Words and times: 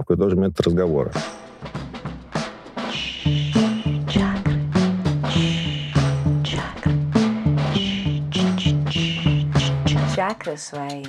татуировка 0.00 0.16
тоже 0.16 0.36
метод 0.36 0.60
разговора. 0.60 1.12
Чакры 10.14 10.56
свои 10.56 11.04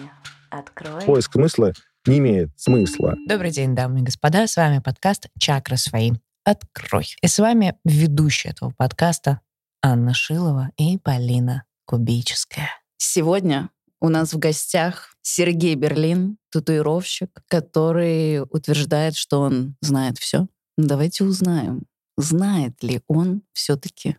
открой. 0.49 1.01
Поиск 1.05 1.33
смысла 1.33 1.73
не 2.05 2.19
имеет 2.19 2.49
смысла. 2.59 3.15
Добрый 3.27 3.51
день, 3.51 3.75
дамы 3.75 3.99
и 3.99 4.03
господа. 4.03 4.47
С 4.47 4.55
вами 4.55 4.79
подкаст 4.79 5.27
«Чакры 5.39 5.77
свои. 5.77 6.11
Открой». 6.43 7.05
И 7.21 7.27
с 7.27 7.37
вами 7.39 7.75
ведущая 7.85 8.49
этого 8.49 8.73
подкаста 8.75 9.41
Анна 9.83 10.13
Шилова 10.13 10.71
и 10.77 10.97
Полина 10.97 11.65
Кубическая. 11.85 12.69
Сегодня 12.97 13.69
у 14.01 14.09
нас 14.09 14.33
в 14.33 14.39
гостях 14.39 15.15
Сергей 15.21 15.75
Берлин, 15.75 16.37
татуировщик, 16.51 17.29
который 17.47 18.41
утверждает, 18.41 19.15
что 19.15 19.39
он 19.39 19.75
знает 19.79 20.17
все. 20.17 20.47
Давайте 20.77 21.23
узнаем, 21.23 21.83
знает 22.17 22.81
ли 22.83 23.01
он 23.07 23.43
все-таки 23.53 24.17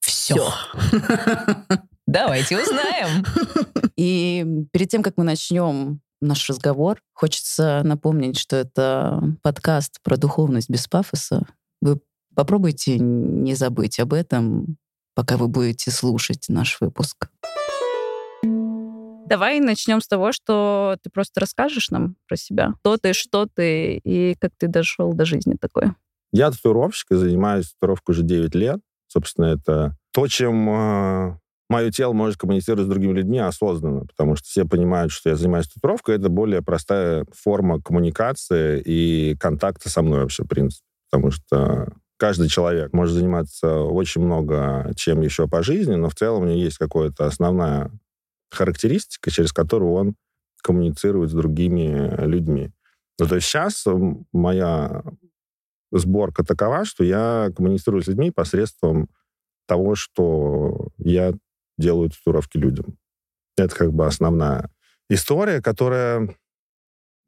Все. 0.00 0.52
Давайте 2.06 2.60
узнаем. 2.60 3.24
И 3.96 4.44
перед 4.72 4.90
тем, 4.90 5.02
как 5.02 5.16
мы 5.16 5.24
начнем 5.24 6.00
наш 6.20 6.48
разговор, 6.50 7.00
хочется 7.14 7.82
напомнить, 7.84 8.38
что 8.38 8.56
это 8.56 9.22
подкаст 9.42 10.00
про 10.02 10.16
духовность 10.16 10.68
без 10.68 10.86
пафоса. 10.88 11.46
Вы 11.80 12.00
попробуйте 12.34 12.98
не 12.98 13.54
забыть 13.54 13.98
об 13.98 14.12
этом, 14.12 14.76
пока 15.14 15.36
вы 15.36 15.48
будете 15.48 15.90
слушать 15.90 16.46
наш 16.48 16.80
выпуск. 16.80 17.28
Давай 19.26 19.60
начнем 19.60 20.00
с 20.00 20.08
того, 20.08 20.32
что 20.32 20.96
ты 21.02 21.10
просто 21.10 21.40
расскажешь 21.40 21.90
нам 21.90 22.16
про 22.26 22.36
себя. 22.36 22.72
Кто 22.80 22.96
ты, 22.96 23.12
что 23.12 23.46
ты 23.46 23.96
и 24.04 24.34
как 24.40 24.52
ты 24.58 24.68
дошел 24.68 25.12
до 25.12 25.24
жизни 25.24 25.56
такой. 25.60 25.92
Я 26.32 26.50
татуировщик 26.50 27.12
и 27.12 27.16
занимаюсь 27.16 27.72
татуировкой 27.72 28.14
уже 28.14 28.22
9 28.22 28.54
лет. 28.54 28.80
Собственно, 29.06 29.46
это 29.46 29.96
то, 30.12 30.26
чем 30.26 30.68
э, 30.68 31.36
мое 31.68 31.90
тело 31.90 32.12
может 32.12 32.38
коммуницировать 32.38 32.86
с 32.86 32.88
другими 32.88 33.12
людьми 33.12 33.38
осознанно, 33.38 34.06
потому 34.06 34.36
что 34.36 34.46
все 34.46 34.64
понимают, 34.64 35.12
что 35.12 35.30
я 35.30 35.36
занимаюсь 35.36 35.68
татуировкой, 35.68 36.16
это 36.16 36.28
более 36.28 36.62
простая 36.62 37.26
форма 37.34 37.80
коммуникации 37.80 38.80
и 38.80 39.36
контакта 39.38 39.90
со 39.90 40.02
мной 40.02 40.20
вообще, 40.20 40.44
в 40.44 40.48
принципе. 40.48 40.84
Потому 41.10 41.30
что 41.30 41.92
каждый 42.16 42.48
человек 42.48 42.92
может 42.92 43.14
заниматься 43.14 43.80
очень 43.80 44.22
много 44.22 44.92
чем 44.96 45.20
еще 45.20 45.48
по 45.48 45.62
жизни, 45.62 45.94
но 45.94 46.08
в 46.08 46.14
целом 46.14 46.42
у 46.42 46.46
него 46.46 46.56
есть 46.56 46.78
какая-то 46.78 47.26
основная 47.26 47.90
характеристика, 48.52 49.30
через 49.30 49.52
которую 49.52 49.92
он 49.92 50.14
коммуницирует 50.62 51.30
с 51.30 51.34
другими 51.34 52.24
людьми. 52.24 52.70
Ну, 53.18 53.26
то 53.26 53.36
есть 53.36 53.46
сейчас 53.46 53.84
моя 54.32 55.02
сборка 55.90 56.44
такова, 56.44 56.84
что 56.84 57.04
я 57.04 57.50
коммуницирую 57.54 58.02
с 58.02 58.06
людьми 58.06 58.30
посредством 58.30 59.08
того, 59.66 59.94
что 59.94 60.88
я 60.98 61.32
делаю 61.78 62.10
татуировки 62.10 62.56
людям. 62.56 62.98
Это 63.56 63.74
как 63.74 63.92
бы 63.92 64.06
основная 64.06 64.70
история, 65.08 65.60
которая 65.60 66.34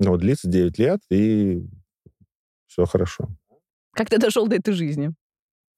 ну, 0.00 0.16
длится 0.16 0.48
9 0.48 0.78
лет, 0.78 1.00
и 1.10 1.62
все 2.66 2.86
хорошо. 2.86 3.28
Как 3.92 4.08
ты 4.08 4.18
дошел 4.18 4.46
до 4.48 4.56
этой 4.56 4.74
жизни? 4.74 5.14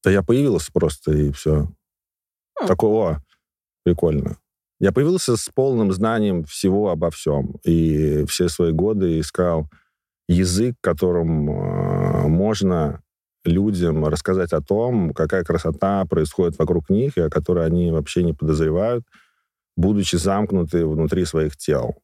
Да 0.02 0.10
я 0.10 0.22
появился 0.22 0.72
просто, 0.72 1.12
и 1.12 1.32
все. 1.32 1.68
Хм. 2.58 2.66
Такого 2.66 3.22
прикольно. 3.82 4.38
Я 4.78 4.92
появился 4.92 5.36
с 5.36 5.48
полным 5.54 5.92
знанием 5.92 6.44
всего 6.44 6.90
обо 6.90 7.10
всем. 7.10 7.56
И 7.64 8.24
все 8.26 8.48
свои 8.48 8.72
годы 8.72 9.20
искал 9.20 9.70
язык, 10.28 10.76
которым 10.80 11.50
э, 11.50 12.28
можно 12.28 13.00
людям 13.44 14.04
рассказать 14.06 14.52
о 14.52 14.60
том, 14.60 15.14
какая 15.14 15.44
красота 15.44 16.04
происходит 16.04 16.58
вокруг 16.58 16.90
них, 16.90 17.16
и 17.16 17.22
о 17.22 17.30
которой 17.30 17.64
они 17.64 17.90
вообще 17.90 18.22
не 18.22 18.32
подозревают, 18.32 19.04
будучи 19.76 20.16
замкнуты 20.16 20.84
внутри 20.86 21.24
своих 21.24 21.56
тел. 21.56 21.96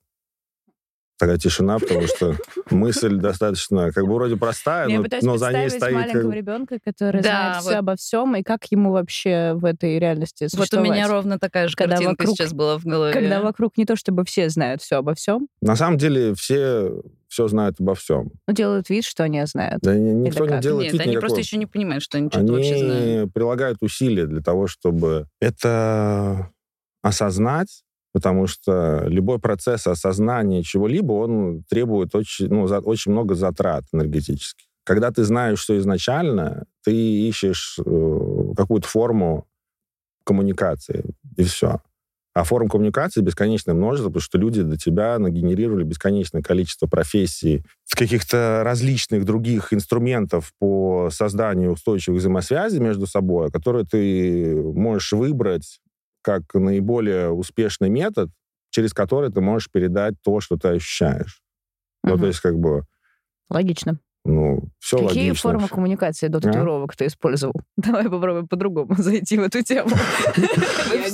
Такая 1.22 1.38
тишина, 1.38 1.78
потому 1.78 2.08
что 2.08 2.34
мысль 2.72 3.14
достаточно, 3.14 3.92
как 3.92 4.06
бы 4.08 4.14
вроде 4.14 4.36
простая, 4.36 4.88
Я 4.88 4.96
но, 4.98 5.04
пытаюсь 5.04 5.22
но 5.24 5.36
за 5.36 5.52
ней 5.52 5.70
стоит... 5.70 5.94
маленького 5.94 6.32
ребенка, 6.32 6.78
который 6.84 7.22
Да, 7.22 7.28
знает 7.30 7.54
вот. 7.62 7.68
все 7.70 7.78
обо 7.78 7.94
всем, 7.94 8.34
и 8.34 8.42
как 8.42 8.64
ему 8.72 8.90
вообще 8.90 9.52
в 9.54 9.64
этой 9.64 10.00
реальности 10.00 10.42
Вот 10.44 10.52
у 10.54 10.56
существовать. 10.56 10.90
меня 10.90 11.06
ровно 11.06 11.38
такая 11.38 11.68
же 11.68 11.76
Когда 11.76 11.94
картинка 11.94 12.22
вокруг- 12.22 12.36
сейчас 12.36 12.52
была 12.52 12.76
в 12.76 12.84
голове. 12.84 13.12
Когда 13.12 13.40
вокруг 13.40 13.76
не 13.78 13.84
то, 13.84 13.94
чтобы 13.94 14.24
все 14.24 14.48
знают 14.48 14.82
все 14.82 14.96
обо 14.96 15.14
всем, 15.14 15.46
На 15.60 15.76
самом 15.76 15.96
деле 15.96 16.34
все 16.34 16.90
все 17.28 17.46
знают 17.46 17.76
обо 17.78 17.94
всем. 17.94 18.32
но 18.48 18.52
делают 18.52 18.90
вид, 18.90 19.04
что 19.04 19.22
они 19.22 19.46
знают. 19.46 19.78
Да 19.80 19.94
ни- 19.94 20.26
никто 20.26 20.44
не 20.44 20.60
делает 20.60 20.86
Нет, 20.86 20.92
вид 20.94 21.00
они 21.02 21.10
никакого. 21.12 21.20
просто 21.28 21.38
еще 21.40 21.56
не 21.56 21.66
понимают, 21.66 22.02
что 22.02 22.18
они 22.18 22.30
что-то 22.30 22.52
вообще 22.52 22.76
знают. 22.78 23.04
Они 23.20 23.30
прилагают 23.30 23.78
усилия 23.80 24.26
для 24.26 24.42
того, 24.42 24.66
чтобы 24.66 25.28
это 25.40 26.50
осознать, 27.00 27.84
потому 28.12 28.46
что 28.46 29.04
любой 29.06 29.38
процесс 29.38 29.86
осознания 29.86 30.62
чего-либо, 30.62 31.12
он 31.12 31.64
требует 31.68 32.14
очень, 32.14 32.48
ну, 32.48 32.66
за- 32.66 32.80
очень 32.80 33.12
много 33.12 33.34
затрат 33.34 33.84
энергетических. 33.92 34.66
Когда 34.84 35.10
ты 35.10 35.24
знаешь 35.24 35.60
все 35.60 35.78
изначально, 35.78 36.64
ты 36.84 36.92
ищешь 36.94 37.78
э, 37.84 38.54
какую-то 38.56 38.88
форму 38.88 39.46
коммуникации, 40.24 41.04
и 41.36 41.44
все. 41.44 41.80
А 42.34 42.44
форм 42.44 42.68
коммуникации 42.68 43.20
бесконечное 43.20 43.74
множество, 43.74 44.08
потому 44.08 44.22
что 44.22 44.38
люди 44.38 44.62
до 44.62 44.78
тебя 44.78 45.18
нагенерировали 45.18 45.84
бесконечное 45.84 46.40
количество 46.42 46.86
профессий, 46.86 47.62
каких-то 47.94 48.62
различных 48.64 49.24
других 49.24 49.72
инструментов 49.72 50.52
по 50.58 51.10
созданию 51.12 51.72
устойчивых 51.72 52.18
взаимосвязей 52.20 52.80
между 52.80 53.06
собой, 53.06 53.50
которые 53.50 53.84
ты 53.84 54.56
можешь 54.56 55.12
выбрать 55.12 55.78
как 56.22 56.42
наиболее 56.54 57.30
успешный 57.30 57.90
метод, 57.90 58.30
через 58.70 58.94
который 58.94 59.30
ты 59.30 59.40
можешь 59.40 59.70
передать 59.70 60.14
то, 60.22 60.40
что 60.40 60.56
ты 60.56 60.68
ощущаешь. 60.68 61.42
Ну, 62.04 62.12
Мгм. 62.12 62.20
то 62.20 62.26
есть, 62.26 62.40
как 62.40 62.58
бы, 62.58 62.84
Логично. 63.50 63.98
ну, 64.24 64.60
все 64.78 64.96
Какие 65.06 65.28
логично. 65.28 65.50
формы 65.50 65.68
коммуникации 65.68 66.28
до 66.28 66.38
А? 66.38 66.40
татуировок 66.40 66.96
ты 66.96 67.06
использовал? 67.06 67.54
Давай 67.76 68.04
попробуем 68.08 68.48
по-другому 68.48 68.94
зайти 68.98 69.38
в 69.38 69.42
эту 69.42 69.62
тему. 69.62 69.90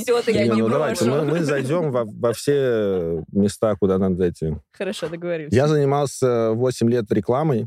всё-таки 0.02 0.38
Не, 0.38 0.48
не 0.48 0.62
ну 0.62 0.68
давайте, 0.68 1.04
мы, 1.10 1.42
зайдем 1.42 1.90
во, 1.90 2.32
все 2.32 3.24
места, 3.32 3.74
куда 3.76 3.98
надо 3.98 4.16
зайти. 4.16 4.54
Хорошо, 4.72 5.08
договорились. 5.08 5.52
Я 5.52 5.68
занимался 5.68 6.52
8 6.52 6.88
лет 6.90 7.10
рекламой, 7.12 7.66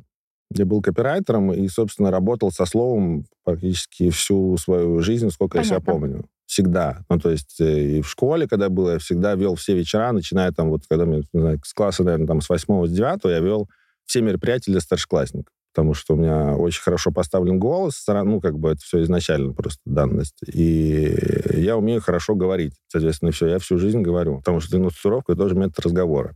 я 0.54 0.66
был 0.66 0.82
копирайтером 0.82 1.54
и, 1.54 1.68
собственно, 1.68 2.12
работал 2.12 2.52
со 2.52 2.66
словом 2.66 3.26
практически 3.44 4.10
всю 4.10 4.58
свою 4.58 5.00
жизнь, 5.00 5.30
сколько 5.30 5.58
я 5.60 5.64
себя 5.64 5.80
помню. 5.80 6.26
Всегда. 6.52 7.06
Ну, 7.10 7.18
то 7.18 7.30
есть 7.30 7.62
э, 7.62 7.82
и 7.82 8.02
в 8.02 8.10
школе, 8.10 8.46
когда 8.46 8.68
был, 8.68 8.90
я 8.90 9.00
всегда 9.00 9.36
вел 9.36 9.56
все 9.56 9.74
вечера, 9.74 10.12
начиная 10.12 10.52
там, 10.52 10.70
вот, 10.70 10.82
когда 10.90 11.06
мне, 11.06 11.24
не 11.32 11.40
знаю, 11.40 11.62
с 11.64 11.74
класса, 11.74 12.04
наверное, 12.04 12.28
там, 12.28 12.42
с 12.42 12.50
8 12.50 12.88
с 12.88 12.92
9 12.92 13.22
я 13.24 13.40
вел 13.40 13.70
все 14.06 14.22
мероприятия 14.22 14.70
для 14.72 14.82
старшеклассников. 14.82 15.54
Потому 15.74 15.94
что 15.94 16.14
у 16.14 16.18
меня 16.18 16.58
очень 16.58 16.82
хорошо 16.82 17.14
поставлен 17.14 17.58
голос, 17.58 18.04
ну, 18.06 18.42
как 18.42 18.60
бы 18.60 18.72
это 18.72 18.82
все 18.82 19.02
изначально 19.02 19.54
просто 19.54 19.80
данность. 19.86 20.40
И 20.54 21.18
я 21.54 21.78
умею 21.78 22.02
хорошо 22.02 22.36
говорить. 22.36 22.74
Соответственно, 22.90 23.32
все, 23.32 23.48
я 23.48 23.58
всю 23.58 23.78
жизнь 23.78 24.02
говорю. 24.02 24.40
Потому 24.40 24.60
что 24.60 24.78
татуировка— 24.78 25.32
это 25.34 25.44
тоже 25.44 25.56
метод 25.56 25.80
разговора. 25.86 26.36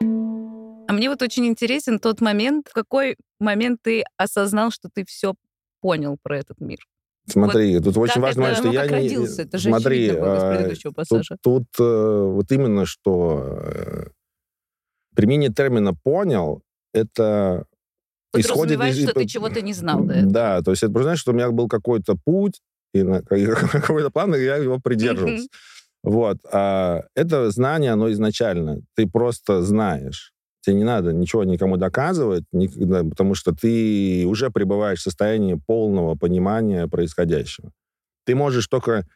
А 0.00 0.92
мне 0.92 1.08
вот 1.08 1.22
очень 1.22 1.46
интересен 1.46 2.00
тот 2.00 2.20
момент, 2.20 2.66
в 2.68 2.72
какой 2.72 3.16
момент 3.38 3.78
ты 3.80 4.02
осознал, 4.16 4.72
что 4.72 4.88
ты 4.92 5.04
все 5.06 5.34
понял 5.80 6.16
про 6.20 6.36
этот 6.36 6.60
мир. 6.60 6.80
Смотри, 7.26 7.80
тут 7.80 7.96
очень 7.96 8.20
важно, 8.20 8.44
это- 8.44 8.56
что 8.56 8.66
ну, 8.66 8.72
я 8.72 8.86
не... 8.86 8.92
родился? 8.92 9.42
Это 9.42 9.58
же 9.58 9.68
Смотри, 9.70 10.10
а, 10.10 10.72
тут, 11.08 11.22
тут, 11.42 11.64
э, 11.78 12.22
вот 12.22 12.52
именно 12.52 12.84
что 12.84 13.62
э, 13.64 14.04
применение 15.14 15.50
термина 15.50 15.94
«понял»— 15.94 16.62
это 16.92 17.66
исходит 18.36 18.80
из... 18.82 19.04
что 19.04 19.14
ты 19.14 19.26
чего-то 19.26 19.62
не 19.62 19.72
знал 19.72 20.04
до 20.04 20.14
этого. 20.14 20.32
Да, 20.32 20.62
то 20.62 20.72
есть 20.72 20.82
это 20.82 21.02
знаешь, 21.02 21.18
что 21.18 21.32
у 21.32 21.34
меня 21.34 21.50
был 21.50 21.68
какой-то 21.68 22.16
путь, 22.22 22.60
и 22.92 23.02
на- 23.02 23.22
какой-то 23.22 24.10
план, 24.10 24.34
и 24.34 24.42
я 24.42 24.56
его 24.56 24.78
придерживался. 24.78 25.48
Вот. 26.02 26.36
А 26.52 27.04
это 27.14 27.50
знание, 27.50 27.92
оно 27.92 28.12
изначально. 28.12 28.82
Ты 28.94 29.08
просто 29.08 29.62
знаешь. 29.62 30.33
Тебе 30.64 30.76
не 30.76 30.84
надо 30.84 31.12
ничего 31.12 31.44
никому 31.44 31.76
доказывать, 31.76 32.44
ни- 32.52 32.68
да, 32.68 33.04
потому 33.04 33.34
что 33.34 33.52
ты 33.52 34.24
уже 34.26 34.50
пребываешь 34.50 35.00
в 35.00 35.02
состоянии 35.02 35.60
полного 35.66 36.14
понимания 36.14 36.88
происходящего. 36.88 37.70
Ты 38.24 38.34
можешь 38.34 38.66
только 38.68 39.06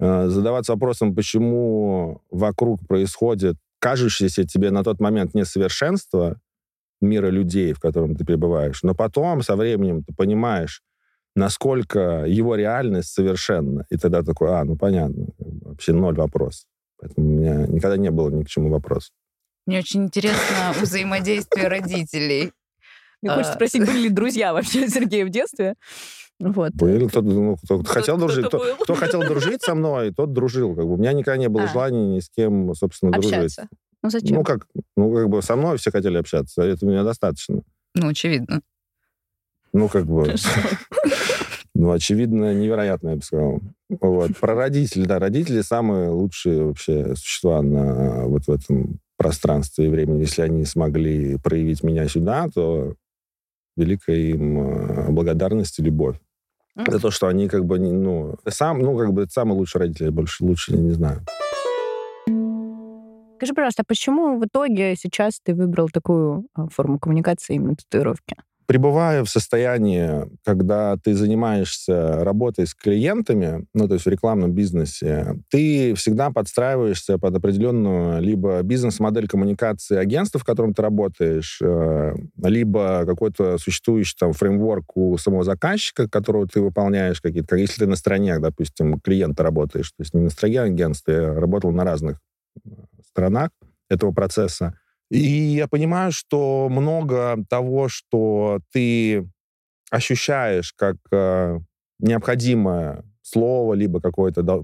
э, 0.00 0.28
задаваться 0.28 0.72
вопросом, 0.72 1.14
почему 1.14 2.22
вокруг 2.30 2.86
происходит 2.86 3.56
кажущееся 3.80 4.44
тебе 4.44 4.70
на 4.70 4.82
тот 4.82 5.00
момент 5.00 5.34
несовершенство 5.34 6.40
мира 7.00 7.28
людей, 7.28 7.72
в 7.74 7.80
котором 7.80 8.16
ты 8.16 8.24
пребываешь. 8.24 8.82
Но 8.82 8.94
потом, 8.94 9.42
со 9.42 9.56
временем, 9.56 10.02
ты 10.02 10.14
понимаешь, 10.14 10.82
насколько 11.36 12.24
его 12.26 12.56
реальность 12.56 13.12
совершенна. 13.12 13.84
И 13.90 13.96
тогда 13.96 14.22
такой, 14.22 14.48
а, 14.50 14.64
ну 14.64 14.76
понятно, 14.76 15.26
вообще 15.38 15.92
ноль 15.92 16.16
вопрос. 16.16 16.66
Поэтому 16.98 17.28
у 17.28 17.30
меня 17.30 17.66
никогда 17.66 17.96
не 17.96 18.10
было 18.10 18.30
ни 18.30 18.42
к 18.42 18.48
чему 18.48 18.70
вопроса. 18.70 19.10
Мне 19.68 19.80
очень 19.80 20.04
интересно 20.04 20.72
взаимодействие 20.80 21.68
родителей. 21.68 22.52
Мне 23.20 23.32
хочется 23.32 23.52
А, 23.52 23.54
спросить, 23.54 23.84
были 23.84 24.04
ли 24.04 24.08
друзья 24.08 24.54
вообще 24.54 24.88
Сергея 24.88 25.26
в 25.26 25.28
детстве? 25.28 25.74
Вот. 26.40 26.72
Был 26.72 27.06
кто, 27.10 27.20
ну, 27.20 27.54
кто 27.62 27.82
хотел 27.82 28.16
кто-то 28.16 28.32
дружить, 28.34 28.46
кто, 28.46 28.76
кто 28.80 28.94
хотел 28.94 29.20
дружить 29.20 29.60
со 29.60 29.74
мной, 29.74 30.14
тот 30.14 30.32
дружил. 30.32 30.74
Как 30.74 30.86
бы. 30.86 30.94
У 30.94 30.96
меня 30.96 31.12
никогда 31.12 31.36
не 31.36 31.50
было 31.50 31.64
А. 31.64 31.68
желания 31.68 32.14
ни 32.14 32.20
с 32.20 32.30
кем, 32.30 32.74
собственно, 32.74 33.12
дружить. 33.12 33.34
Общаться. 33.34 33.68
Ну 34.02 34.08
зачем? 34.08 34.36
Ну 34.36 34.42
как, 34.42 34.66
ну, 34.96 35.14
как 35.14 35.28
бы 35.28 35.42
со 35.42 35.54
мной 35.54 35.76
все 35.76 35.90
хотели 35.90 36.16
общаться, 36.16 36.62
это 36.62 36.86
меня 36.86 37.04
достаточно. 37.04 37.60
Ну, 37.94 38.08
очевидно. 38.08 38.62
Ну, 39.74 39.88
как 39.88 40.06
бы, 40.06 40.34
ну, 41.74 41.90
очевидно, 41.90 42.54
невероятно, 42.54 43.10
я 43.10 43.16
бы 43.16 43.22
сказал. 43.22 43.60
Вот. 44.00 44.34
Про 44.38 44.54
родителей, 44.54 45.04
да, 45.04 45.18
родители 45.18 45.60
самые 45.60 46.08
лучшие 46.08 46.64
вообще 46.64 47.14
существа 47.16 47.60
на 47.60 48.24
вот 48.28 48.46
в 48.46 48.50
этом 48.50 48.98
пространстве 49.18 49.86
и 49.86 49.88
времени. 49.88 50.20
Если 50.20 50.40
они 50.40 50.64
смогли 50.64 51.36
проявить 51.36 51.82
меня 51.82 52.08
сюда, 52.08 52.48
то 52.48 52.94
великая 53.76 54.16
им 54.16 54.58
э, 54.58 55.10
благодарность 55.10 55.78
и 55.78 55.82
любовь. 55.82 56.16
За 56.86 57.00
то, 57.00 57.10
что 57.10 57.26
они 57.26 57.48
как 57.48 57.64
бы, 57.64 57.80
ну, 57.80 58.36
сам, 58.46 58.78
ну, 58.78 58.96
как 58.96 59.12
бы, 59.12 59.26
лучший 59.36 59.78
родитель, 59.78 60.06
я 60.06 60.12
больше 60.12 60.44
лучше 60.44 60.76
не 60.76 60.92
знаю. 60.92 61.20
Скажи, 63.36 63.52
пожалуйста, 63.54 63.82
а 63.82 63.84
почему 63.86 64.38
в 64.38 64.44
итоге 64.44 64.94
сейчас 64.96 65.40
ты 65.42 65.54
выбрал 65.54 65.88
такую 65.88 66.46
а, 66.54 66.68
форму 66.68 66.98
коммуникации 66.98 67.54
именно 67.54 67.76
татуировки? 67.76 68.36
Пребывая 68.68 69.24
в 69.24 69.30
состоянии, 69.30 70.28
когда 70.44 70.98
ты 70.98 71.14
занимаешься 71.14 72.22
работой 72.22 72.66
с 72.66 72.74
клиентами, 72.74 73.66
ну, 73.72 73.88
то 73.88 73.94
есть 73.94 74.04
в 74.04 74.10
рекламном 74.10 74.52
бизнесе, 74.52 75.36
ты 75.48 75.94
всегда 75.94 76.30
подстраиваешься 76.30 77.16
под 77.16 77.34
определенную 77.34 78.20
либо 78.20 78.60
бизнес-модель 78.60 79.26
коммуникации 79.26 79.96
агентства, 79.96 80.38
в 80.38 80.44
котором 80.44 80.74
ты 80.74 80.82
работаешь, 80.82 81.58
э, 81.62 82.14
либо 82.44 83.06
какой-то 83.06 83.56
существующий 83.56 84.16
там 84.18 84.34
фреймворк 84.34 84.98
у 84.98 85.16
самого 85.16 85.44
заказчика, 85.44 86.06
которого 86.06 86.46
ты 86.46 86.60
выполняешь 86.60 87.22
какие-то, 87.22 87.48
как 87.48 87.60
если 87.60 87.84
ты 87.84 87.86
на 87.86 87.96
стороне, 87.96 88.38
допустим, 88.38 89.00
клиента 89.00 89.42
работаешь, 89.42 89.92
то 89.92 90.02
есть 90.02 90.12
не 90.12 90.20
на 90.20 90.28
стороне 90.28 90.60
агентства, 90.60 91.12
я 91.12 91.34
работал 91.34 91.72
на 91.72 91.84
разных 91.84 92.18
э, 92.66 92.70
сторонах 93.02 93.48
этого 93.88 94.12
процесса. 94.12 94.78
И 95.10 95.20
я 95.20 95.68
понимаю, 95.68 96.12
что 96.12 96.68
много 96.70 97.36
того, 97.48 97.88
что 97.88 98.60
ты 98.72 99.28
ощущаешь 99.90 100.72
как 100.74 100.96
э, 101.10 101.58
необходимое 101.98 103.04
слово, 103.28 103.74
либо 103.74 104.00
какое-то, 104.00 104.42
да, 104.42 104.60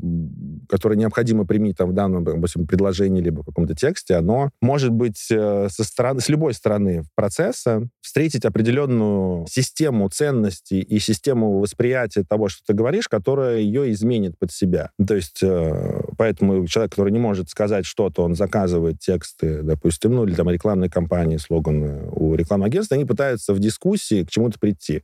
которое 0.68 0.96
необходимо 0.96 1.44
применить 1.46 1.76
там, 1.76 1.90
в 1.90 1.92
данном, 1.92 2.24
допустим, 2.24 2.66
предложении, 2.66 3.20
либо 3.20 3.42
в 3.42 3.46
каком-то 3.46 3.74
тексте, 3.74 4.16
оно 4.16 4.50
может 4.60 4.90
быть 4.90 5.28
э, 5.30 5.68
со 5.70 5.84
стороны, 5.84 6.20
с 6.20 6.28
любой 6.28 6.54
стороны 6.54 7.04
процесса 7.14 7.88
встретить 8.00 8.44
определенную 8.44 9.46
систему 9.48 10.08
ценностей 10.08 10.80
и 10.80 10.98
систему 10.98 11.58
восприятия 11.58 12.24
того, 12.24 12.48
что 12.48 12.62
ты 12.66 12.74
говоришь, 12.74 13.08
которая 13.08 13.58
ее 13.58 13.90
изменит 13.92 14.38
под 14.38 14.52
себя. 14.52 14.90
То 15.06 15.14
есть 15.14 15.42
э, 15.42 16.02
поэтому 16.16 16.66
человек, 16.66 16.92
который 16.92 17.12
не 17.12 17.18
может 17.18 17.48
сказать 17.50 17.86
что-то, 17.86 18.22
он 18.22 18.34
заказывает 18.34 19.00
тексты, 19.00 19.62
допустим, 19.62 20.14
ну 20.14 20.24
или 20.24 20.34
там 20.34 20.48
рекламные 20.50 20.90
кампании, 20.90 21.36
слоганы 21.36 22.08
у 22.12 22.34
рекламного 22.34 22.66
агентства, 22.66 22.96
они 22.96 23.04
пытаются 23.04 23.52
в 23.52 23.58
дискуссии 23.58 24.24
к 24.24 24.30
чему-то 24.30 24.58
прийти. 24.58 25.02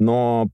Но 0.00 0.48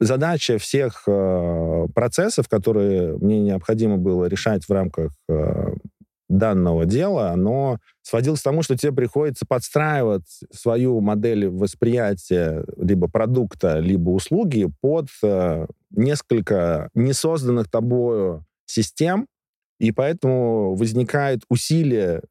задача 0.00 0.58
всех 0.58 1.04
э, 1.06 1.86
процессов, 1.94 2.48
которые 2.48 3.16
мне 3.18 3.40
необходимо 3.40 3.98
было 3.98 4.24
решать 4.24 4.64
в 4.64 4.72
рамках 4.72 5.12
э, 5.28 5.74
данного 6.28 6.86
дела, 6.86 7.30
оно 7.30 7.78
сводилось 8.02 8.40
к 8.40 8.44
тому, 8.44 8.62
что 8.62 8.76
тебе 8.76 8.92
приходится 8.92 9.44
подстраивать 9.46 10.40
свою 10.52 11.00
модель 11.00 11.48
восприятия 11.48 12.64
либо 12.76 13.08
продукта, 13.08 13.78
либо 13.78 14.10
услуги 14.10 14.68
под 14.80 15.08
э, 15.22 15.66
несколько 15.90 16.88
несозданных 16.94 17.68
тобою 17.68 18.44
систем, 18.66 19.26
и 19.78 19.92
поэтому 19.92 20.74
возникает 20.74 21.40
усилие 21.48 22.22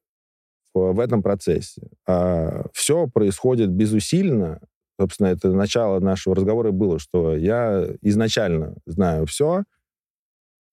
в, 0.73 0.99
этом 0.99 1.21
процессе. 1.21 1.81
А 2.07 2.65
все 2.73 3.07
происходит 3.07 3.69
безусильно, 3.69 4.59
собственно, 4.99 5.27
это 5.27 5.51
начало 5.51 5.99
нашего 5.99 6.35
разговора 6.35 6.71
было, 6.71 6.99
что 6.99 7.35
я 7.35 7.87
изначально 8.01 8.75
знаю 8.85 9.25
все, 9.25 9.63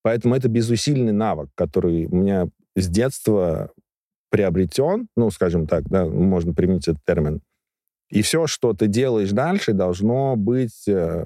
поэтому 0.03 0.35
это 0.35 0.49
безусильный 0.49 1.13
навык, 1.13 1.51
который 1.55 2.07
у 2.07 2.17
меня 2.17 2.49
с 2.75 2.89
детства 2.89 3.71
приобретен, 4.31 5.07
ну, 5.17 5.31
скажем 5.31 5.67
так, 5.69 5.85
да, 5.89 6.05
можно 6.05 6.53
применить 6.53 6.89
этот 6.89 7.05
термин. 7.07 7.41
И 8.11 8.23
все, 8.23 8.47
что 8.47 8.73
ты 8.73 8.89
делаешь 8.89 9.31
дальше, 9.31 9.73
должно 9.73 10.35
быть, 10.37 10.89
э, 10.89 11.25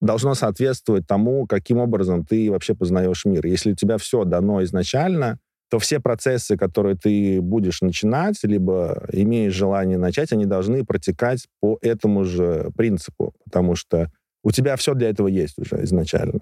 должно 0.00 0.34
соответствовать 0.34 1.06
тому, 1.06 1.46
каким 1.46 1.78
образом 1.78 2.24
ты 2.24 2.50
вообще 2.50 2.74
познаешь 2.74 3.24
мир. 3.26 3.46
Если 3.46 3.72
у 3.72 3.76
тебя 3.76 3.98
все 3.98 4.24
дано 4.24 4.62
изначально, 4.64 5.38
то 5.72 5.78
все 5.78 6.00
процессы, 6.00 6.58
которые 6.58 6.98
ты 6.98 7.40
будешь 7.40 7.80
начинать, 7.80 8.44
либо 8.44 9.08
имеешь 9.10 9.54
желание 9.54 9.96
начать, 9.96 10.30
они 10.30 10.44
должны 10.44 10.84
протекать 10.84 11.48
по 11.60 11.78
этому 11.80 12.24
же 12.24 12.70
принципу, 12.76 13.34
потому 13.42 13.74
что 13.74 14.12
у 14.44 14.50
тебя 14.50 14.76
все 14.76 14.92
для 14.92 15.08
этого 15.08 15.28
есть 15.28 15.58
уже 15.58 15.82
изначально. 15.84 16.40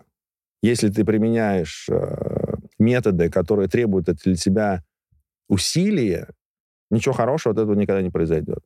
Если 0.64 0.88
ты 0.88 1.04
применяешь 1.04 1.86
э, 1.88 2.56
методы, 2.80 3.30
которые 3.30 3.68
требуют 3.68 4.08
от 4.08 4.20
тебя 4.20 4.82
усилия, 5.48 6.30
ничего 6.90 7.14
хорошего 7.14 7.52
от 7.52 7.60
этого 7.60 7.76
никогда 7.76 8.02
не 8.02 8.10
произойдет. 8.10 8.64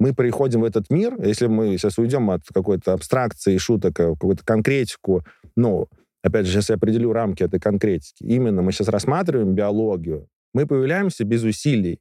Мы 0.00 0.12
приходим 0.12 0.62
в 0.62 0.64
этот 0.64 0.90
мир, 0.90 1.14
если 1.22 1.46
мы 1.46 1.78
сейчас 1.78 1.98
уйдем 1.98 2.30
от 2.30 2.42
какой-то 2.52 2.94
абстракции, 2.94 3.56
шуток, 3.58 4.00
в 4.00 4.14
какую-то 4.14 4.44
конкретику, 4.44 5.24
ну, 5.54 5.86
опять 6.28 6.46
же, 6.46 6.52
сейчас 6.52 6.68
я 6.68 6.76
определю 6.76 7.12
рамки 7.12 7.42
этой 7.42 7.60
конкретики. 7.60 8.22
Именно 8.22 8.62
мы 8.62 8.72
сейчас 8.72 8.88
рассматриваем 8.88 9.54
биологию. 9.54 10.28
Мы 10.54 10.66
появляемся 10.66 11.24
без 11.24 11.42
усилий. 11.42 12.00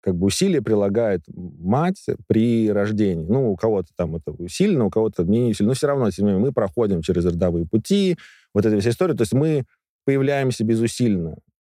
Как 0.00 0.16
бы 0.16 0.26
усилия 0.26 0.62
прилагает 0.62 1.22
мать 1.28 2.04
при 2.26 2.70
рождении. 2.70 3.24
Ну, 3.24 3.52
у 3.52 3.56
кого-то 3.56 3.90
там 3.96 4.16
это 4.16 4.32
усиленно, 4.32 4.86
у 4.86 4.90
кого-то 4.90 5.24
менее 5.24 5.50
усиленно. 5.50 5.70
Но 5.70 5.74
все 5.74 5.86
равно, 5.86 6.10
тем 6.10 6.26
не 6.26 6.32
менее, 6.32 6.46
мы 6.46 6.52
проходим 6.52 7.02
через 7.02 7.24
родовые 7.24 7.66
пути, 7.66 8.16
вот 8.52 8.66
эта 8.66 8.78
вся 8.80 8.90
история. 8.90 9.14
То 9.14 9.22
есть 9.22 9.32
мы 9.32 9.64
появляемся 10.04 10.64
безусильно 10.64 11.36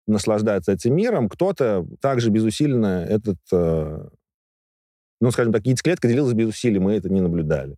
наслаждаться 0.06 0.72
этим 0.72 0.94
миром. 0.94 1.28
Кто-то 1.28 1.86
также 2.00 2.30
безусильно 2.30 3.04
этот, 3.08 3.38
э, 3.52 4.08
ну, 5.20 5.30
скажем 5.30 5.52
так, 5.52 5.66
яйцеклетка 5.66 6.08
делилась 6.08 6.34
без 6.34 6.48
усилий, 6.48 6.78
мы 6.78 6.94
это 6.94 7.08
не 7.08 7.20
наблюдали. 7.20 7.76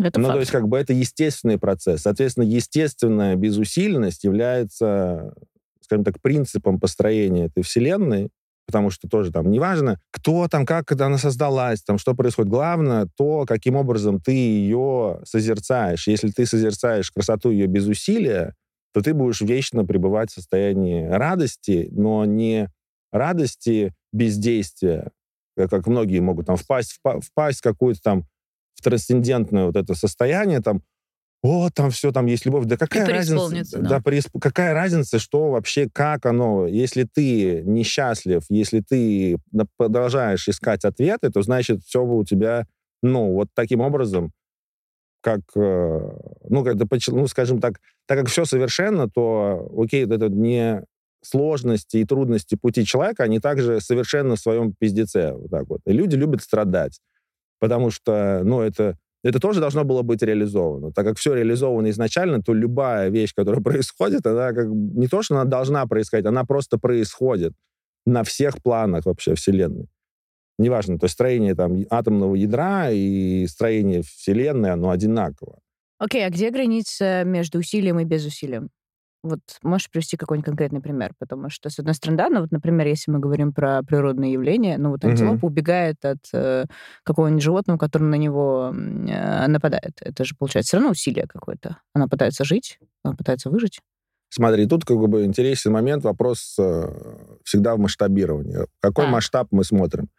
Это 0.00 0.18
ну, 0.18 0.26
факт. 0.26 0.36
то 0.36 0.40
есть, 0.40 0.52
как 0.52 0.68
бы 0.68 0.76
это 0.76 0.92
естественный 0.92 1.58
процесс. 1.58 2.02
Соответственно, 2.02 2.44
естественная 2.44 3.36
безусильность 3.36 4.24
является, 4.24 5.34
скажем 5.80 6.04
так, 6.04 6.20
принципом 6.20 6.80
построения 6.80 7.46
этой 7.46 7.62
вселенной, 7.62 8.30
потому 8.66 8.90
что 8.90 9.08
тоже 9.08 9.30
там 9.30 9.50
неважно, 9.50 10.00
кто 10.10 10.48
там, 10.48 10.66
как 10.66 10.90
это 10.90 11.06
она 11.06 11.18
создалась, 11.18 11.82
там, 11.82 11.98
что 11.98 12.14
происходит. 12.14 12.50
Главное 12.50 13.08
то, 13.16 13.44
каким 13.46 13.76
образом 13.76 14.20
ты 14.20 14.32
ее 14.32 15.20
созерцаешь. 15.24 16.08
Если 16.08 16.30
ты 16.30 16.46
созерцаешь 16.46 17.10
красоту 17.10 17.50
ее 17.50 17.66
без 17.66 17.86
усилия, 17.86 18.54
то 18.92 19.00
ты 19.00 19.12
будешь 19.12 19.40
вечно 19.40 19.84
пребывать 19.84 20.30
в 20.30 20.34
состоянии 20.34 21.06
радости, 21.06 21.88
но 21.92 22.24
не 22.24 22.68
радости 23.12 23.92
бездействия, 24.12 25.10
э, 25.56 25.68
как 25.68 25.86
многие 25.86 26.20
могут 26.20 26.46
там 26.46 26.56
впасть, 26.56 26.98
впа- 27.04 27.20
впасть 27.20 27.58
в 27.58 27.62
какую-то 27.62 28.00
там 28.02 28.24
в 28.74 28.82
трансцендентное 28.82 29.66
вот 29.66 29.76
это 29.76 29.94
состояние, 29.94 30.60
там, 30.60 30.82
о, 31.42 31.68
там 31.68 31.90
все, 31.90 32.10
там 32.10 32.24
есть 32.24 32.46
любовь. 32.46 32.64
Да 32.64 32.78
какая 32.78 33.06
разница? 33.06 33.32
преисполниться, 33.34 33.78
да. 33.78 33.98
преисп- 33.98 34.40
Какая 34.40 34.72
разница, 34.72 35.18
что 35.18 35.50
вообще, 35.50 35.90
как 35.92 36.24
оно? 36.24 36.66
Если 36.66 37.04
ты 37.04 37.62
несчастлив, 37.66 38.42
если 38.48 38.80
ты 38.80 39.36
продолжаешь 39.76 40.48
искать 40.48 40.86
ответы, 40.86 41.30
то 41.30 41.42
значит 41.42 41.82
все 41.84 42.02
у 42.02 42.24
тебя, 42.24 42.66
ну, 43.02 43.34
вот 43.34 43.48
таким 43.54 43.80
образом, 43.80 44.32
как, 45.20 45.40
э, 45.54 46.10
ну, 46.48 46.64
как, 46.64 46.76
ну, 47.08 47.26
скажем 47.26 47.60
так, 47.60 47.78
так 48.06 48.20
как 48.20 48.28
все 48.28 48.46
совершенно, 48.46 49.08
то, 49.10 49.70
окей, 49.76 50.06
это 50.06 50.28
не 50.30 50.82
сложности 51.22 51.98
и 51.98 52.04
трудности 52.04 52.54
пути 52.54 52.84
человека, 52.86 53.22
они 53.22 53.38
также 53.38 53.80
совершенно 53.80 54.36
в 54.36 54.40
своем 54.40 54.72
пиздеце. 54.72 55.32
Вот 55.32 55.50
так 55.50 55.68
вот. 55.68 55.80
И 55.86 55.92
люди 55.92 56.16
любят 56.16 56.42
страдать, 56.42 57.00
потому 57.64 57.90
что, 57.90 58.42
ну, 58.44 58.60
это, 58.60 58.98
это 59.22 59.40
тоже 59.40 59.58
должно 59.58 59.84
было 59.84 60.02
быть 60.02 60.20
реализовано. 60.20 60.92
Так 60.92 61.06
как 61.06 61.16
все 61.16 61.32
реализовано 61.32 61.88
изначально, 61.88 62.42
то 62.42 62.52
любая 62.52 63.08
вещь, 63.08 63.32
которая 63.34 63.62
происходит, 63.64 64.26
она 64.26 64.52
как 64.52 64.66
не 64.66 65.08
то, 65.08 65.22
что 65.22 65.36
она 65.36 65.44
должна 65.44 65.86
происходить, 65.86 66.26
она 66.26 66.44
просто 66.44 66.76
происходит 66.76 67.54
на 68.04 68.22
всех 68.22 68.62
планах 68.62 69.06
вообще 69.06 69.34
Вселенной. 69.34 69.88
Неважно, 70.58 70.98
то 70.98 71.06
есть 71.06 71.14
строение 71.14 71.54
там 71.54 71.86
атомного 71.88 72.34
ядра 72.34 72.90
и 72.90 73.46
строение 73.46 74.02
Вселенной, 74.02 74.70
оно 74.70 74.90
одинаково. 74.90 75.58
Окей, 75.98 76.26
а 76.26 76.28
где 76.28 76.50
граница 76.50 77.24
между 77.24 77.60
усилием 77.60 77.98
и 77.98 78.04
безусилием? 78.04 78.68
Вот 79.24 79.40
можешь 79.62 79.90
привести 79.90 80.18
какой-нибудь 80.18 80.44
конкретный 80.44 80.82
пример? 80.82 81.14
Потому 81.18 81.48
что, 81.48 81.70
с 81.70 81.78
одной 81.78 81.94
стороны, 81.94 82.18
да, 82.18 82.28
ну 82.28 82.42
вот, 82.42 82.52
например, 82.52 82.86
если 82.86 83.10
мы 83.10 83.20
говорим 83.20 83.54
про 83.54 83.82
природные 83.82 84.34
явления, 84.34 84.76
ну 84.76 84.90
вот 84.90 85.02
антилопа 85.02 85.46
убегает 85.46 86.04
от 86.04 86.18
э, 86.34 86.66
какого-нибудь 87.04 87.42
животного, 87.42 87.78
которое 87.78 88.04
на 88.04 88.16
него 88.16 88.70
э, 88.74 89.46
нападает. 89.46 89.94
Это 90.00 90.24
же, 90.24 90.34
получается, 90.38 90.68
все 90.68 90.76
равно 90.76 90.90
усилие 90.90 91.26
какое-то. 91.26 91.78
Она 91.94 92.06
пытается 92.06 92.44
жить, 92.44 92.78
она 93.02 93.14
пытается 93.14 93.48
выжить. 93.48 93.80
Смотри, 94.28 94.66
тут 94.66 94.84
как 94.84 94.98
бы 94.98 95.24
интересный 95.24 95.72
момент, 95.72 96.04
вопрос 96.04 96.56
э, 96.58 96.82
всегда 97.44 97.76
в 97.76 97.78
масштабировании. 97.78 98.66
Какой 98.80 99.06
Так. 99.06 99.12
масштаб 99.12 99.48
мы 99.52 99.64
смотрим? 99.64 100.10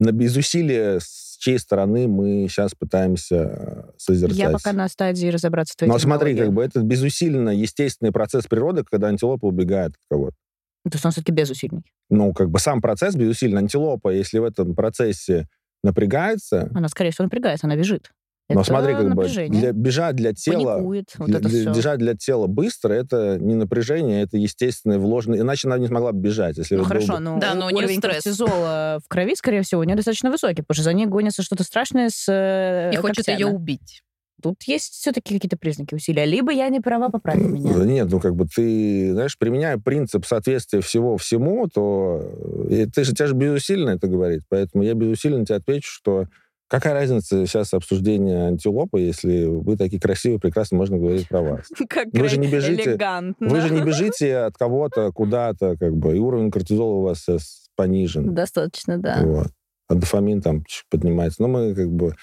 На 0.00 0.12
без 0.12 0.36
усилия 0.36 0.98
с 1.00 1.36
чьей 1.38 1.58
стороны 1.58 2.08
мы 2.08 2.48
сейчас 2.48 2.74
пытаемся 2.74 3.36
э, 3.36 3.90
созерцать. 3.98 4.38
Я 4.38 4.50
пока 4.50 4.72
на 4.72 4.88
стадии 4.88 5.28
разобраться 5.28 5.74
в 5.74 5.76
твоей 5.76 5.92
Но 5.92 5.98
смотри, 5.98 6.36
как 6.36 6.52
бы 6.52 6.64
это 6.64 6.80
безусильно 6.80 7.50
естественный 7.50 8.12
процесс 8.12 8.46
природы, 8.46 8.82
когда 8.84 9.08
антилопа 9.08 9.46
убегает 9.46 9.92
от 9.92 10.00
кого-то. 10.10 10.36
То 10.84 10.96
есть 10.96 11.04
он 11.04 11.12
все-таки 11.12 11.32
безусильный. 11.32 11.84
Ну, 12.10 12.32
как 12.32 12.50
бы 12.50 12.58
сам 12.58 12.80
процесс 12.80 13.14
безусильно. 13.14 13.60
Антилопа, 13.60 14.10
если 14.10 14.38
в 14.38 14.44
этом 14.44 14.74
процессе 14.74 15.48
напрягается, 15.82 16.70
Она, 16.74 16.88
скорее 16.88 17.10
всего, 17.10 17.24
напрягается, 17.24 17.66
она 17.66 17.76
бежит. 17.76 18.10
Но 18.48 18.60
Это 18.60 18.64
смотри, 18.70 18.92
как 18.94 19.02
бы 19.04 19.08
напряжение. 19.10 19.60
для- 19.60 19.72
бежать 19.72 20.16
для 20.16 20.32
тела... 20.34 20.74
Паникует, 20.76 21.06
вот 21.16 21.28
для- 21.28 21.38
это 21.38 21.48
для- 21.48 21.60
все. 21.70 21.78
бежать 21.80 21.98
для 21.98 22.14
тела 22.14 22.46
быстро 22.46 22.92
это 22.92 23.38
не 23.40 23.54
напряжение, 23.54 24.22
это 24.22 24.36
естественное 24.36 24.98
вложенное. 24.98 25.40
Иначе 25.40 25.66
она 25.68 25.78
не 25.78 25.86
смогла 25.86 26.12
бы 26.12 26.20
бежать, 26.20 26.58
если 26.58 26.76
Ну 26.76 26.82
бы 26.82 26.88
хорошо, 26.88 27.14
бы- 27.14 27.20
но 27.20 27.38
Да, 27.38 27.54
но 27.54 27.66
у 27.66 27.74
уровень 27.74 27.98
стресс. 27.98 28.22
кортизола 28.22 29.00
в 29.04 29.08
крови, 29.08 29.34
скорее 29.34 29.62
всего, 29.62 29.80
у 29.80 29.84
нее 29.84 29.96
достаточно 29.96 30.30
высокий, 30.30 30.62
потому 30.62 30.74
что 30.74 30.84
за 30.84 30.92
ней 30.92 31.06
гонится 31.06 31.42
что-то 31.42 31.64
страшное 31.64 32.10
с 32.10 32.26
э, 32.28 32.90
И 32.92 32.96
хочет 32.96 33.16
когтями. 33.24 33.40
ее 33.40 33.46
убить. 33.46 34.02
Тут 34.42 34.62
есть 34.64 34.92
все-таки 34.92 35.32
какие-то 35.32 35.56
признаки 35.56 35.94
усилия. 35.94 36.26
Либо 36.26 36.52
я 36.52 36.68
не 36.68 36.80
права, 36.80 37.08
поправь 37.08 37.38
меня. 37.38 37.72
Нет, 37.82 38.08
ну 38.10 38.20
как 38.20 38.34
бы 38.36 38.46
ты, 38.46 39.12
знаешь, 39.14 39.38
применяя 39.38 39.78
принцип 39.78 40.26
соответствия 40.26 40.82
всего 40.82 41.16
всему, 41.16 41.66
то 41.72 42.20
э, 42.68 42.86
ты 42.94 43.04
же, 43.04 43.14
тебя 43.14 43.28
же 43.28 43.34
безусильно 43.34 43.90
это 43.90 44.06
говорить. 44.06 44.42
Поэтому 44.50 44.84
я 44.84 44.92
безусильно 44.92 45.46
тебе 45.46 45.56
отвечу, 45.56 45.88
что 45.90 46.26
какая 46.74 46.94
разница 46.94 47.46
сейчас 47.46 47.72
обсуждения 47.74 48.46
антилопы, 48.48 49.00
если 49.00 49.44
вы 49.46 49.76
такие 49.76 50.00
красивые, 50.00 50.38
прекрасно 50.40 50.76
можно 50.78 50.98
говорить 50.98 51.28
про 51.28 51.40
вас. 51.42 51.68
Как 51.88 52.08
Вы 52.12 52.28
же 52.28 52.38
не 52.38 52.48
бежите- 52.48 52.90
элегантно. 52.92 53.48
Вы 53.48 53.60
же 53.60 53.70
не 53.72 53.80
бежите 53.82 54.38
от 54.38 54.56
кого-то 54.56 55.12
куда-то, 55.12 55.76
как 55.78 55.96
бы, 55.96 56.16
и 56.16 56.18
уровень 56.18 56.50
кортизола 56.50 56.94
у 56.94 57.02
вас 57.02 57.20
сейчас 57.20 57.68
понижен. 57.76 58.34
Достаточно, 58.34 58.98
да. 58.98 59.20
Вот. 59.22 59.48
А 59.88 59.94
дофамин 59.94 60.40
там 60.40 60.64
поднимается. 60.90 61.42
Но 61.42 61.48
мы 61.48 61.74
как 61.74 61.90
бы... 61.90 62.14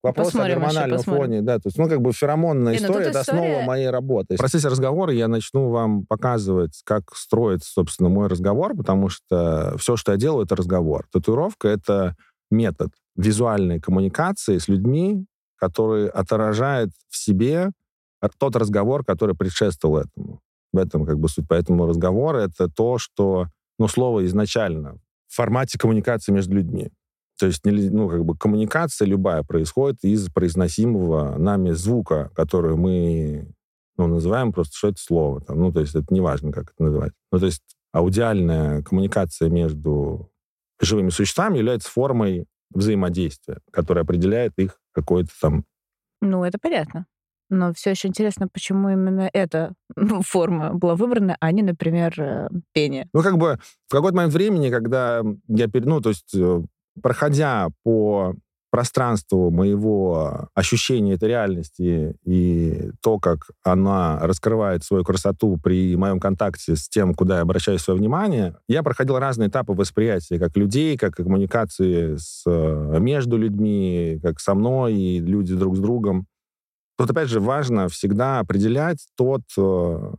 Вопрос 0.00 0.28
Посмотрим 0.28 0.58
о 0.58 0.58
еще, 0.58 0.64
гормональном 0.66 0.96
посмотрим. 0.98 1.22
фоне, 1.24 1.42
да, 1.42 1.56
то 1.56 1.62
есть, 1.64 1.76
ну, 1.76 1.88
как 1.88 2.00
бы 2.00 2.12
феромонная 2.12 2.72
Не, 2.74 2.78
ну, 2.78 2.86
история, 2.86 3.06
это 3.06 3.20
история- 3.22 3.40
основа 3.40 3.62
моей 3.66 3.90
работы. 3.90 4.36
В 4.36 4.38
процессе 4.38 4.68
разговора 4.68 5.12
я 5.12 5.26
начну 5.26 5.70
вам 5.70 6.06
показывать, 6.06 6.80
как 6.84 7.02
строится, 7.16 7.68
собственно, 7.72 8.08
мой 8.08 8.28
разговор, 8.28 8.76
потому 8.76 9.08
что 9.08 9.74
все, 9.76 9.96
что 9.96 10.12
я 10.12 10.18
делаю, 10.18 10.44
это 10.44 10.54
разговор. 10.54 11.06
Татуировка— 11.12 11.66
это 11.68 12.14
метод 12.48 12.90
визуальной 13.18 13.80
коммуникации 13.80 14.56
с 14.56 14.68
людьми, 14.68 15.26
который 15.56 16.08
отражает 16.08 16.90
в 17.10 17.16
себе 17.16 17.72
тот 18.38 18.56
разговор, 18.56 19.04
который 19.04 19.34
предшествовал 19.34 19.98
этому. 19.98 20.40
В 20.72 20.78
этом 20.78 21.04
как 21.04 21.18
бы 21.18 21.28
суть. 21.28 21.46
Поэтому 21.48 21.86
разговор— 21.86 22.36
это 22.36 22.68
то, 22.68 22.98
что, 22.98 23.48
ну, 23.78 23.88
слово 23.88 24.24
изначально 24.26 24.98
в 25.26 25.34
формате 25.34 25.78
коммуникации 25.78 26.32
между 26.32 26.54
людьми. 26.54 26.90
То 27.38 27.46
есть, 27.46 27.64
ну, 27.64 28.08
как 28.08 28.24
бы 28.24 28.36
коммуникация 28.36 29.06
любая 29.06 29.42
происходит 29.42 29.98
из 30.02 30.28
произносимого 30.30 31.36
нами 31.38 31.70
звука, 31.70 32.30
который 32.34 32.76
мы, 32.76 33.48
ну, 33.96 34.06
называем 34.06 34.52
просто, 34.52 34.76
что 34.76 34.88
это 34.88 35.00
слово. 35.00 35.40
Там, 35.40 35.58
ну, 35.58 35.72
то 35.72 35.80
есть 35.80 35.94
это 35.94 36.12
неважно, 36.12 36.52
как 36.52 36.72
это 36.74 36.84
называть. 36.84 37.12
Ну, 37.32 37.38
то 37.38 37.46
есть 37.46 37.62
аудиальная 37.92 38.82
коммуникация 38.82 39.48
между 39.48 40.30
живыми 40.80 41.10
существами 41.10 41.58
является 41.58 41.90
формой 41.90 42.46
взаимодействия, 42.70 43.58
которая 43.70 44.04
определяет 44.04 44.52
их 44.58 44.80
какой-то 44.92 45.30
там... 45.40 45.64
Ну, 46.20 46.44
это 46.44 46.58
понятно. 46.60 47.06
Но 47.50 47.72
все 47.72 47.90
еще 47.90 48.08
интересно, 48.08 48.48
почему 48.48 48.90
именно 48.90 49.30
эта 49.32 49.72
ну, 49.96 50.22
форма 50.22 50.74
была 50.74 50.96
выбрана, 50.96 51.36
а 51.40 51.50
не, 51.50 51.62
например, 51.62 52.20
э, 52.20 52.48
пение. 52.72 53.08
Ну, 53.14 53.22
как 53.22 53.38
бы 53.38 53.58
в 53.86 53.92
какой-то 53.92 54.16
момент 54.16 54.34
времени, 54.34 54.70
когда 54.70 55.22
я, 55.46 55.68
ну, 55.72 56.00
то 56.00 56.10
есть, 56.10 56.34
э, 56.34 56.62
проходя 57.02 57.68
по 57.84 58.34
пространству 58.70 59.50
моего 59.50 60.48
ощущения 60.54 61.14
этой 61.14 61.28
реальности 61.28 62.16
и 62.24 62.90
то, 63.00 63.18
как 63.18 63.50
она 63.64 64.18
раскрывает 64.20 64.84
свою 64.84 65.04
красоту 65.04 65.58
при 65.62 65.96
моем 65.96 66.20
контакте 66.20 66.76
с 66.76 66.88
тем, 66.88 67.14
куда 67.14 67.36
я 67.36 67.42
обращаю 67.42 67.78
свое 67.78 67.98
внимание, 67.98 68.56
я 68.68 68.82
проходил 68.82 69.18
разные 69.18 69.48
этапы 69.48 69.72
восприятия 69.72 70.38
как 70.38 70.56
людей, 70.56 70.96
как 70.96 71.16
коммуникации 71.16 72.16
с, 72.16 72.42
э, 72.46 72.98
между 73.00 73.38
людьми, 73.38 74.20
как 74.22 74.40
со 74.40 74.54
мной 74.54 74.94
и 74.94 75.20
люди 75.20 75.54
друг 75.54 75.76
с 75.76 75.80
другом. 75.80 76.26
Тут, 76.98 77.10
опять 77.10 77.28
же, 77.28 77.40
важно 77.40 77.88
всегда 77.88 78.40
определять 78.40 79.06
тот 79.16 79.42
э, 79.56 80.12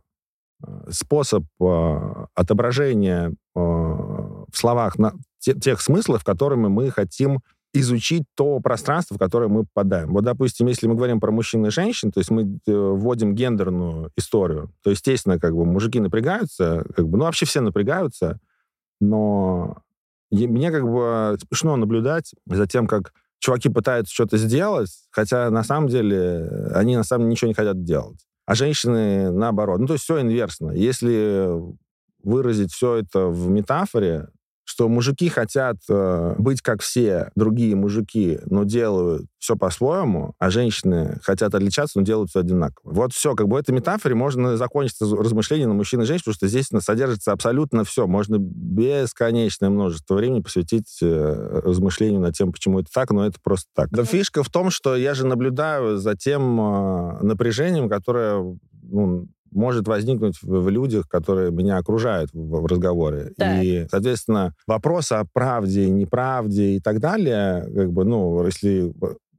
способ 0.90 1.44
э, 1.60 2.26
отображения 2.34 3.30
э, 3.30 3.58
в 3.60 4.52
словах 4.54 4.98
на, 4.98 5.12
те- 5.38 5.54
тех 5.54 5.80
смыслов, 5.80 6.24
которыми 6.24 6.68
мы 6.68 6.90
хотим 6.90 7.40
изучить 7.72 8.24
то 8.34 8.58
пространство, 8.60 9.14
в 9.14 9.18
которое 9.18 9.48
мы 9.48 9.64
попадаем. 9.64 10.12
Вот, 10.12 10.24
допустим, 10.24 10.66
если 10.66 10.86
мы 10.86 10.94
говорим 10.94 11.20
про 11.20 11.30
мужчин 11.30 11.64
и 11.66 11.70
женщин, 11.70 12.10
то 12.10 12.18
есть 12.18 12.30
мы 12.30 12.42
э, 12.42 12.72
вводим 12.72 13.34
гендерную 13.34 14.10
историю, 14.16 14.72
то, 14.82 14.90
естественно, 14.90 15.38
как 15.38 15.54
бы 15.54 15.64
мужики 15.64 16.00
напрягаются, 16.00 16.84
как 16.96 17.08
бы, 17.08 17.18
ну, 17.18 17.24
вообще 17.24 17.46
все 17.46 17.60
напрягаются, 17.60 18.40
но 19.00 19.82
мне 20.30 20.70
как 20.70 20.84
бы 20.84 21.38
смешно 21.48 21.76
наблюдать 21.76 22.32
за 22.46 22.66
тем, 22.66 22.86
как 22.86 23.12
чуваки 23.38 23.68
пытаются 23.68 24.12
что-то 24.12 24.36
сделать, 24.36 24.90
хотя 25.10 25.50
на 25.50 25.64
самом 25.64 25.88
деле 25.88 26.70
они 26.74 26.96
на 26.96 27.04
самом 27.04 27.24
деле 27.24 27.32
ничего 27.32 27.48
не 27.48 27.54
хотят 27.54 27.82
делать. 27.82 28.18
А 28.46 28.54
женщины 28.54 29.30
наоборот. 29.30 29.80
Ну, 29.80 29.86
то 29.86 29.92
есть 29.94 30.04
все 30.04 30.20
инверсно. 30.20 30.72
Если 30.72 31.56
выразить 32.22 32.72
все 32.72 32.96
это 32.96 33.26
в 33.26 33.48
метафоре, 33.48 34.28
что 34.80 34.88
мужики 34.88 35.28
хотят 35.28 35.76
э, 35.90 36.36
быть 36.38 36.62
как 36.62 36.80
все 36.80 37.30
другие 37.34 37.76
мужики, 37.76 38.38
но 38.46 38.64
делают 38.64 39.26
все 39.38 39.54
по-своему, 39.54 40.32
а 40.38 40.48
женщины 40.48 41.18
хотят 41.22 41.54
отличаться, 41.54 41.98
но 41.98 42.04
делают 42.06 42.30
все 42.30 42.40
одинаково. 42.40 42.90
Вот 42.90 43.12
все, 43.12 43.34
как 43.34 43.46
бы 43.46 43.56
в 43.56 43.60
этой 43.60 43.72
метафоре 43.72 44.14
можно 44.14 44.56
закончить 44.56 44.96
раз- 45.02 45.12
размышление 45.12 45.66
на 45.66 45.74
мужчин 45.74 46.00
и 46.00 46.06
женщин, 46.06 46.22
потому 46.22 46.34
что 46.36 46.48
здесь 46.48 46.70
содержится 46.82 47.32
абсолютно 47.32 47.84
все. 47.84 48.06
Можно 48.06 48.36
бесконечное 48.38 49.68
множество 49.68 50.14
времени 50.14 50.40
посвятить 50.40 50.98
э, 51.02 51.60
размышлению 51.62 52.20
над 52.20 52.34
тем, 52.34 52.50
почему 52.50 52.80
это 52.80 52.88
так, 52.90 53.10
но 53.10 53.26
это 53.26 53.36
просто 53.42 53.68
так. 53.74 53.90
Да 53.90 54.06
фишка 54.06 54.42
в 54.42 54.48
том, 54.48 54.70
что 54.70 54.96
я 54.96 55.12
же 55.12 55.26
наблюдаю 55.26 55.98
за 55.98 56.16
тем 56.16 56.58
э, 56.58 57.22
напряжением, 57.22 57.90
которое 57.90 58.56
ну, 58.90 59.28
может 59.50 59.88
возникнуть 59.88 60.40
в, 60.42 60.62
в 60.62 60.68
людях, 60.68 61.08
которые 61.08 61.50
меня 61.50 61.78
окружают 61.78 62.30
в, 62.32 62.60
в 62.62 62.66
разговоре. 62.66 63.32
Так. 63.36 63.62
И, 63.62 63.86
соответственно, 63.90 64.54
вопрос 64.66 65.12
о 65.12 65.24
правде, 65.32 65.88
неправде 65.88 66.76
и 66.76 66.80
так 66.80 67.00
далее, 67.00 67.64
как 67.74 67.92
бы, 67.92 68.04
ну, 68.04 68.44
если 68.46 68.92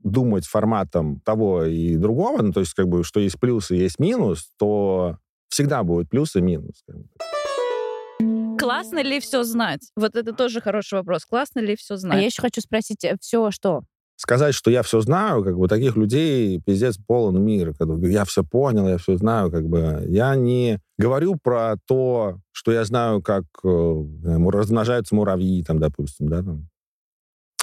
думать 0.04 0.46
форматом 0.46 1.20
того 1.22 1.64
и 1.66 1.96
другого, 1.96 2.42
ну, 2.42 2.52
то 2.52 2.60
есть, 2.62 2.74
как 2.74 2.88
бы, 2.88 3.04
что 3.04 3.20
есть 3.20 3.40
плюс 3.40 3.72
и 3.72 3.78
есть 3.78 4.00
минус, 4.00 4.50
то 4.58 5.18
всегда 5.50 5.84
будет 5.84 6.10
плюс 6.10 6.36
и 6.36 6.42
минус. 6.42 6.82
как 6.88 6.98
бы. 6.98 8.58
Классно 8.58 9.02
ли 9.02 9.20
все 9.20 9.44
знать? 9.44 9.90
Вот 9.96 10.16
это 10.16 10.34
тоже 10.34 10.62
хороший 10.62 10.96
вопрос. 11.00 11.26
Классно 11.26 11.60
ли 11.60 11.76
все 11.76 11.96
А 11.96 11.98
знать? 11.98 12.20
я 12.20 12.26
еще 12.26 12.42
хочу 12.42 12.62
спросить, 12.62 13.06
все 13.20 13.50
что? 13.50 13.82
Сказать, 14.22 14.54
что 14.54 14.70
я 14.70 14.84
все 14.84 15.02
знаю, 15.02 15.44
как 15.44 15.58
бы 15.58 15.68
таких 15.68 15.96
людей 15.98 16.62
пиздец 16.62 17.00
полон 17.08 17.44
мир. 17.44 17.74
Когда 17.74 18.08
я 18.08 18.24
все 18.24 18.44
понял, 18.44 18.88
я 18.88 19.00
все 19.00 19.18
знаю, 19.18 19.50
как 19.50 19.68
бы 19.68 20.06
я 20.10 20.36
не 20.36 20.80
говорю 21.00 21.40
про 21.42 21.78
то, 21.88 22.38
что 22.52 22.72
я 22.72 22.86
знаю, 22.86 23.24
как 23.24 23.46
э, 23.64 24.04
размножаются 24.24 25.16
муравьи, 25.16 25.64
там, 25.64 25.80
допустим, 25.80 26.30
да, 26.30 26.44
там. 26.44 26.70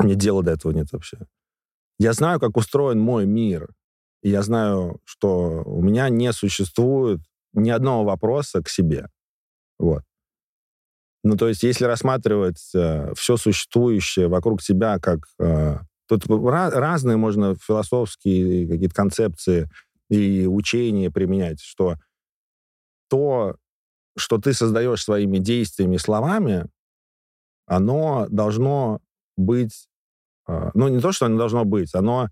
Мне 0.01 0.17
дела 0.17 0.43
до 0.43 0.51
этого 0.51 0.73
нет 0.73 0.91
вообще. 0.91 1.19
Я 2.01 2.13
знаю, 2.13 2.41
как 2.41 2.57
устроен 2.57 2.99
мой 2.99 3.25
мир. 3.25 3.69
И 4.25 4.31
я 4.31 4.43
знаю, 4.43 4.99
что 5.05 5.63
у 5.65 5.81
меня 5.81 6.09
не 6.09 6.33
существует 6.33 7.21
ни 7.53 7.71
одного 7.71 8.03
вопроса 8.03 8.65
к 8.65 8.69
себе. 8.69 9.07
Вот. 9.79 10.03
Ну, 11.23 11.37
то 11.37 11.47
есть, 11.47 11.63
если 11.63 11.85
рассматривать 11.85 12.59
все 12.59 13.37
существующее 13.37 14.27
вокруг 14.27 14.61
тебя 14.61 14.99
как... 14.99 15.21
э, 15.39 15.77
тут 16.09 16.25
разные 16.29 17.17
можно 17.17 17.55
философские 17.55 18.67
какие-то 18.67 18.95
концепции 18.95 19.69
и 20.09 20.47
учения 20.47 21.11
применять, 21.11 21.61
что 21.61 21.97
то, 23.09 23.57
что 24.17 24.39
ты 24.39 24.53
создаешь 24.53 25.05
своими 25.05 25.39
действиями 25.39 25.97
словами, 25.97 26.67
оно 27.67 28.27
должно 28.31 29.01
быть... 29.37 29.89
э, 30.49 30.71
ну, 30.75 30.89
не 30.89 31.01
то, 31.01 31.13
что 31.13 31.27
оно 31.27 31.39
должно 31.39 31.65
быть, 31.65 31.95
оно 31.95 32.29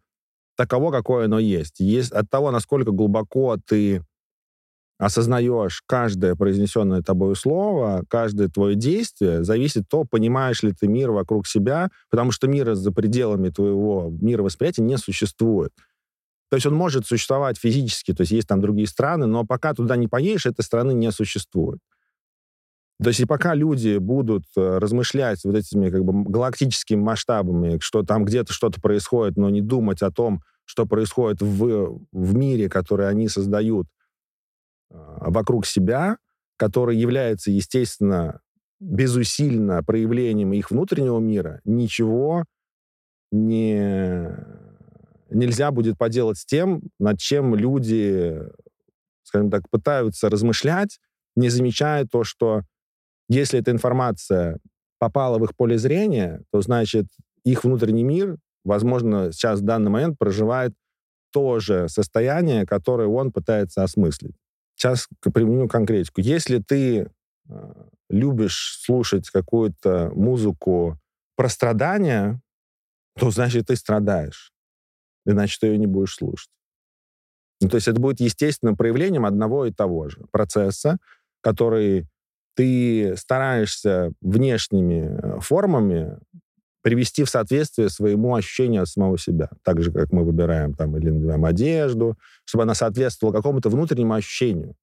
таково, 0.57 0.91
какое 0.91 1.27
оно 1.27 1.39
есть. 1.39 1.81
есть 1.81 2.13
от 2.13 2.29
того, 2.31 2.51
насколько 2.51 2.91
глубоко 2.91 3.59
ты 3.67 4.03
осознаешь 4.99 5.83
каждое 5.87 6.35
произнесенное 6.35 7.03
тобой 7.03 7.37
слово, 7.37 8.05
каждое 8.09 8.49
твое 8.49 8.77
действие, 8.77 9.45
зависит 9.45 9.89
то, 9.89 10.05
понимаешь 10.05 10.63
ли 10.63 10.73
ты 10.73 10.89
мир 10.89 11.11
вокруг 11.11 11.47
себя, 11.47 11.91
потому 12.11 12.31
что 12.31 12.49
мира 12.49 12.75
за 12.75 12.93
пределами 12.93 13.51
твоего 13.51 14.11
мировосприятия 14.21 14.83
не 14.83 14.97
существует. 14.97 15.73
То 16.51 16.57
есть 16.57 16.67
он 16.67 16.75
может 16.75 17.07
существовать 17.07 17.59
физически, 17.59 18.15
то 18.15 18.23
есть 18.23 18.33
есть 18.33 18.49
там 18.49 18.61
другие 18.61 18.87
страны, 18.87 19.27
но 19.27 19.45
пока 19.45 19.75
туда 19.75 19.97
не 19.97 20.09
поедешь, 20.09 20.47
этой 20.47 20.63
страны 20.63 20.93
не 20.93 21.11
существует. 21.11 21.81
То 23.03 23.09
есть 23.09 23.21
и 23.21 23.27
пока 23.27 23.55
люди 23.55 23.99
будут 23.99 24.45
э, 24.57 24.79
размышлять 24.79 25.45
вот 25.45 25.55
этими 25.55 25.91
как 25.91 26.03
бы 26.03 26.25
галактическими 26.31 26.99
масштабами, 26.99 27.79
что 27.81 28.03
там 28.03 28.25
где-то 28.25 28.55
что-то 28.55 28.81
происходит, 28.81 29.37
но 29.37 29.51
не 29.51 29.61
думать 29.61 30.01
о 30.01 30.11
том, 30.11 30.41
что 30.65 30.87
происходит 30.87 31.43
в, 31.43 32.01
в 32.11 32.35
мире, 32.35 32.71
который 32.71 33.09
они 33.09 33.29
создают 33.29 33.87
вокруг 34.91 35.67
себя, 35.67 36.19
который 36.57 36.97
является, 36.97 37.51
естественно, 37.51 38.41
безусильно 38.81 39.83
проявлением 39.83 40.53
их 40.53 40.71
внутреннего 40.71 41.19
мира, 41.19 41.61
ничего 41.65 42.45
не, 43.33 44.31
нельзя 45.31 45.71
будет 45.71 45.99
поделать 45.99 46.39
с 46.39 46.45
тем, 46.45 46.83
над 46.99 47.19
чем 47.19 47.55
люди, 47.55 48.39
скажем 49.23 49.51
так, 49.51 49.69
пытаются 49.71 50.29
размышлять, 50.29 50.99
не 51.35 51.49
замечая 51.49 52.07
то, 52.07 52.25
что 52.25 52.63
если 53.29 53.59
эта 53.61 53.71
информация 53.71 54.59
попала 54.99 55.39
в 55.39 55.45
их 55.45 55.57
поле 55.57 55.79
зрения, 55.79 56.43
то 56.53 56.61
значит 56.61 57.07
их 57.45 57.65
внутренний 57.65 58.05
мир, 58.05 58.37
возможно, 58.65 59.33
сейчас 59.33 59.61
в 59.61 59.65
данный 59.65 59.91
момент 59.91 60.19
проживает 60.19 60.73
то 61.33 61.59
же 61.59 61.89
состояние, 61.89 62.67
которое 62.67 63.09
он 63.09 63.33
пытается 63.33 63.83
осмыслить. 63.83 64.37
Сейчас 64.77 65.09
применю 65.33 65.69
конкретику. 65.69 66.21
Если 66.21 66.59
ты 66.59 67.11
э, 67.49 67.85
любишь 68.11 68.79
слушать 68.83 69.31
какую-то 69.31 70.11
музыку 70.15 70.99
про 71.35 71.49
страдания, 71.49 72.41
то 73.19 73.31
значит 73.31 73.67
ты 73.67 73.77
страдаешь. 73.77 74.53
Иначе 75.25 75.57
ты 75.61 75.69
ее 75.69 75.79
не 75.79 75.87
будешь 75.87 76.15
слушать. 76.15 76.51
Ну, 77.61 77.71
то 77.71 77.77
есть 77.77 77.89
это 77.89 77.99
будет 77.99 78.21
естественным 78.21 78.77
проявлением 78.77 79.25
одного 79.25 79.65
и 79.65 79.73
того 79.73 80.11
же 80.11 80.27
процесса, 80.31 80.99
который 81.41 82.07
ты 82.55 83.17
стараешься 83.17 84.13
внешними 84.21 85.19
э, 85.19 85.41
формами 85.41 86.19
привести 86.87 87.25
в 87.25 87.29
соответствие 87.29 87.89
своему 87.89 88.37
ощущению 88.37 88.83
от 88.83 88.89
самого 88.89 89.19
себя. 89.19 89.51
Так 89.65 89.83
же, 89.83 89.91
как 89.91 90.13
мы 90.13 90.23
выбираем 90.23 90.73
там 90.73 90.97
или 90.97 91.11
надеваем 91.11 91.45
одежду, 91.45 92.17
чтобы 92.45 92.63
она 92.63 92.75
соответствовала 92.75 93.35
какому-то 93.35 93.71
внутреннему 93.71 94.15
ощущению. 94.15 94.77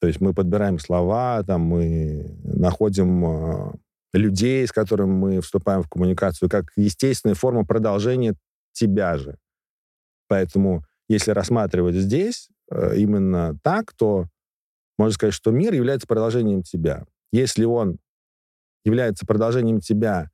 То 0.00 0.08
есть 0.08 0.20
мы 0.20 0.34
подбираем 0.34 0.80
слова, 0.80 1.44
там 1.46 1.60
мы 1.60 2.26
находим 2.42 3.24
э, 3.24 3.72
людей, 4.14 4.66
с 4.66 4.72
которыми 4.72 5.12
мы 5.12 5.40
вступаем 5.42 5.84
в 5.84 5.88
коммуникацию, 5.88 6.50
как 6.50 6.72
естественная 6.74 7.36
форма 7.36 7.64
продолжения 7.64 8.34
тебя 8.72 9.16
же. 9.16 9.38
Поэтому, 10.26 10.82
если 11.08 11.30
рассматривать 11.30 11.94
здесь 11.94 12.48
э, 12.68 12.96
именно 12.96 13.56
так, 13.62 13.92
то 13.92 14.26
можно 14.98 15.14
сказать, 15.14 15.34
что 15.34 15.52
мир 15.52 15.72
является 15.72 16.08
продолжением 16.08 16.64
тебя. 16.64 17.04
Если 17.30 17.64
он 17.64 17.98
является 18.84 19.24
продолжением 19.24 19.78
тебя, 19.78 20.32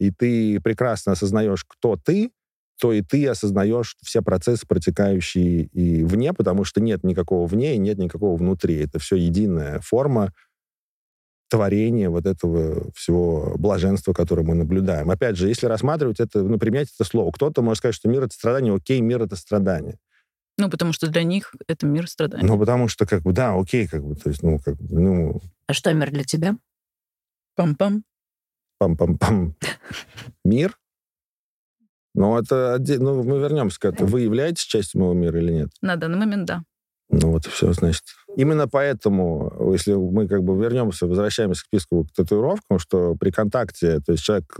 и 0.00 0.10
ты 0.10 0.60
прекрасно 0.60 1.12
осознаешь, 1.12 1.64
кто 1.64 1.96
ты, 1.96 2.32
то 2.80 2.92
и 2.92 3.02
ты 3.02 3.28
осознаешь 3.28 3.96
все 4.02 4.22
процессы, 4.22 4.66
протекающие 4.66 5.64
и 5.64 6.02
вне, 6.02 6.32
потому 6.32 6.64
что 6.64 6.80
нет 6.80 7.04
никакого 7.04 7.46
вне 7.46 7.74
и 7.74 7.78
нет 7.78 7.98
никакого 7.98 8.36
внутри. 8.36 8.76
Это 8.76 8.98
все 8.98 9.16
единая 9.16 9.80
форма 9.80 10.32
творения 11.50 12.08
вот 12.08 12.26
этого 12.26 12.90
всего 12.94 13.54
блаженства, 13.58 14.14
которое 14.14 14.44
мы 14.44 14.54
наблюдаем. 14.54 15.10
Опять 15.10 15.36
же, 15.36 15.48
если 15.48 15.66
рассматривать 15.66 16.20
это, 16.20 16.42
ну, 16.42 16.58
применять 16.58 16.88
это 16.94 17.04
слово, 17.04 17.30
кто-то 17.32 17.60
может 17.60 17.78
сказать, 17.78 17.94
что 17.94 18.08
мир— 18.08 18.22
это 18.24 18.34
страдание, 18.34 18.74
окей, 18.74 19.00
мир— 19.00 19.20
это 19.22 19.36
страдание. 19.36 19.98
Ну, 20.56 20.70
потому 20.70 20.92
что 20.92 21.10
для 21.10 21.24
них 21.24 21.54
это 21.66 21.86
мир 21.86 22.08
страданий. 22.08 22.46
Ну, 22.46 22.58
потому 22.58 22.88
что, 22.88 23.04
как 23.04 23.22
бы, 23.22 23.32
да, 23.32 23.54
окей, 23.54 23.86
как 23.86 24.02
бы, 24.02 24.14
то 24.14 24.30
есть, 24.30 24.42
ну, 24.42 24.58
как 24.58 24.76
бы, 24.76 25.00
ну... 25.00 25.40
А 25.66 25.74
что 25.74 25.92
мир 25.92 26.10
для 26.10 26.24
тебя? 26.24 26.56
Пам-пам. 27.58 28.02
Пам-пам-пам. 28.80 29.54
Мир? 30.44 30.76
Ну, 32.14 32.38
это... 32.38 32.78
Ну, 32.78 33.22
мы 33.22 33.38
вернемся 33.38 33.78
к 33.78 33.84
этому. 33.84 34.08
Вы 34.08 34.22
являетесь 34.22 34.64
частью 34.64 35.00
моего 35.00 35.14
мира 35.14 35.38
или 35.38 35.52
нет? 35.52 35.68
На 35.82 35.96
данный 35.96 36.18
момент, 36.18 36.46
да. 36.46 36.62
Ну, 37.10 37.32
вот 37.32 37.46
и 37.46 37.50
все, 37.50 37.72
значит. 37.72 38.04
Именно 38.36 38.68
поэтому, 38.68 39.72
если 39.72 39.94
мы 39.94 40.28
как 40.28 40.44
бы 40.44 40.56
вернемся, 40.56 41.06
возвращаемся 41.06 41.62
к 41.62 41.66
списку 41.66 42.04
к 42.04 42.12
татуировкам, 42.12 42.78
что 42.78 43.16
при 43.16 43.30
контакте, 43.30 43.98
то 44.00 44.12
есть 44.12 44.22
человек, 44.24 44.56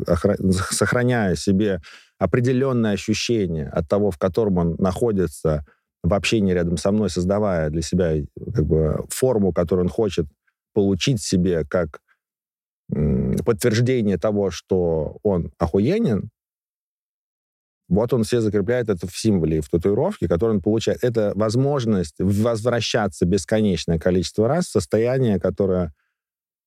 сохраняя 0.70 1.36
себе 1.36 1.80
определенное 2.18 2.92
ощущение 2.92 3.68
от 3.68 3.88
того, 3.88 4.10
в 4.10 4.18
котором 4.18 4.58
он 4.58 4.74
находится, 4.78 5.64
в 6.02 6.12
общении 6.12 6.52
рядом 6.52 6.76
со 6.76 6.90
мной, 6.92 7.08
создавая 7.10 7.70
для 7.70 7.82
себя 7.82 8.14
как 8.54 8.64
бы, 8.66 9.06
форму, 9.10 9.52
которую 9.52 9.86
он 9.86 9.90
хочет 9.90 10.26
получить 10.74 11.22
себе 11.22 11.64
как 11.64 12.00
подтверждение 13.44 14.18
того, 14.18 14.50
что 14.50 15.18
он 15.22 15.52
охуенен, 15.58 16.30
вот 17.88 18.12
он 18.12 18.22
все 18.22 18.40
закрепляет 18.40 18.88
это 18.88 19.08
в 19.08 19.16
символе 19.16 19.58
и 19.58 19.60
в 19.60 19.68
татуировке, 19.68 20.28
который 20.28 20.52
он 20.52 20.62
получает. 20.62 21.02
Это 21.02 21.32
возможность 21.34 22.14
возвращаться 22.18 23.26
бесконечное 23.26 23.98
количество 23.98 24.46
раз 24.46 24.66
в 24.66 24.70
состояние, 24.70 25.40
которое... 25.40 25.92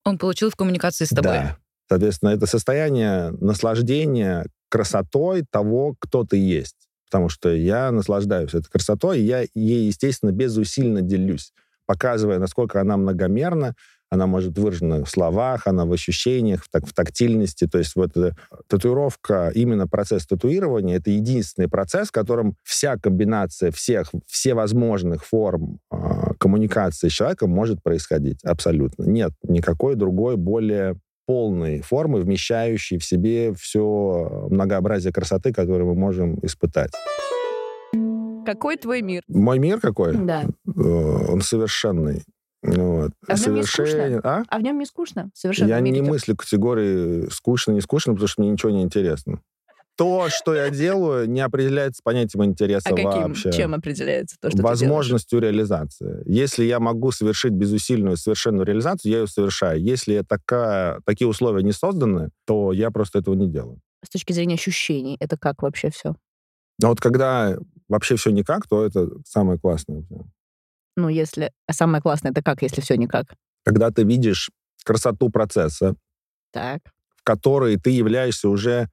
Он 0.04 0.18
получил 0.18 0.50
в 0.50 0.56
коммуникации 0.56 1.06
с 1.06 1.10
тобой. 1.10 1.32
Да. 1.32 1.58
Соответственно, 1.88 2.32
это 2.32 2.46
состояние 2.46 3.32
наслаждения 3.40 4.46
красотой 4.70 5.46
того, 5.50 5.96
кто 6.00 6.26
ты 6.26 6.38
есть 6.38 6.76
потому 7.14 7.30
что 7.30 7.54
я 7.54 7.92
наслаждаюсь 7.92 8.56
этой 8.56 8.72
красотой, 8.72 9.20
и 9.20 9.24
я 9.24 9.46
ей, 9.54 9.86
естественно, 9.86 10.32
безусильно 10.32 11.04
делюсь, 11.04 11.54
показывая, 11.86 12.40
насколько 12.40 12.82
она 12.82 12.98
многомерна, 12.98 13.76
она 14.14 14.28
может 14.28 14.58
выражена 14.60 15.04
в 15.04 15.10
словах, 15.10 15.66
она 15.66 15.86
в 15.86 15.92
ощущениях, 15.92 16.64
в, 16.64 16.70
так, 16.70 16.86
в 16.86 16.94
тактильности. 16.94 17.66
То 17.66 17.80
есть 17.80 17.96
вот 17.96 18.16
э, 18.16 18.34
татуировка, 18.68 19.52
именно 19.56 19.88
процесс 19.88 20.28
татуирования, 20.28 20.98
это 20.98 21.10
единственный 21.10 21.68
процесс, 21.68 22.10
в 22.10 22.12
котором 22.12 22.56
вся 22.64 22.96
комбинация 22.98 23.72
всех, 23.72 24.12
все 24.28 24.54
возможных 24.54 25.26
форм 25.26 25.80
э, 25.92 25.98
коммуникации 26.38 27.08
с 27.08 27.12
человеком 27.12 27.50
может 27.50 27.82
происходить. 27.82 28.38
Абсолютно. 28.44 29.06
Нет 29.06 29.32
никакой 29.42 29.96
другой, 29.96 30.38
более 30.38 30.96
полной 31.26 31.82
формы, 31.82 32.22
вмещающей 32.22 33.00
в 33.00 33.04
себе 33.04 33.52
все 33.56 34.48
многообразие 34.52 35.12
красоты, 35.12 35.52
которое 35.52 35.86
мы 35.86 35.96
можем 35.96 36.38
испытать. 36.44 36.92
Какой 38.46 38.78
твой 38.78 39.02
мир? 39.02 39.24
Мой 39.28 39.58
мир 39.58 39.80
какой? 39.80 40.16
Да. 40.16 40.44
Э, 40.68 40.72
он 40.72 41.42
совершенный. 41.42 42.22
Вот. 42.64 43.12
А 43.28 43.36
в 43.36 43.38
скучно? 43.38 44.22
А? 44.24 44.44
а 44.48 44.58
в 44.58 44.62
нем 44.62 44.80
не 44.80 44.86
скучно? 44.86 45.30
Совершенно. 45.34 45.70
Я 45.70 45.80
не 45.80 46.02
мыслю 46.02 46.36
категории 46.36 47.30
скучно, 47.30 47.74
не 47.74 47.82
скучно, 47.82 48.14
потому 48.14 48.28
что 48.28 48.42
мне 48.42 48.52
ничего 48.52 48.72
не 48.72 48.84
интересно 48.84 49.42
то, 49.96 50.28
что 50.30 50.56
я 50.56 50.70
делаю, 50.70 51.30
не 51.30 51.42
определяется 51.42 52.02
понятием 52.04 52.44
интереса 52.46 52.90
а 52.90 52.96
каким, 52.96 53.28
вообще. 53.30 53.52
чем 53.52 53.74
определяется 53.74 54.38
то, 54.40 54.50
что 54.50 54.62
Возможностью 54.62 55.40
реализации. 55.40 56.24
Если 56.26 56.64
я 56.64 56.80
могу 56.80 57.12
совершить 57.12 57.54
безусильную 57.54 58.18
совершенную 58.18 58.66
реализацию, 58.66 59.12
я 59.12 59.20
ее 59.20 59.28
совершаю. 59.28 59.82
Если 59.82 60.24
такая, 60.28 61.00
такие 61.06 61.28
условия 61.28 61.64
не 61.64 61.72
созданы, 61.72 62.30
то 62.46 62.72
я 62.72 62.92
просто 62.92 63.20
этого 63.20 63.36
не 63.36 63.48
делаю. 63.48 63.80
С 64.04 64.10
точки 64.10 64.34
зрения 64.34 64.56
ощущений, 64.56 65.16
это 65.20 65.38
как 65.38 65.62
вообще 65.62 65.90
все? 65.92 66.16
Но 66.82 66.90
вот 66.90 67.00
когда 67.00 67.56
вообще 67.88 68.16
все 68.16 68.32
никак, 68.32 68.68
то 68.68 68.84
это 68.84 69.10
самое 69.26 69.60
классное. 69.60 70.04
Ну, 70.96 71.10
если... 71.10 71.52
А 71.68 71.74
самое 71.74 72.02
классное, 72.02 72.32
это 72.32 72.44
как, 72.44 72.62
если 72.62 72.82
все 72.82 72.96
никак? 72.96 73.34
Когда 73.66 73.92
ты 73.92 74.04
видишь 74.04 74.52
красоту 74.84 75.30
процесса, 75.30 75.96
так. 76.52 76.82
в 77.16 77.24
которой 77.24 77.78
ты 77.78 77.90
являешься 77.90 78.50
уже 78.50 78.90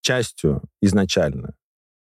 частью 0.00 0.62
изначально. 0.82 1.54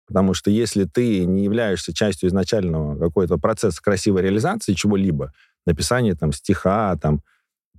Потому 0.06 0.34
что 0.34 0.50
если 0.50 0.84
ты 0.84 1.24
не 1.24 1.44
являешься 1.44 1.94
частью 1.94 2.28
изначального 2.28 2.98
какой-то 2.98 3.38
процесса 3.38 3.82
красивой 3.82 4.22
реализации 4.22 4.74
чего-либо, 4.74 5.32
написания 5.66 6.14
там 6.14 6.32
стиха, 6.32 6.96
там, 6.96 7.22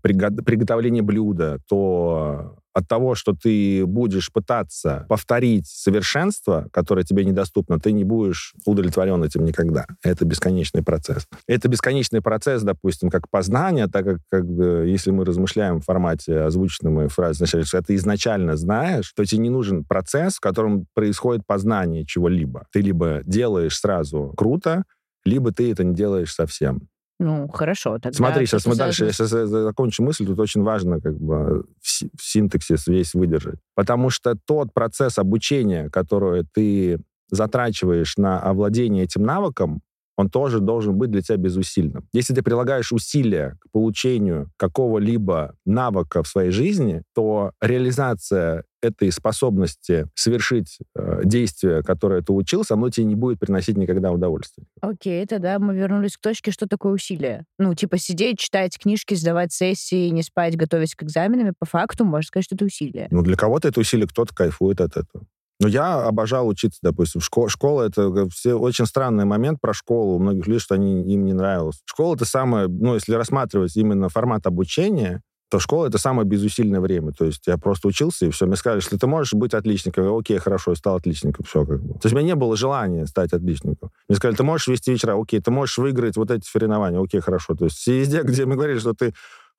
приготовления 0.02 1.02
блюда, 1.02 1.60
то 1.68 2.60
от 2.76 2.88
того, 2.90 3.16
что 3.16 3.34
ты 3.34 3.86
будешь 3.86 4.32
пытаться 4.32 5.06
повторить 5.08 5.66
совершенство, 5.66 6.68
которое 6.74 7.04
тебе 7.04 7.24
недоступно, 7.24 7.80
ты 7.80 7.94
не 7.94 8.04
будешь 8.04 8.54
удовлетворен 8.66 9.24
этим 9.24 9.46
никогда. 9.46 9.88
Это 10.04 10.26
бесконечный 10.26 10.84
процесс. 10.84 11.26
Это 11.48 11.70
бесконечный 11.70 12.22
процесс, 12.22 12.64
допустим, 12.64 13.10
как 13.10 13.30
познание, 13.30 13.88
так 13.88 14.06
как, 14.06 14.18
как 14.30 14.44
если 14.86 15.12
мы 15.12 15.24
размышляем 15.24 15.80
в 15.80 15.86
формате 15.86 16.42
озвученной 16.42 17.08
фразы, 17.08 17.46
значит, 17.46 17.66
что 17.66 17.82
ты 17.82 17.96
изначально 17.96 18.58
знаешь, 18.58 19.14
то 19.16 19.24
тебе 19.24 19.44
не 19.44 19.50
нужен 19.50 19.86
процесс, 19.86 20.36
в 20.36 20.42
котором 20.42 20.86
происходит 20.94 21.48
познание 21.48 22.06
чего-либо. 22.06 22.68
Ты 22.74 22.82
либо 22.82 23.22
делаешь 23.26 23.80
сразу 23.80 24.34
круто, 24.36 24.84
либо 25.24 25.54
ты 25.54 25.72
это 25.72 25.86
не 25.86 25.96
делаешь 25.96 26.34
совсем. 26.34 26.90
Ну, 27.19 27.47
хорошо. 27.47 27.97
Тогда 27.99 28.17
Смотри, 28.17 28.45
сейчас 28.45 28.65
мы 28.65 28.75
дальше, 28.75 29.06
я 29.06 29.13
связано 29.13 29.47
сейчас 29.47 29.49
закончу 29.49 30.04
мысль, 30.04 30.25
тут 30.25 30.39
очень 30.39 30.63
важно 30.63 30.99
как 30.99 31.17
бы 31.17 31.65
в 31.82 32.21
синтаксис 32.21 32.88
весь 32.88 33.13
выдержать. 33.13 33.60
Потому 33.73 34.10
что 34.10 34.36
тот 34.36 34.73
процесс 34.73 35.17
обучения, 35.17 35.89
который 35.89 36.45
ты 36.54 36.99
затрачиваешь 37.32 38.17
на 38.17 38.39
овладение 38.39 39.06
этим 39.06 39.23
навыком, 39.23 39.82
он 40.17 40.30
тоже 40.30 40.60
должен 40.60 40.95
быть 40.95 41.12
для 41.12 41.21
тебя 41.21 41.38
безусильным. 41.38 42.08
Если 42.13 42.34
ты 42.34 42.41
прилагаешь 42.41 42.91
усилия 42.91 43.58
к 43.60 43.71
получению 43.71 44.49
какого-либо 44.58 45.56
навыка 45.65 46.23
в 46.23 46.28
своей 46.28 46.51
жизни, 46.51 47.04
то 47.13 47.51
реализация 47.62 48.63
этой 48.82 49.12
способности 49.12 50.08
совершить 50.13 50.80
э, 50.95 51.21
действие, 51.23 51.82
которое 51.82 52.21
ты 52.21 52.34
учился, 52.34 52.75
оно 52.75 52.89
тебе 52.89 53.06
не 53.06 53.15
будет 53.15 53.39
приносить 53.39 53.78
никогда 53.78 54.12
удовольствия. 54.12 54.65
Окей, 54.82 55.25
тогда 55.25 55.58
мы 55.60 55.75
вернулись 55.75 56.17
к 56.17 56.21
точке, 56.21 56.51
что 56.51 56.67
такое 56.67 56.93
усилие. 56.93 57.45
Ну, 57.58 57.73
типа 57.73 57.97
сидеть, 57.97 58.39
читать 58.39 58.78
книжки, 58.78 59.15
сдавать 59.15 59.51
сессии, 59.51 60.10
не 60.10 60.21
спать, 60.23 60.56
готовясь 60.56 60.95
к 60.95 61.04
экзаменам, 61.04 61.54
по 61.58 61.65
факту 61.65 62.06
можно 62.06 62.28
сказать, 62.28 62.45
что 62.45 62.56
это 62.56 62.65
усилие. 62.65 63.08
Ну, 63.12 63.21
для 63.23 63.36
кого-то 63.36 63.67
это 63.67 63.80
усилие, 63.80 64.08
кто-то 64.08 64.36
кайфует 64.36 64.82
от 64.82 64.97
этого. 64.97 65.25
Но 65.60 65.68
я 65.68 66.04
обожал 66.04 66.48
учиться, 66.48 66.80
допустим, 66.82 67.22
в 67.22 67.26
школе. 67.26 67.50
Школа— 67.50 67.84
это 67.88 68.12
как 68.12 68.32
все 68.32 68.56
очень 68.56 68.86
странный 68.86 69.26
момент 69.26 69.62
про 69.62 69.74
школу. 69.74 70.15
У 70.15 70.20
многих 70.20 70.48
людей, 70.48 70.60
что 70.60 70.76
они, 70.76 71.02
им 71.04 71.26
не 71.26 71.34
нравилось. 71.34 71.82
Школа— 71.86 72.15
это 72.15 72.26
самое, 72.26 72.68
ну, 72.68 72.96
если 72.96 73.13
рассматривать 73.13 73.76
именно 73.78 74.10
формат 74.10 74.46
обучения, 74.48 75.22
то 75.50 75.60
школа— 75.60 75.86
это 75.88 75.98
самое 75.98 76.28
безусильное 76.28 76.82
время. 76.82 77.12
То 77.13 77.24
есть 77.26 77.48
я 77.48 77.58
просто 77.58 77.88
учился, 77.88 78.26
и 78.26 78.30
все. 78.32 78.46
Мне 78.46 78.58
сказали, 78.58 78.82
что 78.82 78.98
ты 78.98 79.08
можешь 79.08 79.34
быть 79.34 79.54
отличником. 79.54 80.04
Я, 80.04 80.18
окей, 80.18 80.39
хорошо, 80.39 80.72
я 80.72 80.76
стал 80.76 80.96
отличником. 80.96 81.46
Все 81.46 81.65
как 81.65 81.82
бы. 81.82 81.94
То 81.94 82.08
есть 82.08 82.13
у 82.13 82.18
меня 82.18 82.28
не 82.28 82.36
было 82.36 82.58
желания 82.58 83.06
стать 83.06 83.32
отличником. 83.32 83.91
Мне 84.10 84.18
сказали, 84.18 84.36
ты 84.36 84.44
можешь 84.44 84.68
вести 84.68 84.91
вечера. 84.91 85.20
Окей, 85.20 85.39
ты 85.39 85.52
можешь 85.52 85.78
выиграть 85.78 86.18
вот 86.18 86.32
эти 86.32 86.46
соревнования. 86.46 87.02
Окей, 87.02 87.22
хорошо. 87.22 87.56
То 87.56 87.65
есть 87.65 87.86
везде, 87.88 88.24
где 88.24 88.46
мы 88.46 88.56
говорили, 88.56 88.80
что 88.80 88.94
ты 88.94 89.13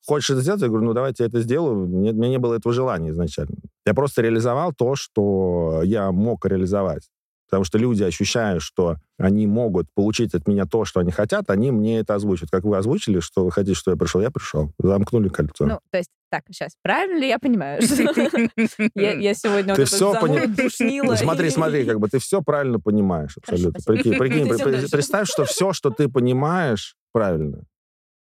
хочешь 0.07 0.31
это 0.31 0.41
сделать, 0.41 0.63
я 0.63 0.69
говорю, 0.69 0.85
ну 0.85 0.93
давайте 0.93 1.25
я 1.25 1.29
это 1.29 1.41
сделаю. 1.41 1.87
Нет, 1.87 2.15
у 2.15 2.19
меня 2.19 2.29
не 2.31 2.39
было 2.39 2.55
этого 2.55 2.73
желания 2.73 3.11
изначально. 3.11 3.57
Я 3.85 3.95
просто 3.95 4.23
реализовал 4.23 4.73
то, 4.73 4.95
что 4.97 5.83
я 5.85 6.13
мог 6.13 6.47
реализовать. 6.47 7.09
Потому 7.49 7.63
что 7.63 7.79
люди 7.79 8.03
ощущают, 8.03 8.63
что 8.63 8.97
они 9.19 9.47
могут 9.47 9.87
получить 9.95 10.35
от 10.35 10.49
меня 10.49 10.67
то, 10.67 10.85
что 10.85 10.99
они 11.01 11.13
хотят, 11.13 11.49
они 11.49 11.71
мне 11.71 12.01
это 12.01 12.17
озвучат. 12.17 12.51
Как 12.51 12.65
вы 12.65 12.77
озвучили, 12.77 13.21
что 13.21 13.45
вы 13.45 13.53
хотите, 13.53 13.75
что 13.75 13.93
я 13.93 13.97
пришел, 13.97 14.21
я 14.21 14.33
пришел. 14.33 14.73
Замкнули 14.79 15.29
кольцо. 15.29 15.65
Ну, 15.65 15.79
то 15.91 15.99
есть, 15.99 16.11
так, 16.29 16.43
сейчас, 16.51 16.73
правильно 16.83 17.21
ли 17.21 17.29
я 17.29 17.39
понимаю? 17.39 17.81
Я 18.95 19.35
сегодня 19.35 19.77
Ты 19.77 19.85
пони- 19.85 20.47
душнила. 20.47 21.13
Ну, 21.13 21.17
смотри, 21.17 21.51
смотри, 21.51 21.85
как 21.85 22.01
бы 22.01 22.09
ты 22.09 22.19
все 22.19 22.43
правильно 22.43 22.81
понимаешь 22.81 23.37
абсолютно. 23.39 23.79
Прикинь, 23.87 24.19
представь, 24.91 25.29
что 25.29 25.45
все, 25.45 25.73
что 25.73 25.91
ты 25.91 26.09
понимаешь, 26.09 26.97
правильно. 27.13 27.63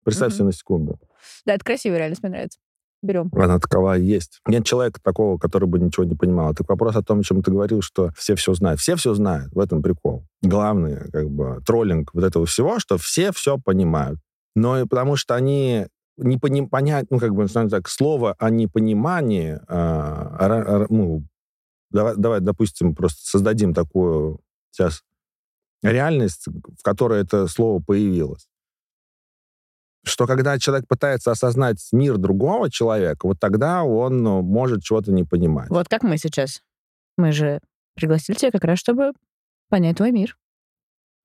Представь 0.03 0.33
себе 0.33 0.43
на 0.45 0.51
секунду. 0.51 0.99
Да, 1.45 1.53
это 1.55 1.63
красиво, 1.63 1.95
реально, 1.95 2.15
мне 2.21 2.29
нравится. 2.31 2.59
Берем. 3.01 3.29
Она 3.33 3.59
такова 3.59 3.97
и 3.97 4.03
есть. 4.03 4.41
Нет 4.47 4.65
человека 4.65 4.99
такого, 5.03 5.37
который 5.37 5.67
бы 5.67 5.77
ничего 5.77 6.05
не 6.05 6.15
понимал. 6.15 6.55
Так 6.55 6.67
вопрос 6.67 6.95
о 6.95 7.03
том, 7.03 7.19
о 7.19 7.23
чем 7.23 7.43
ты 7.43 7.51
говорил, 7.51 7.81
что 7.81 8.09
все 8.17 8.35
все 8.35 8.53
знают. 8.55 8.79
Все 8.79 8.95
все 8.95 9.13
знают. 9.13 9.53
В 9.53 9.59
этом 9.59 9.83
прикол. 9.83 10.25
Главный, 10.41 11.11
как 11.11 11.29
бы, 11.29 11.61
троллинг 11.65 12.13
вот 12.13 12.23
этого 12.23 12.45
всего, 12.47 12.79
что 12.79 12.97
все 12.97 13.31
все 13.31 13.59
понимают. 13.59 14.19
Но 14.55 14.79
и 14.79 14.85
потому 14.87 15.17
что 15.17 15.35
они 15.35 15.87
не 16.17 16.37
пони- 16.37 16.67
понять, 16.67 17.07
ну, 17.09 17.19
как 17.19 17.35
бы, 17.35 17.47
так, 17.47 17.87
слово 17.89 18.35
о 18.39 18.49
непонимании, 18.49 19.59
а, 19.67 20.37
ра- 20.47 20.65
ра- 20.65 20.87
ну, 20.89 21.23
давай, 21.91 22.15
давай, 22.15 22.39
допустим, 22.39 22.95
просто 22.95 23.19
создадим 23.27 23.73
такую 23.73 24.39
сейчас 24.71 25.03
реальность, 25.83 26.45
в 26.47 26.81
которой 26.83 27.21
это 27.21 27.47
слово 27.47 27.81
появилось. 27.85 28.47
Что 30.05 30.27
когда 30.27 30.57
человек 30.59 30.87
пытается 30.87 31.31
осознать 31.31 31.77
мир 31.91 32.17
другого 32.17 32.69
человека, 32.69 33.25
вот 33.25 33.39
тогда 33.39 33.83
он 33.83 34.21
ну, 34.21 34.41
может 34.41 34.83
чего-то 34.83 35.11
не 35.11 35.23
понимать. 35.23 35.69
Вот 35.69 35.87
как 35.89 36.03
мы 36.03 36.17
сейчас. 36.17 36.61
Мы 37.17 37.31
же 37.31 37.59
пригласили 37.95 38.37
тебя 38.37 38.51
как 38.51 38.63
раз, 38.65 38.77
чтобы 38.77 39.13
понять 39.69 39.97
твой 39.97 40.11
мир, 40.11 40.37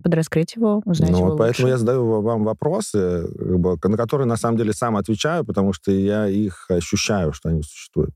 подраскрыть 0.03 0.57
его, 0.57 0.83
узнать 0.85 1.11
Ну, 1.11 1.19
его 1.19 1.37
поэтому 1.37 1.66
лучше. 1.66 1.73
я 1.75 1.79
задаю 1.79 2.07
ва- 2.07 2.21
вам 2.21 2.45
вопросы, 2.45 3.27
бы, 3.37 3.77
на 3.83 3.97
которые 3.97 4.27
на 4.27 4.37
самом 4.37 4.57
деле 4.57 4.73
сам 4.73 4.97
отвечаю, 4.97 5.45
потому 5.45 5.73
что 5.73 5.90
я 5.90 6.27
их 6.27 6.66
ощущаю, 6.71 7.33
что 7.33 7.51
они 7.51 7.62
существуют. 7.62 8.14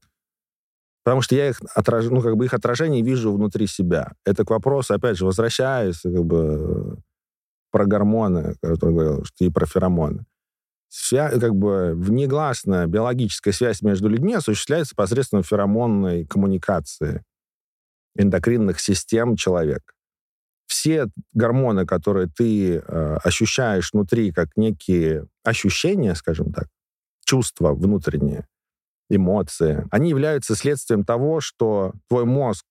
Потому 1.04 1.20
что 1.20 1.34
я 1.34 1.50
их, 1.50 1.60
отраж... 1.74 2.06
ну, 2.06 2.22
как 2.22 2.36
бы 2.36 2.46
их 2.46 2.54
отражение 2.54 3.02
вижу 3.02 3.32
внутри 3.32 3.66
себя. 3.66 4.12
Это 4.24 4.46
к 4.46 4.50
вопросу, 4.50 4.94
опять 4.94 5.18
же, 5.18 5.26
возвращаюсь 5.26 6.00
как 6.00 6.24
бы, 6.24 6.96
про 7.70 7.84
гормоны, 7.84 8.54
которые 8.62 8.96
говорил, 8.96 9.24
что 9.24 9.44
и 9.44 9.50
про 9.50 9.66
феромоны. 9.66 10.24
Вся, 10.96 11.28
как 11.28 11.56
бы, 11.56 11.92
внегласная 11.96 12.86
биологическая 12.86 13.52
связь 13.52 13.82
между 13.82 14.08
людьми 14.08 14.34
осуществляется 14.34 14.94
посредством 14.94 15.42
феромонной 15.42 16.24
коммуникации 16.24 17.24
эндокринных 18.16 18.78
систем 18.78 19.34
человека. 19.34 19.92
Все 20.66 21.08
гормоны, 21.32 21.84
которые 21.84 22.28
ты 22.28 22.76
э, 22.76 23.16
ощущаешь 23.24 23.90
внутри 23.92 24.30
как 24.30 24.50
некие 24.54 25.26
ощущения, 25.42 26.14
скажем 26.14 26.52
так, 26.52 26.68
чувства 27.24 27.74
внутренние, 27.74 28.46
эмоции, 29.10 29.88
они 29.90 30.10
являются 30.10 30.54
следствием 30.54 31.04
того, 31.04 31.40
что 31.40 31.92
твой 32.08 32.24
мозг, 32.24 32.64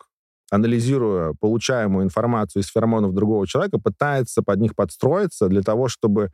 анализируя 0.50 1.34
получаемую 1.42 2.06
информацию 2.06 2.64
из 2.64 2.68
феромонов 2.68 3.14
другого 3.14 3.46
человека, 3.48 3.80
пытается 3.80 4.44
под 4.44 4.62
них 4.62 4.76
подстроиться 4.76 5.50
для 5.50 5.62
того, 5.62 5.90
чтобы 5.90 6.32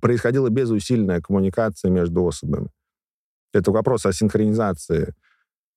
происходила 0.00 0.48
безусильная 0.48 1.20
коммуникация 1.20 1.90
между 1.90 2.26
особами. 2.26 2.68
Это 3.52 3.70
вопрос 3.70 4.06
о 4.06 4.12
синхронизации 4.12 5.14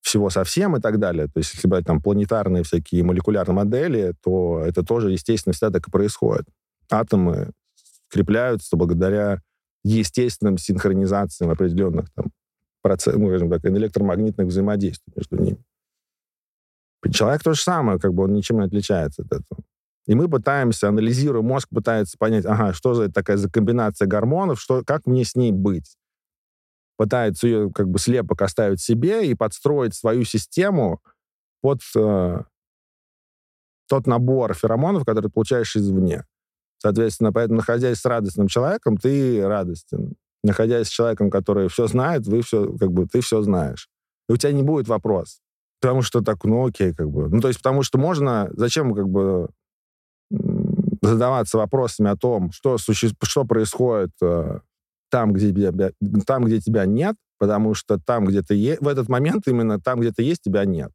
всего 0.00 0.30
со 0.30 0.44
всем 0.44 0.76
и 0.76 0.80
так 0.80 0.98
далее. 0.98 1.26
То 1.26 1.38
есть, 1.38 1.54
если 1.54 1.68
брать 1.68 1.84
там 1.84 2.00
планетарные 2.00 2.62
всякие 2.62 3.02
молекулярные 3.04 3.54
модели, 3.54 4.14
то 4.22 4.60
это 4.60 4.82
тоже, 4.82 5.10
естественно, 5.10 5.52
всегда 5.52 5.70
так 5.70 5.88
и 5.88 5.90
происходит. 5.90 6.46
Атомы 6.90 7.50
скрепляются 8.08 8.76
благодаря 8.76 9.40
естественным 9.84 10.58
синхронизациям 10.58 11.50
определенных 11.50 12.10
там 12.12 12.32
процессов, 12.82 13.20
ну, 13.20 13.28
скажем 13.28 13.50
так, 13.50 13.64
электромагнитных 13.64 14.46
взаимодействий 14.46 15.12
между 15.14 15.36
ними. 15.36 15.64
Человек 17.12 17.42
то 17.42 17.54
же 17.54 17.60
самое, 17.60 17.98
как 17.98 18.12
бы 18.12 18.24
он 18.24 18.32
ничем 18.32 18.58
не 18.58 18.66
отличается 18.66 19.22
от 19.22 19.32
этого. 19.32 19.62
И 20.10 20.14
мы 20.16 20.28
пытаемся, 20.28 20.88
анализируя, 20.88 21.40
мозг 21.40 21.68
пытается 21.72 22.18
понять, 22.18 22.44
ага, 22.44 22.72
что 22.72 22.94
за 22.94 23.12
такая 23.12 23.36
за 23.36 23.48
комбинация 23.48 24.08
гормонов, 24.08 24.60
что, 24.60 24.82
как 24.84 25.06
мне 25.06 25.24
с 25.24 25.36
ней 25.36 25.52
быть 25.52 25.96
пытается 26.96 27.46
ее 27.46 27.70
как 27.72 27.88
бы 27.88 28.00
слепок 28.00 28.42
оставить 28.42 28.80
себе 28.80 29.30
и 29.30 29.36
подстроить 29.36 29.94
свою 29.94 30.24
систему 30.24 31.00
под 31.62 31.78
э, 31.96 32.40
тот 33.88 34.06
набор 34.08 34.52
феромонов, 34.52 35.04
который 35.04 35.26
ты 35.26 35.30
получаешь 35.30 35.76
извне. 35.76 36.24
Соответственно, 36.78 37.32
поэтому, 37.32 37.58
находясь 37.58 38.00
с 38.00 38.04
радостным 38.04 38.48
человеком, 38.48 38.96
ты 38.96 39.46
радостен. 39.46 40.16
Находясь 40.42 40.88
с 40.88 40.90
человеком, 40.90 41.30
который 41.30 41.68
все 41.68 41.86
знает, 41.86 42.26
вы 42.26 42.42
все, 42.42 42.76
как 42.76 42.90
бы, 42.90 43.06
ты 43.06 43.20
все 43.20 43.42
знаешь. 43.42 43.88
И 44.28 44.32
у 44.32 44.36
тебя 44.36 44.50
не 44.50 44.64
будет 44.64 44.88
вопрос. 44.88 45.40
Потому 45.80 46.02
что 46.02 46.20
так, 46.20 46.42
ну 46.42 46.66
окей, 46.66 46.92
как 46.92 47.08
бы. 47.10 47.28
Ну, 47.28 47.40
то 47.40 47.46
есть 47.46 47.60
потому 47.60 47.84
что 47.84 47.96
можно... 47.96 48.50
Зачем 48.54 48.92
как 48.92 49.08
бы 49.08 49.48
задаваться 51.02 51.58
вопросами 51.58 52.10
о 52.10 52.16
том, 52.16 52.52
что, 52.52 52.78
суще... 52.78 53.10
что 53.22 53.44
происходит 53.44 54.10
э, 54.22 54.60
там, 55.10 55.32
где 55.32 55.50
тебя, 55.52 55.90
там, 56.26 56.44
где 56.44 56.60
тебя 56.60 56.86
нет, 56.86 57.16
потому 57.38 57.74
что 57.74 57.98
там, 57.98 58.24
где 58.26 58.42
ты 58.42 58.54
есть, 58.54 58.80
в 58.80 58.88
этот 58.88 59.08
момент 59.08 59.48
именно 59.48 59.80
там, 59.80 60.00
где 60.00 60.12
ты 60.12 60.22
есть, 60.22 60.42
тебя 60.42 60.64
нет. 60.64 60.90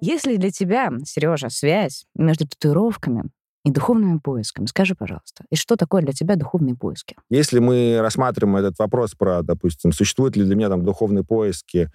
Если 0.00 0.36
для 0.36 0.50
тебя, 0.50 0.90
Сережа, 1.04 1.48
связь 1.50 2.06
между 2.14 2.46
татуировками 2.46 3.24
и 3.64 3.72
духовными 3.72 4.18
поисками, 4.18 4.66
скажи, 4.66 4.94
пожалуйста, 4.94 5.44
и 5.50 5.56
что 5.56 5.74
такое 5.74 6.02
для 6.02 6.12
тебя 6.12 6.36
духовные 6.36 6.76
поиски? 6.76 7.16
Если 7.28 7.58
мы 7.58 7.98
рассматриваем 8.00 8.56
этот 8.56 8.78
вопрос 8.78 9.14
про, 9.14 9.42
допустим, 9.42 9.90
существуют 9.90 10.36
ли 10.36 10.44
для 10.44 10.54
меня 10.54 10.68
там 10.68 10.84
духовные 10.84 11.24
поиски 11.24 11.90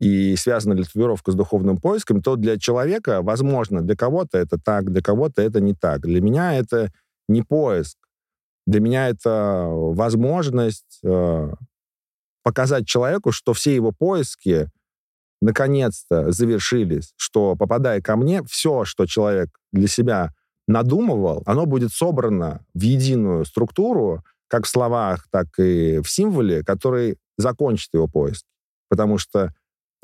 и 0.00 0.36
связана 0.36 0.74
ли 0.74 0.84
татуировка 0.84 1.32
с 1.32 1.34
духовным 1.34 1.78
поиском, 1.78 2.22
то 2.22 2.36
для 2.36 2.58
человека, 2.58 3.22
возможно, 3.22 3.80
для 3.80 3.96
кого-то 3.96 4.38
это 4.38 4.58
так, 4.58 4.90
для 4.90 5.02
кого-то 5.02 5.42
это 5.42 5.60
не 5.60 5.74
так. 5.74 6.02
Для 6.02 6.20
меня 6.20 6.54
это 6.54 6.92
не 7.28 7.42
поиск. 7.42 7.96
Для 8.66 8.80
меня 8.80 9.08
это 9.08 9.66
возможность 9.68 11.00
э, 11.04 11.52
показать 12.42 12.86
человеку, 12.86 13.30
что 13.30 13.52
все 13.52 13.74
его 13.74 13.92
поиски 13.92 14.68
наконец-то 15.40 16.32
завершились, 16.32 17.12
что, 17.16 17.54
попадая 17.56 18.00
ко 18.00 18.16
мне, 18.16 18.42
все, 18.44 18.84
что 18.84 19.06
человек 19.06 19.50
для 19.72 19.88
себя 19.88 20.32
надумывал, 20.66 21.42
оно 21.44 21.66
будет 21.66 21.92
собрано 21.92 22.64
в 22.72 22.80
единую 22.80 23.44
структуру, 23.44 24.24
как 24.48 24.64
в 24.64 24.68
словах, 24.68 25.26
так 25.30 25.46
и 25.58 26.00
в 26.00 26.08
символе, 26.08 26.64
который 26.64 27.18
закончит 27.36 27.90
его 27.92 28.08
поиск. 28.08 28.44
Потому 28.88 29.18
что 29.18 29.52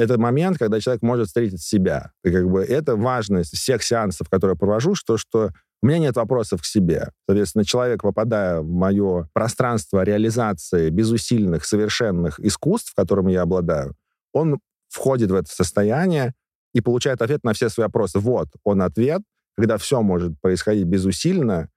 это 0.01 0.19
момент, 0.19 0.59
когда 0.59 0.81
человек 0.81 1.03
может 1.03 1.29
встретить 1.29 1.63
себя. 1.63 2.13
И 2.25 2.31
как 2.31 2.49
бы 2.49 2.63
это 2.63 2.97
важность 2.97 3.57
всех 3.57 3.83
сеансов, 3.83 4.29
которые 4.29 4.55
я 4.55 4.59
провожу, 4.59 4.95
что, 4.95 5.17
что 5.17 5.51
у 5.83 5.87
меня 5.87 5.99
нет 5.99 6.17
вопросов 6.17 6.63
к 6.63 6.65
себе. 6.65 7.11
Соответственно, 7.27 7.65
человек, 7.65 8.03
попадая 8.03 8.61
в 8.61 8.69
мое 8.69 9.29
пространство 9.33 10.03
реализации 10.03 10.91
безусильных, 10.91 11.65
совершенных 11.65 12.41
искусств, 12.41 12.95
которым 12.95 13.29
я 13.29 13.43
обладаю, 13.43 13.95
он 14.33 14.59
входит 14.89 15.31
в 15.31 15.35
это 15.35 15.51
состояние 15.51 16.35
и 16.75 16.81
получает 16.81 17.23
ответ 17.23 17.45
на 17.45 17.53
все 17.53 17.69
свои 17.69 17.87
вопросы. 17.87 18.19
Вот 18.19 18.49
он 18.65 18.83
ответ, 18.83 19.23
когда 19.57 19.77
все 19.77 20.03
может 20.03 20.41
происходить 20.41 20.87
безусильно, 20.87 21.69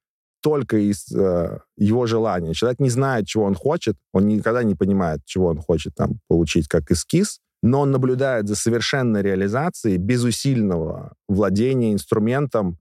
только 0.41 0.77
из 0.77 1.09
э, 1.11 1.59
его 1.77 2.05
желания. 2.05 2.53
Человек 2.53 2.79
не 2.79 2.89
знает, 2.89 3.27
чего 3.27 3.45
он 3.45 3.55
хочет, 3.55 3.95
он 4.11 4.27
никогда 4.27 4.63
не 4.63 4.75
понимает, 4.75 5.21
чего 5.25 5.47
он 5.47 5.57
хочет 5.57 5.95
там 5.95 6.19
получить 6.27 6.67
как 6.67 6.91
эскиз, 6.91 7.39
но 7.63 7.79
он 7.79 7.91
наблюдает 7.91 8.47
за 8.47 8.55
совершенной 8.55 9.21
реализацией 9.21 9.97
безусильного 9.97 11.13
владения 11.29 11.93
инструментом 11.93 12.77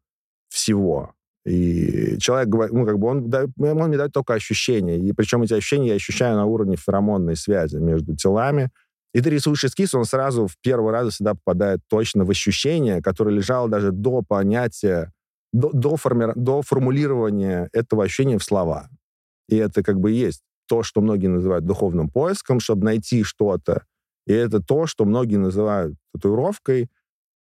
всего. 0.49 1.15
И 1.47 2.19
человек 2.19 2.49
говорит, 2.49 2.75
ну, 2.75 2.85
как 2.85 2.99
бы 2.99 3.07
он, 3.07 3.31
дает, 3.31 3.51
он 3.59 3.89
мне 3.89 3.97
дает 3.97 4.13
только 4.13 4.35
ощущения. 4.35 4.99
И 4.99 5.13
причем 5.13 5.43
эти 5.43 5.55
ощущения 5.55 5.91
я 5.91 5.95
ощущаю 5.95 6.37
на 6.37 6.47
уровне 6.47 6.77
феромонной 6.77 7.37
связи 7.37 7.77
между 7.77 8.17
телами. 8.17 8.71
И 9.15 9.21
ты 9.21 9.31
рисуешь 9.31 9.65
эскиз, 9.65 9.95
он 9.95 10.05
сразу 10.05 10.49
в 10.49 10.57
первый 10.61 10.91
раз 10.91 11.15
всегда 11.15 11.35
попадает 11.35 11.81
точно 11.89 12.25
в 12.25 12.31
ощущение, 12.31 13.01
которое 13.01 13.37
лежало 13.37 13.69
даже 13.69 13.93
до 13.93 14.23
понятия, 14.23 15.13
до, 15.53 15.71
до, 15.73 15.97
форми, 15.97 16.33
до 16.35 16.63
формулирования 16.63 17.69
этого 17.73 18.03
ощущения 18.05 18.39
в 18.39 18.45
слова. 18.45 18.89
И 19.49 19.57
это 19.57 19.85
как 19.85 20.01
бы 20.01 20.11
есть 20.11 20.43
то, 20.67 20.83
что 20.83 21.01
многие 21.01 21.29
называют 21.29 21.67
духовным 21.67 22.09
поиском, 22.09 22.59
чтобы 22.59 22.85
найти 22.85 23.23
что-то. 23.23 23.85
И 24.27 24.33
это 24.33 24.61
то, 24.61 24.87
что 24.87 25.05
многие 25.05 25.37
называют 25.37 25.95
татуировкой, 26.13 26.89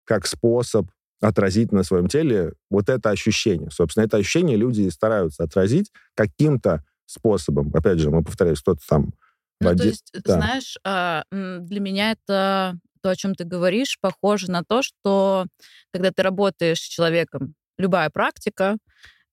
как 0.06 0.26
способ 0.28 0.88
отразить 1.22 1.72
на 1.72 1.84
своем 1.84 2.08
теле 2.08 2.54
вот 2.70 2.90
это 2.90 3.12
ощущение. 3.12 3.70
Собственно, 3.70 4.06
это 4.06 4.18
ощущение 4.18 4.58
люди 4.58 4.90
стараются 4.90 5.44
отразить 5.44 5.92
каким-то 6.16 6.84
способом. 7.06 7.72
Опять 7.76 8.00
же, 8.00 8.10
мы 8.10 8.24
повторяем, 8.24 8.56
что-то 8.56 8.82
там... 8.88 9.14
Ну, 9.60 9.70
воде... 9.70 9.84
то 9.84 9.90
есть, 9.90 10.12
да. 10.24 10.36
знаешь, 10.38 10.78
а, 10.84 11.24
для 11.32 11.80
меня 11.80 12.12
это 12.14 12.80
то, 13.02 13.10
о 13.10 13.16
чем 13.16 13.36
ты 13.36 13.44
говоришь, 13.44 13.98
похоже 14.02 14.50
на 14.50 14.64
то, 14.64 14.82
что 14.82 15.46
когда 15.92 16.12
ты 16.12 16.24
работаешь 16.24 16.80
с 16.80 16.88
человеком, 16.88 17.54
любая 17.78 18.10
практика, 18.10 18.78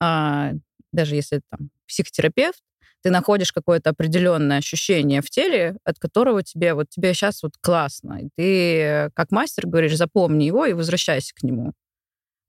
а, 0.01 0.53
даже 0.93 1.15
если 1.15 1.41
там 1.51 1.71
психотерапевт, 1.87 2.61
ты 3.03 3.11
находишь 3.11 3.53
какое-то 3.53 3.91
определенное 3.91 4.59
ощущение 4.59 5.23
в 5.23 5.31
теле, 5.31 5.77
от 5.85 5.99
которого 5.99 6.43
тебе 6.43 6.75
вот 6.75 6.89
тебе 6.89 7.15
сейчас 7.15 7.43
вот 7.43 7.53
классно. 7.61 8.21
И 8.23 8.29
ты 8.37 9.11
как 9.15 9.31
мастер 9.31 9.67
говоришь, 9.67 9.97
запомни 9.97 10.45
его 10.45 10.67
и 10.67 10.73
возвращайся 10.73 11.35
к 11.35 11.43
нему. 11.43 11.73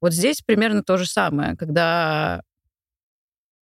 Вот 0.02 0.14
здесь 0.14 0.42
примерно 0.42 0.84
то 0.84 0.98
же 0.98 1.06
самое, 1.06 1.56
когда 1.58 2.42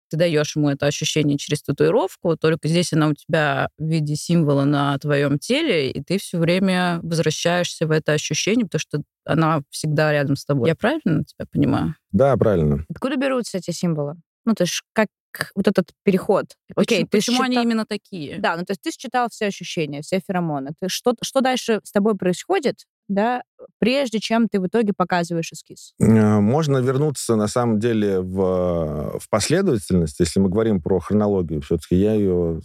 ты 0.10 0.18
даешь 0.18 0.56
ему 0.56 0.70
это 0.70 0.86
ощущение 0.86 1.38
через 1.38 1.64
татуировку, 1.64 2.38
только 2.38 2.68
здесь 2.68 2.94
она 2.94 3.08
у 3.08 3.14
тебя 3.14 3.70
в 3.78 3.86
виде 3.86 4.16
символа 4.16 4.64
на 4.64 4.98
твоем 5.00 5.40
теле, 5.40 5.92
и 5.92 6.04
ты 6.04 6.20
все 6.20 6.38
время 6.38 7.00
возвращаешься 7.02 7.88
в 7.88 7.92
это 7.92 8.14
ощущение, 8.14 8.66
потому 8.66 8.80
что 8.80 9.02
она 9.26 9.62
всегда 9.70 10.12
рядом 10.12 10.36
с 10.36 10.46
тобой. 10.46 10.70
Я 10.70 10.76
правильно 10.76 11.24
тебя 11.24 11.46
понимаю? 11.52 11.96
Да, 12.12 12.36
правильно. 12.38 12.86
Откуда 12.90 13.16
берутся 13.16 13.58
эти 13.58 13.72
символы? 13.72 14.16
Ну, 14.46 14.54
то 14.54 14.64
есть 14.64 14.82
как 14.94 15.08
вот 15.56 15.68
этот 15.68 15.92
переход. 16.04 16.46
Окей, 16.76 17.06
почему, 17.06 17.08
ты 17.08 17.18
почему 17.18 17.36
считал... 17.36 17.46
они 17.46 17.64
именно 17.64 17.86
такие? 17.86 18.40
Да, 18.40 18.56
ну 18.58 18.64
то 18.66 18.72
есть 18.72 18.82
ты 18.82 18.92
считал 18.92 19.28
все 19.32 19.48
ощущения, 19.48 20.02
все 20.02 20.20
феромоны. 20.26 20.72
Ты, 20.80 20.90
что, 20.90 21.14
что 21.22 21.42
дальше 21.42 21.82
с 21.84 21.92
тобой 21.92 22.16
происходит, 22.16 22.86
да, 23.08 23.44
прежде 23.80 24.20
чем 24.20 24.48
ты 24.48 24.60
в 24.60 24.68
итоге 24.68 24.94
показываешь 24.96 25.52
эскиз? 25.52 25.94
Э, 26.00 26.40
можно 26.40 26.78
вернуться, 26.78 27.36
на 27.36 27.48
самом 27.48 27.80
деле, 27.80 28.20
в, 28.22 29.20
в 29.20 29.30
последовательность. 29.30 30.20
Если 30.20 30.40
мы 30.40 30.50
говорим 30.50 30.82
про 30.82 31.00
хронологию, 31.00 31.62
все-таки 31.62 31.96
я 31.96 32.14
ее 32.14 32.62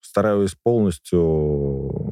стараюсь 0.00 0.54
полностью 0.62 2.11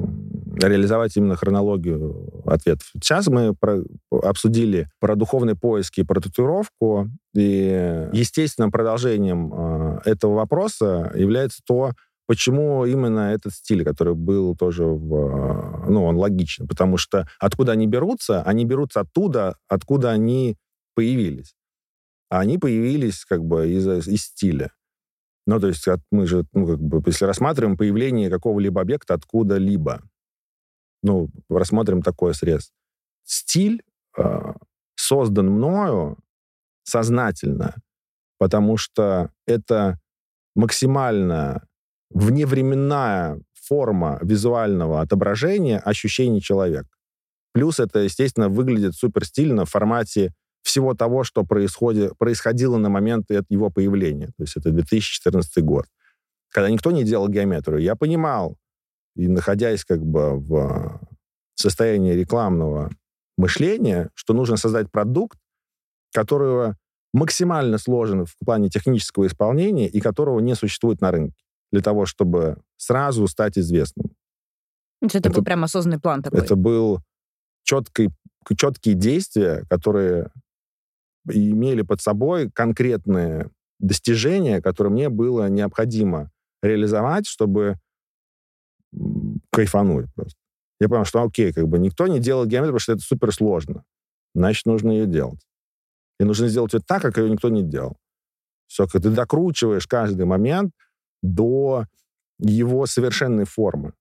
реализовать 0.67 1.15
именно 1.17 1.35
хронологию 1.35 2.43
ответов. 2.45 2.89
Сейчас 2.95 3.27
мы 3.27 3.53
про, 3.53 3.81
обсудили 4.11 4.89
про 4.99 5.15
духовные 5.15 5.55
поиски, 5.55 6.03
про 6.03 6.19
татуировку, 6.19 7.09
и 7.33 8.09
естественным 8.13 8.71
продолжением 8.71 9.53
э, 9.53 9.99
этого 10.05 10.35
вопроса 10.35 11.11
является 11.15 11.61
то, 11.65 11.91
почему 12.27 12.85
именно 12.85 13.33
этот 13.33 13.53
стиль, 13.53 13.83
который 13.83 14.15
был 14.15 14.55
тоже 14.55 14.85
в... 14.85 15.85
Ну, 15.89 16.05
он 16.05 16.15
логичен, 16.17 16.67
потому 16.67 16.97
что 16.97 17.27
откуда 17.39 17.73
они 17.73 17.87
берутся? 17.87 18.41
Они 18.43 18.65
берутся 18.65 19.01
оттуда, 19.01 19.55
откуда 19.67 20.11
они 20.11 20.57
появились. 20.95 21.55
А 22.29 22.39
они 22.39 22.57
появились 22.57 23.25
как 23.25 23.43
бы 23.43 23.69
из, 23.69 24.07
из 24.07 24.23
стиля. 24.23 24.71
Ну, 25.45 25.59
то 25.59 25.67
есть 25.67 25.85
мы 26.11 26.27
же, 26.27 26.45
ну, 26.53 26.67
как 26.67 26.79
бы, 26.79 27.03
если 27.05 27.25
рассматриваем 27.25 27.75
появление 27.75 28.29
какого-либо 28.29 28.79
объекта 28.79 29.15
откуда-либо, 29.15 30.01
ну, 31.03 31.29
рассмотрим 31.49 32.01
такой 32.01 32.33
срез. 32.33 32.71
Стиль 33.23 33.83
э, 34.17 34.53
создан 34.95 35.49
мною 35.49 36.17
сознательно, 36.83 37.75
потому 38.37 38.77
что 38.77 39.31
это 39.45 39.99
максимально 40.55 41.67
вневременная 42.09 43.41
форма 43.53 44.19
визуального 44.21 45.01
отображения 45.01 45.79
ощущений 45.79 46.41
человека. 46.41 46.89
Плюс 47.53 47.79
это, 47.79 47.99
естественно, 47.99 48.49
выглядит 48.49 48.95
супер 48.95 49.25
стильно 49.25 49.65
в 49.65 49.69
формате 49.69 50.33
всего 50.61 50.93
того, 50.93 51.23
что 51.23 51.43
происходит, 51.43 52.17
происходило 52.17 52.77
на 52.77 52.89
момент 52.89 53.25
его 53.49 53.69
появления. 53.69 54.27
То 54.27 54.43
есть 54.43 54.57
это 54.57 54.71
2014 54.71 55.63
год. 55.63 55.85
Когда 56.49 56.69
никто 56.69 56.91
не 56.91 57.03
делал 57.03 57.29
геометрию, 57.29 57.79
я 57.79 57.95
понимал, 57.95 58.57
и 59.15 59.27
находясь 59.27 59.85
как 59.85 60.03
бы 60.05 60.39
в 60.39 60.99
состоянии 61.55 62.13
рекламного 62.13 62.89
мышления, 63.37 64.09
что 64.13 64.33
нужно 64.33 64.57
создать 64.57 64.91
продукт, 64.91 65.37
которого 66.13 66.77
максимально 67.13 67.77
сложен 67.77 68.25
в 68.25 68.35
плане 68.45 68.69
технического 68.69 69.27
исполнения 69.27 69.87
и 69.87 69.99
которого 69.99 70.39
не 70.39 70.55
существует 70.55 71.01
на 71.01 71.11
рынке 71.11 71.43
для 71.71 71.81
того, 71.81 72.05
чтобы 72.05 72.57
сразу 72.77 73.27
стать 73.27 73.57
известным. 73.57 74.11
Это, 75.01 75.17
это 75.17 75.29
был 75.31 75.43
прям 75.43 75.63
осознанный 75.63 75.99
план 75.99 76.21
такой. 76.21 76.39
Это 76.39 76.55
был 76.55 76.99
четкий, 77.63 78.09
четкие 78.55 78.95
действия, 78.95 79.65
которые 79.69 80.29
имели 81.27 81.81
под 81.81 82.01
собой 82.01 82.49
конкретные 82.51 83.49
достижения, 83.79 84.61
которые 84.61 84.91
мне 84.91 85.09
было 85.09 85.49
необходимо 85.49 86.31
реализовать, 86.61 87.25
чтобы 87.25 87.77
кайфануть 89.51 90.13
просто. 90.13 90.37
Я 90.79 90.89
понял, 90.89 91.05
что 91.05 91.21
окей, 91.21 91.53
как 91.53 91.67
бы 91.67 91.77
никто 91.79 92.07
не 92.07 92.19
делает 92.19 92.49
геометрию, 92.49 92.73
потому 92.73 92.79
что 92.79 92.93
это 92.93 93.01
супер 93.01 93.33
сложно. 93.33 93.83
Значит, 94.33 94.65
нужно 94.65 94.91
ее 94.91 95.05
делать. 95.05 95.39
И 96.19 96.23
нужно 96.23 96.47
сделать 96.47 96.73
ее 96.73 96.81
так, 96.85 97.01
как 97.01 97.17
ее 97.17 97.29
никто 97.29 97.49
не 97.49 97.63
делал. 97.63 97.97
Все, 98.67 98.85
ты 98.85 98.99
докручиваешь 98.99 99.85
каждый 99.85 100.25
момент 100.25 100.73
до 101.21 101.85
его 102.39 102.85
совершенной 102.85 103.45
формы. 103.45 103.93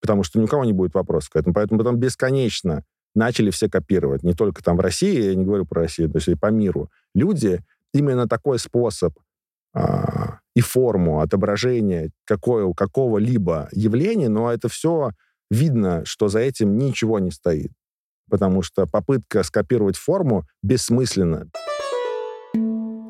Потому 0.00 0.22
что 0.22 0.38
ни 0.38 0.44
у 0.44 0.46
кого 0.46 0.64
не 0.64 0.72
будет 0.72 0.94
вопросов 0.94 1.30
к 1.30 1.36
этому. 1.36 1.54
Поэтому 1.54 1.78
потом 1.78 1.96
бесконечно 1.96 2.84
начали 3.14 3.50
все 3.50 3.68
копировать. 3.68 4.22
Не 4.22 4.34
только 4.34 4.62
там 4.62 4.76
в 4.76 4.80
России, 4.80 5.20
я 5.20 5.34
не 5.34 5.44
говорю 5.44 5.66
про 5.66 5.82
Россию, 5.82 6.10
то 6.10 6.18
есть 6.18 6.28
и 6.28 6.34
по 6.34 6.50
миру. 6.50 6.90
Люди 7.14 7.64
именно 7.92 8.28
такой 8.28 8.58
способ 8.58 9.18
а, 9.74 10.27
и 10.58 10.60
форму 10.60 11.20
отображения 11.20 12.10
какое, 12.24 12.72
какого-либо 12.72 13.68
явления, 13.70 14.28
но 14.28 14.52
это 14.52 14.68
все 14.68 15.12
видно, 15.52 16.04
что 16.04 16.26
за 16.26 16.40
этим 16.40 16.76
ничего 16.76 17.20
не 17.20 17.30
стоит. 17.30 17.70
Потому 18.28 18.62
что 18.62 18.84
попытка 18.86 19.44
скопировать 19.44 19.96
форму 19.96 20.46
бессмысленна. 20.64 21.46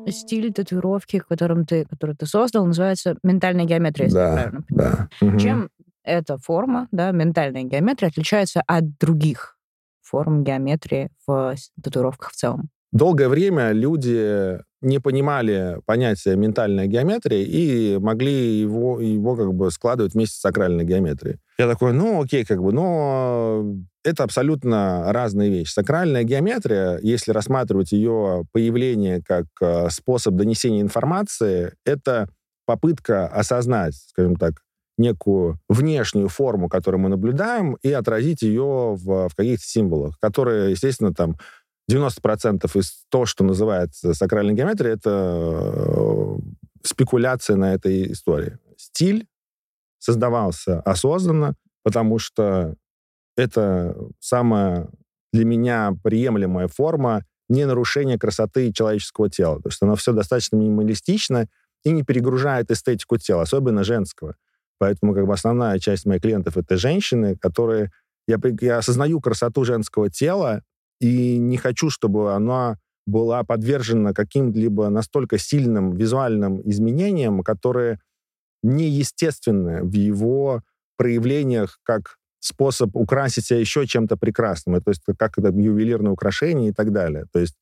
Стиль 0.09 0.53
татуировки, 0.53 1.23
которым 1.27 1.65
ты, 1.65 1.85
который 1.85 2.15
ты 2.15 2.27
создал, 2.27 2.67
называется 2.67 3.17
ментальная 3.23 3.65
геометрия, 3.65 4.05
если 4.05 4.15
да, 4.15 4.33
правильно 4.33 4.61
понимаю. 4.67 5.09
Да. 5.19 5.39
Чем 5.39 5.69
эта 6.03 6.37
форма, 6.37 6.87
да, 6.91 7.09
ментальная 7.09 7.63
геометрия, 7.63 8.09
отличается 8.09 8.61
от 8.67 8.99
других 8.99 9.57
форм 10.03 10.43
геометрии 10.43 11.09
в 11.25 11.55
татуировках 11.81 12.29
в 12.29 12.35
целом? 12.35 12.69
Долгое 12.91 13.29
время 13.29 13.71
люди 13.71 14.59
не 14.81 14.99
понимали 14.99 15.79
понятия 15.85 16.35
ментальная 16.35 16.87
геометрия 16.87 17.43
и 17.43 17.97
могли 17.97 18.59
его, 18.59 18.99
его 18.99 19.35
как 19.35 19.53
бы 19.53 19.69
складывать 19.71 20.13
вместе 20.13 20.37
с 20.37 20.41
сакральной 20.41 20.85
геометрией. 20.85 21.37
Я 21.57 21.67
такой, 21.67 21.93
ну 21.93 22.23
окей, 22.23 22.45
как 22.45 22.63
бы, 22.63 22.71
но 22.71 23.65
это 24.03 24.23
абсолютно 24.23 25.11
разные 25.11 25.49
вещи. 25.49 25.73
Сакральная 25.73 26.23
геометрия, 26.23 26.99
если 27.03 27.31
рассматривать 27.31 27.91
ее 27.91 28.45
появление 28.53 29.21
как 29.21 29.45
э, 29.61 29.89
способ 29.89 30.35
донесения 30.35 30.81
информации, 30.81 31.73
это 31.85 32.29
попытка 32.65 33.27
осознать, 33.27 33.95
скажем 33.95 34.35
так, 34.35 34.61
некую 34.97 35.59
внешнюю 35.67 36.27
форму, 36.27 36.69
которую 36.69 37.01
мы 37.01 37.09
наблюдаем, 37.09 37.77
и 37.81 37.91
отразить 37.91 38.41
ее 38.41 38.95
в, 38.95 39.29
в 39.29 39.35
каких-то 39.35 39.65
символах, 39.65 40.19
которые, 40.19 40.71
естественно, 40.71 41.13
там 41.13 41.37
90% 41.89 42.69
из 42.77 43.03
то, 43.09 43.25
что 43.25 43.43
называется 43.43 44.13
сакральной 44.13 44.53
геометрией, 44.53 44.93
это 44.93 45.09
э, 45.09 46.37
спекуляция 46.83 47.55
на 47.55 47.73
этой 47.73 48.11
истории. 48.11 48.57
Стиль 48.77 49.27
создавался 49.97 50.81
осознанно, 50.81 51.55
потому 51.83 52.19
что 52.19 52.75
это 53.35 53.95
самая 54.19 54.89
для 55.33 55.45
меня 55.45 55.93
приемлемая 56.03 56.67
форма 56.67 57.23
не 57.49 57.65
нарушения 57.65 58.17
красоты 58.17 58.71
человеческого 58.71 59.29
тела. 59.29 59.61
То 59.61 59.69
есть 59.69 59.81
оно 59.81 59.95
все 59.95 60.13
достаточно 60.13 60.57
минималистично 60.57 61.47
и 61.83 61.91
не 61.91 62.03
перегружает 62.03 62.69
эстетику 62.69 63.17
тела, 63.17 63.43
особенно 63.43 63.83
женского. 63.83 64.35
Поэтому 64.77 65.13
как 65.13 65.25
бы 65.25 65.33
основная 65.33 65.79
часть 65.79 66.05
моих 66.05 66.21
клиентов— 66.21 66.57
это 66.57 66.77
женщины, 66.77 67.35
которые... 67.35 67.91
Я, 68.27 68.37
я 68.61 68.77
осознаю 68.77 69.19
красоту 69.21 69.65
женского 69.65 70.11
тела 70.11 70.61
и 70.99 71.37
не 71.37 71.57
хочу, 71.57 71.89
чтобы 71.89 72.33
она 72.33 72.77
была 73.05 73.43
подвержена 73.43 74.13
каким-либо 74.13 74.89
настолько 74.89 75.37
сильным 75.37 75.95
визуальным 75.95 76.61
изменениям, 76.69 77.41
которые 77.43 77.99
неестественны 78.61 79.83
в 79.83 79.93
его 79.93 80.61
проявлениях 80.97 81.79
как 81.83 82.17
способ 82.39 82.95
украсить 82.95 83.45
себя 83.45 83.59
еще 83.59 83.87
чем-то 83.87 84.17
прекрасным. 84.17 84.81
То 84.81 84.91
есть 84.91 85.01
как 85.17 85.37
это 85.37 85.49
ювелирное 85.49 86.11
украшение 86.11 86.69
и 86.69 86.73
так 86.73 86.91
далее. 86.91 87.25
То 87.31 87.39
есть 87.39 87.55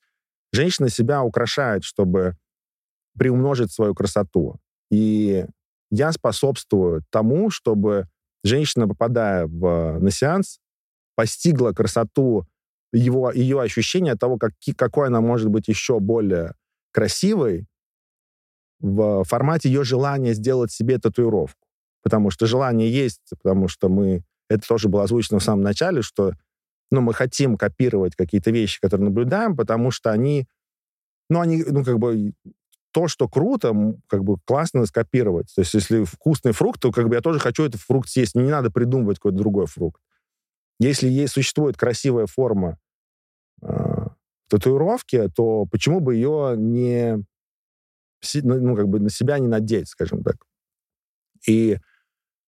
женщина 0.51 0.89
себя 0.89 1.23
украшает, 1.23 1.83
чтобы 1.83 2.35
приумножить 3.17 3.71
свою 3.71 3.95
красоту. 3.95 4.57
И 4.91 5.45
я 5.89 6.11
способствую 6.11 7.03
тому, 7.09 7.49
чтобы 7.49 8.07
женщина, 8.43 8.87
попадая 8.87 9.47
в, 9.47 9.99
на 9.99 10.11
сеанс, 10.11 10.59
постигла 11.15 11.71
красоту 11.71 12.45
его, 12.93 13.31
ее 13.31 13.61
ощущения 13.61 14.15
того, 14.15 14.37
как, 14.37 14.53
какой 14.75 15.07
она 15.07 15.21
может 15.21 15.49
быть 15.49 15.67
еще 15.67 15.99
более 15.99 16.53
красивой 16.91 17.67
в 18.79 19.23
формате 19.23 19.69
ее 19.69 19.83
желания 19.83 20.33
сделать 20.33 20.71
себе 20.71 20.99
татуировку. 20.99 21.67
Потому 22.03 22.29
что 22.29 22.45
желание 22.45 22.91
есть, 22.91 23.21
потому 23.29 23.67
что 23.67 23.89
мы... 23.89 24.23
Это 24.49 24.65
тоже 24.67 24.87
было 24.87 25.03
озвучено 25.03 25.39
в 25.39 25.43
самом 25.43 25.63
начале, 25.63 26.01
что 26.01 26.33
ну, 26.89 27.01
мы 27.01 27.13
хотим 27.13 27.57
копировать 27.57 28.15
какие-то 28.15 28.51
вещи, 28.51 28.79
которые 28.79 29.05
наблюдаем, 29.05 29.57
потому 29.57 29.91
что 29.91 30.11
они, 30.11 30.47
ну, 31.29 31.41
они, 31.41 31.63
ну, 31.67 31.83
как 31.83 31.99
бы, 31.99 32.33
то, 32.91 33.07
что 33.07 33.27
круто, 33.27 33.73
как 34.07 34.23
бы 34.23 34.37
классно 34.45 34.85
скопировать. 34.85 35.53
То 35.53 35.61
есть, 35.61 35.73
если 35.73 36.03
вкусный 36.05 36.53
фрукт, 36.53 36.81
то 36.81 36.91
как 36.91 37.09
бы 37.09 37.15
я 37.15 37.21
тоже 37.21 37.39
хочу 37.39 37.63
этот 37.63 37.81
фрукт 37.81 38.09
съесть. 38.09 38.35
Мне 38.35 38.45
не 38.45 38.51
надо 38.51 38.71
придумывать 38.71 39.17
какой-то 39.17 39.37
другой 39.37 39.65
фрукт. 39.67 40.01
Если 40.79 41.07
есть, 41.07 41.33
существует 41.33 41.77
красивая 41.77 42.27
форма 42.27 42.77
э, 43.61 44.07
татуировки, 44.49 45.29
то 45.35 45.65
почему 45.65 45.99
бы 45.99 46.15
ее 46.15 46.55
не 46.57 47.23
ну, 48.43 48.59
ну, 48.59 48.75
как 48.75 48.87
бы 48.87 48.99
на 48.99 49.09
себя 49.09 49.39
не 49.39 49.47
надеть, 49.47 49.89
скажем 49.89 50.23
так. 50.23 50.37
И 51.47 51.77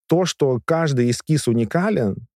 то, 0.07 0.25
что 0.25 0.59
каждый 0.65 1.11
эскиз 1.11 1.47
уникален, 1.47 2.27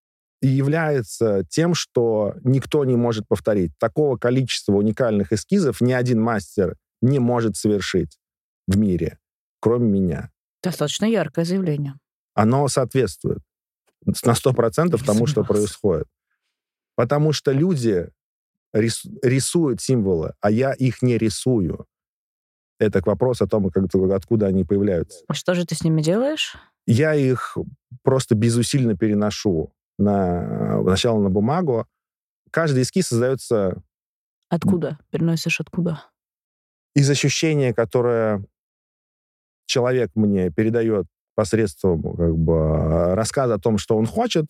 и 0.44 0.48
является 0.48 1.46
тем, 1.50 1.74
что 1.74 2.36
никто 2.44 2.84
не 2.84 2.98
может 2.98 3.26
повторить. 3.30 3.72
Такого 3.80 4.18
количества 4.18 4.74
уникальных 4.74 5.32
эскизов 5.32 5.80
ни 5.80 5.94
один 5.94 6.22
мастер 6.22 6.76
не 7.02 7.20
может 7.20 7.56
совершить 7.56 8.20
в 8.68 8.78
мире, 8.78 9.20
кроме 9.62 9.88
меня. 9.90 10.32
Достаточно 10.62 11.06
яркое 11.06 11.46
заявление. 11.46 11.94
Оно 12.34 12.68
соответствует 12.68 13.40
на 14.06 14.32
100% 14.32 15.04
тому, 15.06 15.28
что 15.28 15.44
происходит. 15.44 16.08
Потому 16.96 17.34
что 17.34 17.52
люди 17.52 18.10
рис, 18.74 19.04
рисуют 19.22 19.82
символы, 19.82 20.34
а 20.42 20.52
я 20.52 20.74
их 20.74 21.02
не 21.02 21.18
рисую. 21.18 21.86
Это 22.80 23.02
к 23.02 23.08
вопросу 23.08 23.46
о 23.46 23.48
том, 23.48 23.70
как, 23.70 23.86
откуда 24.12 24.48
они 24.48 24.64
появляются. 24.64 25.24
А 25.28 25.34
что 25.34 25.54
же 25.54 25.66
ты 25.66 25.76
с 25.76 25.84
ними 25.84 26.02
делаешь? 26.02 26.56
Я 26.86 27.14
их 27.14 27.58
просто 28.02 28.36
безусильно 28.36 28.98
переношу 28.98 29.74
на, 29.98 30.82
сначала 30.84 31.22
на 31.22 31.30
бумагу. 31.30 31.88
Каждый 32.52 32.84
эскиз 32.84 33.08
создается... 33.08 33.82
Откуда? 34.50 35.00
Переносишь 35.10 35.60
откуда? 35.60 36.04
Из 36.96 37.10
ощущения, 37.10 37.74
которое 37.74 38.46
человек 39.66 40.12
мне 40.16 40.52
передает 40.52 41.08
посредством 41.36 42.02
как 42.16 42.36
бы, 42.36 43.16
рассказа 43.16 43.56
о 43.56 43.60
том, 43.60 43.78
что 43.78 43.98
он 43.98 44.06
хочет, 44.06 44.46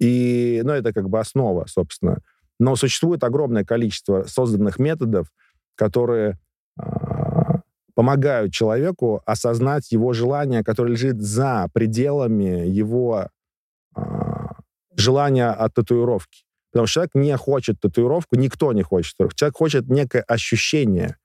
и, 0.00 0.62
ну, 0.64 0.72
это 0.72 0.92
как 0.92 1.08
бы 1.08 1.18
основа, 1.18 1.66
собственно. 1.66 2.18
Но 2.58 2.76
существует 2.76 3.24
огромное 3.24 3.64
количество 3.64 4.24
созданных 4.24 4.78
методов, 4.78 5.28
которые 5.76 6.38
э, 6.80 6.84
помогают 7.94 8.52
человеку 8.52 9.22
осознать 9.26 9.90
его 9.92 10.12
желание, 10.12 10.62
которое 10.62 10.92
лежит 10.92 11.20
за 11.20 11.68
пределами 11.72 12.66
его 12.66 13.28
э, 13.96 14.00
желания 14.96 15.50
от 15.50 15.74
татуировки. 15.74 16.44
Потому 16.70 16.86
что 16.86 16.94
человек 16.94 17.14
не 17.14 17.36
хочет 17.36 17.80
татуировку, 17.80 18.36
никто 18.36 18.72
не 18.72 18.82
хочет 18.82 19.12
татуировку. 19.12 19.38
Человек 19.38 19.56
хочет 19.56 19.88
некое 19.88 20.22
ощущение, 20.22 21.16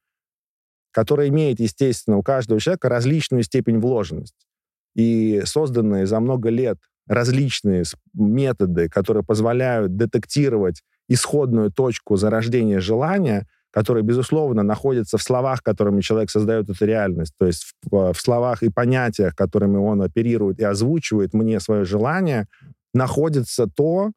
которое 0.91 1.29
имеет, 1.29 1.59
естественно, 1.59 2.17
у 2.17 2.23
каждого 2.23 2.59
человека 2.59 2.89
различную 2.89 3.43
степень 3.43 3.79
вложенности 3.79 4.48
и 4.95 5.41
созданные 5.45 6.05
за 6.05 6.19
много 6.19 6.49
лет 6.49 6.77
различные 7.07 7.83
методы, 8.13 8.87
которые 8.87 9.23
позволяют 9.23 9.95
детектировать 9.95 10.83
исходную 11.07 11.71
точку 11.71 12.15
зарождения 12.17 12.79
желания, 12.79 13.47
которая, 13.71 14.03
безусловно, 14.03 14.63
находится 14.63 15.17
в 15.17 15.23
словах, 15.23 15.61
которыми 15.61 16.01
человек 16.01 16.29
создает 16.29 16.69
эту 16.69 16.85
реальность, 16.85 17.33
то 17.37 17.45
есть 17.45 17.73
в, 17.83 18.13
в 18.13 18.21
словах 18.21 18.63
и 18.63 18.69
понятиях, 18.69 19.35
которыми 19.35 19.77
он 19.77 20.01
оперирует 20.01 20.59
и 20.59 20.63
озвучивает 20.63 21.33
мне 21.33 21.59
свое 21.59 21.85
желание, 21.85 22.47
находится 22.93 23.67
то 23.67 24.11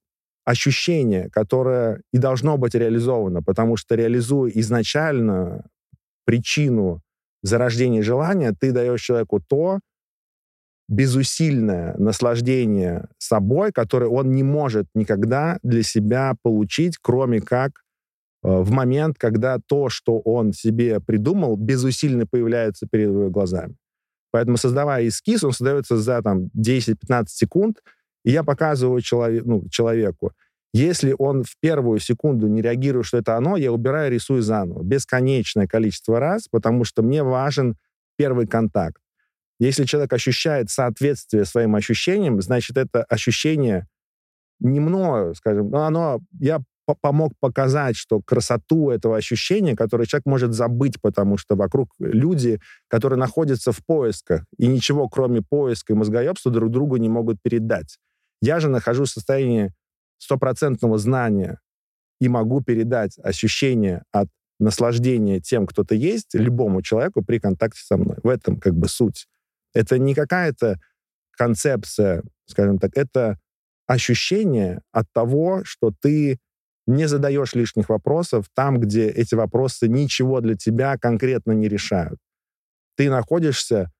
ощущение, 0.44 1.28
которое 1.30 2.02
и 2.12 2.18
должно 2.18 2.56
быть 2.58 2.74
реализовано, 2.74 3.42
потому 3.42 3.76
что 3.76 3.94
реализуя 3.94 4.50
изначально 4.54 5.64
причину 6.24 7.00
зарождения 7.42 8.02
желания, 8.02 8.54
ты 8.58 8.72
даешь 8.72 9.02
человеку 9.02 9.40
то, 9.40 9.80
безусильное 10.92 11.94
наслаждение 11.96 13.09
собой, 13.16 13.72
которое 13.72 14.09
он 14.09 14.31
не 14.33 14.42
может 14.42 14.87
никогда 14.94 15.59
для 15.62 15.83
себя 15.83 16.35
получить, 16.42 16.98
кроме 17.00 17.40
как 17.40 17.81
э, 18.44 18.48
в 18.48 18.70
момент, 18.70 19.16
когда 19.18 19.59
то, 19.59 19.88
что 19.88 20.18
он 20.18 20.52
себе 20.52 21.00
придумал, 21.00 21.57
безусильно 21.57 22.26
появляется 22.26 22.87
перед 22.87 23.09
его 23.09 23.31
глазами. 23.31 23.74
Поэтому, 24.33 24.59
создавая 24.59 25.09
эскиз, 25.09 25.44
он 25.44 25.52
создается 25.52 25.96
за 25.96 26.20
там, 26.20 26.50
10-15 26.57 27.24
секунд, 27.28 27.78
и 28.24 28.31
я 28.31 28.42
показываю 28.44 29.00
человек, 29.00 29.44
ну, 29.46 29.66
человеку, 29.70 30.33
если 30.74 31.14
он 31.18 31.42
в 31.42 31.55
первую 31.61 32.00
секунду 32.00 32.48
не 32.48 32.61
реагирует, 32.61 33.07
что 33.07 33.16
это 33.16 33.37
оно, 33.37 33.57
я 33.57 33.72
убираю, 33.72 34.11
рисую 34.12 34.42
заново. 34.42 34.83
Бесконечное 34.83 35.66
количество 35.66 36.20
раз, 36.20 36.48
потому 36.48 36.85
что 36.85 37.02
мне 37.02 37.22
важен 37.22 37.76
первый 38.16 38.46
контакт. 38.46 39.01
Если 39.62 39.85
человек 39.85 40.12
ощущает 40.12 40.70
соответствие 40.70 41.44
своим 41.44 41.77
ощущениям, 41.77 42.42
значит, 42.42 42.77
это 42.77 43.05
ощущение 43.05 43.87
не 44.59 44.81
мною, 44.81 45.37
скажем, 45.37 45.70
но 45.70 45.85
оно, 45.85 46.20
я 46.40 46.61
помог 47.01 47.33
показать, 47.38 47.94
что 47.94 48.20
красоту 48.20 48.90
этого 48.90 49.16
ощущения, 49.16 49.77
которое 49.77 50.07
человек 50.07 50.27
может 50.27 50.53
забыть, 50.53 51.01
потому 51.01 51.37
что 51.37 51.55
вокруг 51.55 51.90
люди, 52.01 52.59
которые 52.88 53.20
находятся 53.20 53.70
в 53.70 53.85
поисках, 53.87 54.44
и 54.59 54.66
ничего, 54.66 55.09
кроме 55.09 55.42
поиска 55.42 55.92
и 55.92 55.96
мозгоебства, 55.96 56.51
друг 56.51 56.72
другу 56.72 56.96
не 56.96 57.09
могут 57.09 57.40
передать. 57.40 57.98
Я 58.40 58.59
же 58.59 58.68
нахожусь 58.68 59.11
в 59.11 59.14
состоянии 59.14 59.72
стопроцентного 60.18 60.98
знания 60.98 61.61
и 62.20 62.29
могу 62.29 62.62
передать 62.62 63.16
ощущение 63.22 64.03
от 64.11 64.27
наслаждения 64.59 65.38
тем, 65.38 65.68
кто-то 65.68 65.94
есть, 65.94 66.35
любому 66.35 66.83
человеку 66.83 67.22
при 67.25 67.38
контакте 67.38 67.81
со 67.85 67.96
мной. 67.96 68.16
В 68.25 68.29
этом 68.29 68.59
как 68.59 68.75
бы 68.75 68.88
суть. 68.88 69.29
Это 69.74 69.98
не 69.98 70.14
какая-то 70.14 70.78
концепция, 71.37 72.23
скажем 72.46 72.79
так, 72.79 72.92
это 72.96 73.38
ощущение 73.87 74.83
от 74.92 75.06
того, 75.12 75.62
что 75.64 75.92
ты 76.00 76.38
не 76.87 77.06
задаешь 77.06 77.54
лишних 77.54 77.88
вопросов 77.88 78.46
там, 78.54 78.79
где 78.79 79.08
эти 79.08 79.35
вопросы 79.35 79.88
ничего 79.88 80.40
для 80.40 80.56
тебя 80.56 80.96
конкретно 80.98 81.52
не 81.52 81.68
решают. 81.68 82.18
Ты 82.96 83.10
находишься 83.10 83.90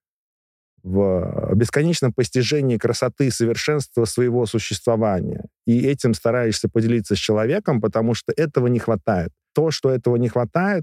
в 0.83 1.53
бесконечном 1.55 2.13
постижении 2.13 2.77
красоты 2.77 3.29
и 3.29 3.31
совершенства 3.31 4.05
своего 4.05 4.47
существования. 4.47 5.45
И 5.65 5.87
этим 5.87 6.13
стараешься 6.13 6.69
поделиться 6.69 7.15
с 7.15 7.19
человеком, 7.19 7.81
потому 7.81 8.15
что 8.15 8.33
этого 8.37 8.67
не 8.67 8.81
хватает. 8.81 9.31
То, 9.55 9.71
что 9.71 9.91
этого 9.91 10.17
не 10.17 10.29
хватает, 10.29 10.83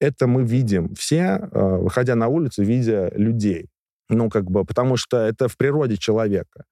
это 0.00 0.26
мы 0.26 0.42
видим 0.44 0.94
все, 0.94 1.48
э, 1.52 1.76
выходя 1.78 2.16
на 2.16 2.26
улицу, 2.28 2.64
видя 2.64 3.10
людей. 3.14 3.68
Ну, 4.08 4.30
как 4.30 4.50
бы, 4.50 4.64
потому 4.64 4.96
что 4.96 5.18
это 5.18 5.48
в 5.48 5.56
природе 5.56 5.96
человека. 5.96 6.64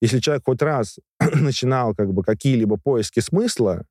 Если 0.00 0.20
человек 0.20 0.44
хоть 0.46 0.62
раз 0.62 0.98
начинал 1.20 1.94
как 1.94 2.12
бы 2.12 2.22
какие-либо 2.22 2.76
поиски 2.76 3.20
смысла 3.20 3.84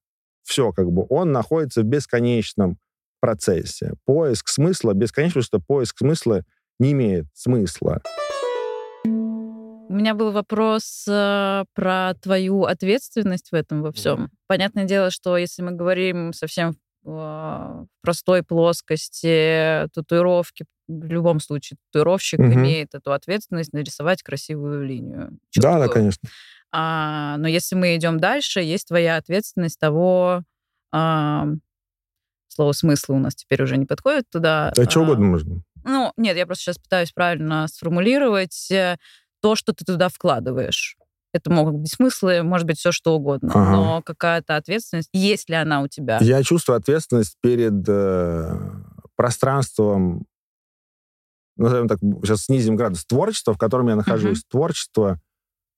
все, 0.43 0.71
как 0.71 0.89
бы, 0.89 1.05
он 1.09 1.33
находится 1.33 1.81
в 1.81 1.85
бесконечном 1.85 2.77
процессе. 3.19 3.93
Поиск 4.05 4.47
смысла 4.47 4.93
бесконечно, 4.93 5.41
что 5.41 5.59
поиск 5.59 5.97
смысла 5.97 6.43
не 6.79 6.93
имеет 6.93 7.25
смысла. 7.33 8.01
У 9.03 9.93
меня 9.93 10.13
был 10.15 10.31
вопрос 10.31 11.05
э, 11.07 11.63
про 11.73 12.13
твою 12.21 12.63
ответственность 12.63 13.51
в 13.51 13.55
этом 13.55 13.81
во 13.81 13.91
всем. 13.91 14.21
Мгм. 14.21 14.31
Понятное 14.47 14.85
дело, 14.85 15.11
что 15.11 15.37
если 15.37 15.61
мы 15.61 15.71
говорим 15.71 16.33
совсем 16.33 16.75
в 17.07 17.87
простой 18.01 18.43
плоскости 18.43 19.87
татуировки, 19.93 20.65
в 20.87 21.05
любом 21.05 21.39
случае 21.39 21.77
татуировщик 21.89 22.39
Мгм. 22.39 22.53
имеет 22.53 22.93
эту 22.95 23.13
ответственность 23.13 23.71
нарисовать 23.71 24.23
красивую 24.23 24.85
линию. 24.85 25.39
Да, 25.55 25.79
да, 25.79 25.87
конечно. 25.87 26.29
А, 26.71 27.37
но 27.37 27.47
если 27.47 27.75
мы 27.75 27.95
идем 27.95 28.19
дальше, 28.19 28.59
есть 28.59 28.89
твоя 28.89 29.15
ответственность 29.15 29.79
того, 29.79 30.43
а, 30.91 31.47
слово 32.49 32.73
смысла 32.73 33.13
у 33.13 33.19
нас 33.19 33.35
теперь 33.35 33.63
уже 33.63 33.77
не 33.77 33.85
подходит 33.85 34.25
туда. 34.29 34.73
Да 34.75 34.89
что 34.89 34.99
а, 34.99 35.03
угодно 35.03 35.25
можно. 35.27 35.61
Ну, 35.85 36.11
нет, 36.17 36.35
я 36.35 36.45
просто 36.45 36.63
сейчас 36.65 36.77
пытаюсь 36.77 37.13
правильно 37.13 37.67
сформулировать 37.69 38.69
э, 38.69 38.97
то, 39.41 39.55
что 39.55 39.71
ты 39.71 39.85
туда 39.85 40.09
вкладываешь. 40.09 40.97
Это 41.37 41.51
могут 41.51 41.75
быть 41.75 41.93
смыслы, 41.93 42.41
может 42.41 42.65
быть, 42.65 42.77
все 42.77 42.91
что 42.91 43.15
угодно. 43.15 43.51
Ага. 43.53 43.71
Но 43.71 44.01
какая-то 44.01 44.55
ответственность, 44.55 45.09
есть 45.13 45.49
ли 45.49 45.55
она 45.55 45.81
у 45.81 45.87
тебя? 45.87 46.17
Я 46.21 46.41
чувствую 46.43 46.77
ответственность 46.77 47.35
перед 47.41 47.87
э, 47.87 48.59
пространством, 49.15 50.25
назовем 51.55 51.87
так, 51.87 51.99
сейчас 52.23 52.45
снизим 52.45 52.75
градус, 52.75 53.05
творчества, 53.05 53.53
в 53.53 53.57
котором 53.57 53.87
я 53.87 53.95
нахожусь. 53.95 54.43
Творчество, 54.49 55.19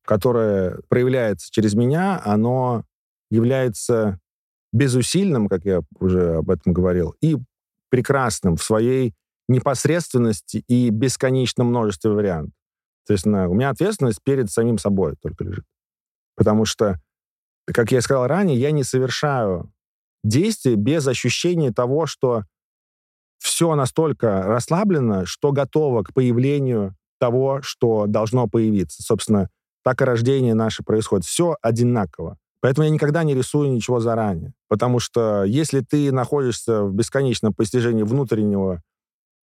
которое 0.06 0.80
проявляется 0.88 1.48
через 1.52 1.74
меня, 1.74 2.22
оно 2.24 2.84
является 3.30 4.20
безусильным, 4.72 5.48
как 5.48 5.66
я 5.66 5.82
уже 6.00 6.36
об 6.36 6.50
этом 6.50 6.74
говорил, 6.74 7.16
и 7.22 7.38
прекрасным 7.90 8.56
в 8.56 8.64
своей 8.64 9.14
непосредственности 9.48 10.64
и 10.68 10.90
бесконечном 10.90 11.68
множестве 11.68 12.12
вариантов. 12.12 12.54
То 13.10 13.14
есть 13.14 13.26
на- 13.26 13.50
у 13.50 13.56
меня 13.56 13.72
ответственность 13.72 14.20
перед 14.24 14.52
самим 14.52 14.78
собой 14.78 15.16
только 15.20 15.44
лежит. 15.44 15.66
Потому 16.36 16.66
что, 16.66 17.00
как 17.66 17.92
я 17.92 18.02
сказал 18.02 18.28
ранее, 18.28 18.56
я 18.56 18.70
не 18.70 18.84
совершаю 18.84 19.74
действий 20.24 20.76
без 20.76 21.08
ощущения 21.08 21.72
того, 21.72 22.06
что 22.06 22.44
все 23.40 23.74
настолько 23.74 24.44
расслаблено, 24.44 25.26
что 25.26 25.52
готово 25.52 26.04
к 26.04 26.14
появлению 26.14 26.96
того, 27.20 27.64
что 27.64 28.06
должно 28.06 28.48
появиться. 28.48 29.02
Собственно, 29.02 29.50
так 29.84 30.04
и 30.04 30.06
рождение 30.06 30.54
наше 30.54 30.84
происходит. 30.84 31.26
Все 31.26 31.58
одинаково. 31.64 32.38
Поэтому 32.62 32.86
я 32.86 32.92
никогда 32.92 33.24
не 33.24 33.34
рисую 33.34 33.72
ничего 33.72 34.00
заранее. 34.00 34.54
Потому 34.68 35.00
что 35.00 35.46
если 35.46 35.80
ты 35.80 36.12
находишься 36.12 36.84
в 36.84 36.94
бесконечном 36.94 37.56
постижении 37.56 38.04
внутреннего 38.04 38.84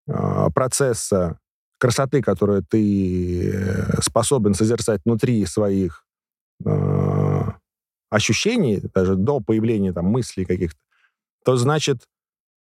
э, 0.07 0.49
процесса 0.55 1.39
красоты, 1.85 2.23
которую 2.23 2.65
ты 2.65 3.53
э, 3.53 4.01
способен 4.01 4.55
созерцать 4.55 5.03
внутри 5.05 5.45
своих 5.45 6.07
э, 6.65 7.43
ощущений, 8.09 8.81
даже 8.95 9.17
до 9.17 9.41
появления 9.41 9.93
там 9.93 10.07
мыслей 10.07 10.47
каких-то, 10.47 10.81
то 11.45 11.57
значит 11.57 11.99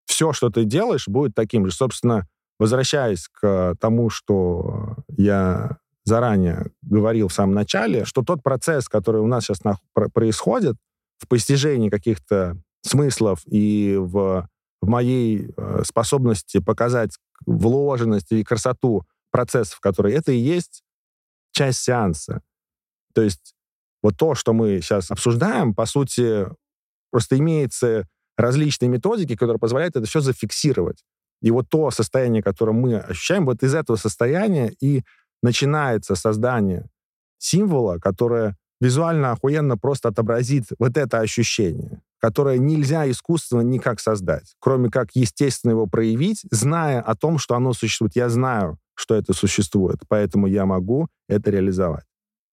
все, 0.05 0.31
что 0.31 0.49
ты 0.49 0.63
делаешь, 0.63 1.09
будет 1.09 1.35
таким 1.35 1.65
же. 1.65 1.73
Собственно, 1.73 2.25
возвращаясь 2.57 3.27
к 3.27 3.75
тому, 3.81 4.09
что 4.09 4.95
я 5.09 5.79
заранее 6.05 6.71
говорил 6.81 7.27
в 7.27 7.33
самом 7.33 7.53
начале, 7.53 8.05
что 8.05 8.21
тот 8.21 8.41
процесс, 8.41 8.87
который 8.87 9.19
у 9.19 9.27
нас 9.27 9.43
сейчас 9.43 9.59
про- 9.91 10.07
происходит 10.07 10.77
в 11.17 11.27
постижении 11.27 11.89
каких-то 11.89 12.55
смыслов 12.81 13.41
и 13.45 13.93
в, 13.99 14.47
в 14.81 14.87
моей 14.87 15.51
э, 15.57 15.81
способности 15.83 16.59
показать 16.59 17.17
вложенность 17.45 18.31
и 18.31 18.43
красоту 18.43 19.03
процессов, 19.31 19.79
которые 19.79 20.15
это 20.15 20.31
и 20.31 20.37
есть 20.37 20.83
часть 21.51 21.79
сеанса. 21.79 22.41
То 23.13 23.21
есть 23.21 23.53
вот 24.01 24.17
то, 24.17 24.35
что 24.35 24.53
мы 24.53 24.81
сейчас 24.81 25.11
обсуждаем, 25.11 25.73
по 25.73 25.85
сути, 25.85 26.47
просто 27.11 27.37
имеется 27.37 28.07
различные 28.37 28.89
методики, 28.89 29.35
которые 29.35 29.59
позволяют 29.59 29.95
это 29.95 30.05
все 30.05 30.21
зафиксировать. 30.21 31.03
И 31.41 31.51
вот 31.51 31.69
то 31.69 31.91
состояние, 31.91 32.43
которое 32.43 32.73
мы 32.73 32.97
ощущаем, 32.97 33.45
вот 33.45 33.63
из 33.63 33.73
этого 33.73 33.97
состояния 33.97 34.73
и 34.79 35.03
начинается 35.41 36.15
создание 36.15 36.87
символа, 37.37 37.97
которое 37.97 38.57
визуально 38.79 39.31
охуенно 39.31 39.77
просто 39.77 40.09
отобразит 40.09 40.65
вот 40.79 40.97
это 40.97 41.19
ощущение, 41.19 42.01
которое 42.21 42.57
нельзя 42.59 43.09
искусственно 43.09 43.61
никак 43.61 43.99
создать, 43.99 44.53
кроме 44.59 44.89
как 44.89 45.09
естественно 45.15 45.71
его 45.71 45.87
проявить, 45.87 46.43
зная 46.51 47.01
о 47.01 47.15
том, 47.15 47.39
что 47.39 47.55
оно 47.55 47.73
существует. 47.73 48.15
Я 48.15 48.29
знаю, 48.29 48.77
что 48.93 49.15
это 49.15 49.33
существует, 49.33 49.97
поэтому 50.07 50.47
я 50.47 50.65
могу 50.65 51.07
это 51.27 51.49
реализовать. 51.49 52.05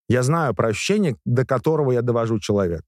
Я 0.09 0.23
знаю 0.23 0.55
про 0.55 0.69
ощущение, 0.69 1.17
до 1.27 1.45
которого 1.45 1.93
я 1.93 2.03
довожу 2.03 2.41
человека 2.41 2.87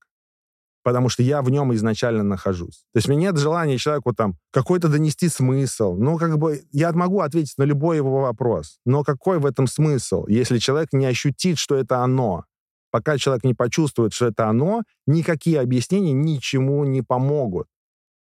потому 0.83 1.09
что 1.09 1.23
я 1.23 1.43
в 1.43 1.51
нем 1.51 1.75
изначально 1.75 2.23
нахожусь. 2.23 2.85
То 2.93 2.97
есть 2.97 3.09
у 3.09 3.13
меня 3.13 3.31
нет 3.31 3.39
желания 3.39 3.79
человеку 3.79 4.15
там 4.15 4.37
какой-то 4.51 4.89
донести 4.89 5.29
смысл. 5.29 5.95
Ну, 5.97 6.19
как 6.19 6.39
бы 6.39 6.63
я 6.73 6.93
могу 6.93 7.21
ответить 7.21 7.59
на 7.59 7.65
любой 7.65 7.97
его 7.97 8.23
вопрос, 8.23 8.79
но 8.85 9.05
какой 9.05 9.39
в 9.39 9.47
этом 9.47 9.67
смысл, 9.67 10.27
если 10.27 10.59
человек 10.59 10.93
не 10.93 11.07
ощутит, 11.07 11.59
что 11.59 11.77
это 11.77 11.99
оно? 11.99 12.45
Пока 12.91 13.19
человек 13.19 13.45
не 13.45 13.55
почувствует, 13.55 14.13
что 14.13 14.27
это 14.27 14.49
оно, 14.49 14.83
никакие 15.07 15.61
объяснения 15.61 16.13
ничему 16.13 16.85
не 16.85 17.03
помогут. 17.03 17.69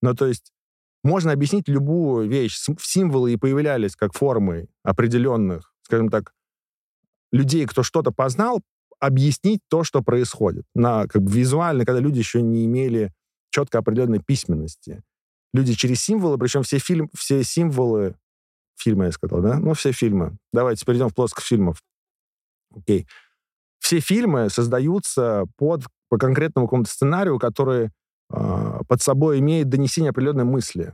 Ну, 0.02 0.14
то 0.14 0.26
есть 0.28 0.52
можно 1.04 1.32
объяснить 1.32 1.68
любую 1.68 2.28
вещь. 2.28 2.58
Сим- 2.58 2.78
Символы 2.80 3.34
и 3.34 3.38
появлялись 3.38 3.96
как 3.96 4.14
формы 4.14 4.68
определенных, 4.84 5.74
скажем 5.84 6.10
так, 6.10 6.34
людей, 7.32 7.66
кто 7.66 7.84
что-то 7.84 8.12
познал, 8.12 8.62
объяснить 9.00 9.62
то, 9.70 9.84
что 9.84 10.02
происходит. 10.02 10.66
На, 10.74 11.08
как 11.08 11.22
бы 11.22 11.32
визуально, 11.32 11.86
когда 11.86 12.00
люди 12.00 12.20
еще 12.20 12.42
не 12.42 12.66
имели 12.66 13.14
четко 13.52 13.80
определенной 13.80 14.20
письменности. 14.20 15.04
Люди 15.54 15.74
через 15.74 16.02
символы, 16.02 16.38
причем 16.38 16.64
все, 16.64 16.80
фильм, 16.80 17.10
все 17.14 17.44
символы... 17.44 18.16
Фильмы, 18.78 19.06
я 19.06 19.12
сказал, 19.12 19.42
да? 19.42 19.60
Ну, 19.60 19.74
все 19.74 19.92
фильмы. 19.94 20.38
Давайте 20.52 20.86
перейдем 20.86 21.10
в 21.10 21.16
плоскость 21.16 21.48
фильмов. 21.48 21.82
Окей. 22.76 23.08
Все 23.86 24.00
фильмы 24.00 24.50
создаются 24.50 25.46
под, 25.58 25.84
по 26.10 26.18
конкретному 26.18 26.66
какому-то 26.66 26.90
сценарию, 26.90 27.38
который 27.38 27.92
э, 28.34 28.80
под 28.88 29.02
собой 29.04 29.38
имеет 29.38 29.70
донесение 29.70 30.10
определенной 30.10 30.44
мысли. 30.44 30.92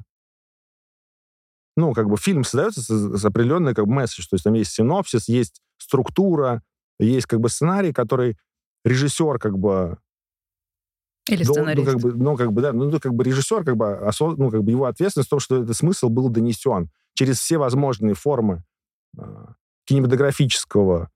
Ну, 1.78 1.94
как 1.94 2.10
бы 2.10 2.18
фильм 2.18 2.44
создается 2.44 2.82
с, 2.82 2.88
с 2.90 3.24
определенной 3.24 3.74
как 3.74 3.88
бы 3.88 3.94
месседж, 3.94 4.28
то 4.28 4.34
есть 4.34 4.44
там 4.44 4.56
есть 4.56 4.74
синопсис, 4.74 5.30
есть 5.30 5.62
структура, 5.78 6.64
есть 7.00 7.28
как 7.28 7.40
бы 7.40 7.48
сценарий, 7.48 7.94
который 7.94 8.38
режиссер 8.84 9.40
как 9.40 9.58
бы 9.58 9.98
Или 11.30 11.46
дол- 11.46 11.56
сценарист? 11.56 11.88
Ну, 11.88 11.94
как 11.94 12.02
бы, 12.02 12.14
ну, 12.14 12.36
как 12.36 12.52
бы, 12.52 12.62
да, 12.62 12.74
ну, 12.74 13.00
как 13.00 13.14
бы 13.14 13.24
режиссер, 13.24 13.64
как 13.64 13.78
бы, 13.78 13.86
осоз- 14.06 14.36
ну, 14.36 14.52
как 14.52 14.66
бы 14.66 14.72
его 14.72 14.84
ответственность 14.84 15.30
в 15.30 15.30
том, 15.30 15.40
что 15.40 15.64
этот 15.64 15.78
смысл 15.78 16.10
был 16.10 16.28
донесен 16.28 16.90
через 17.14 17.40
все 17.40 17.58
возможные 17.58 18.16
формы 18.16 18.66
а, 19.18 19.54
кинематографического 19.86 21.10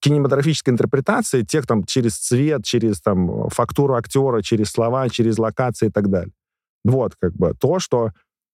кинематографической 0.00 0.72
интерпретации, 0.72 1.42
тех 1.42 1.66
там 1.66 1.84
через 1.84 2.16
цвет, 2.16 2.64
через 2.64 3.00
там 3.00 3.48
фактуру 3.48 3.94
актера, 3.94 4.42
через 4.42 4.70
слова, 4.70 5.08
через 5.08 5.38
локации 5.38 5.88
и 5.88 5.90
так 5.90 6.08
далее. 6.08 6.32
Вот 6.84 7.14
как 7.18 7.34
бы 7.34 7.52
то, 7.58 7.78
что 7.78 8.12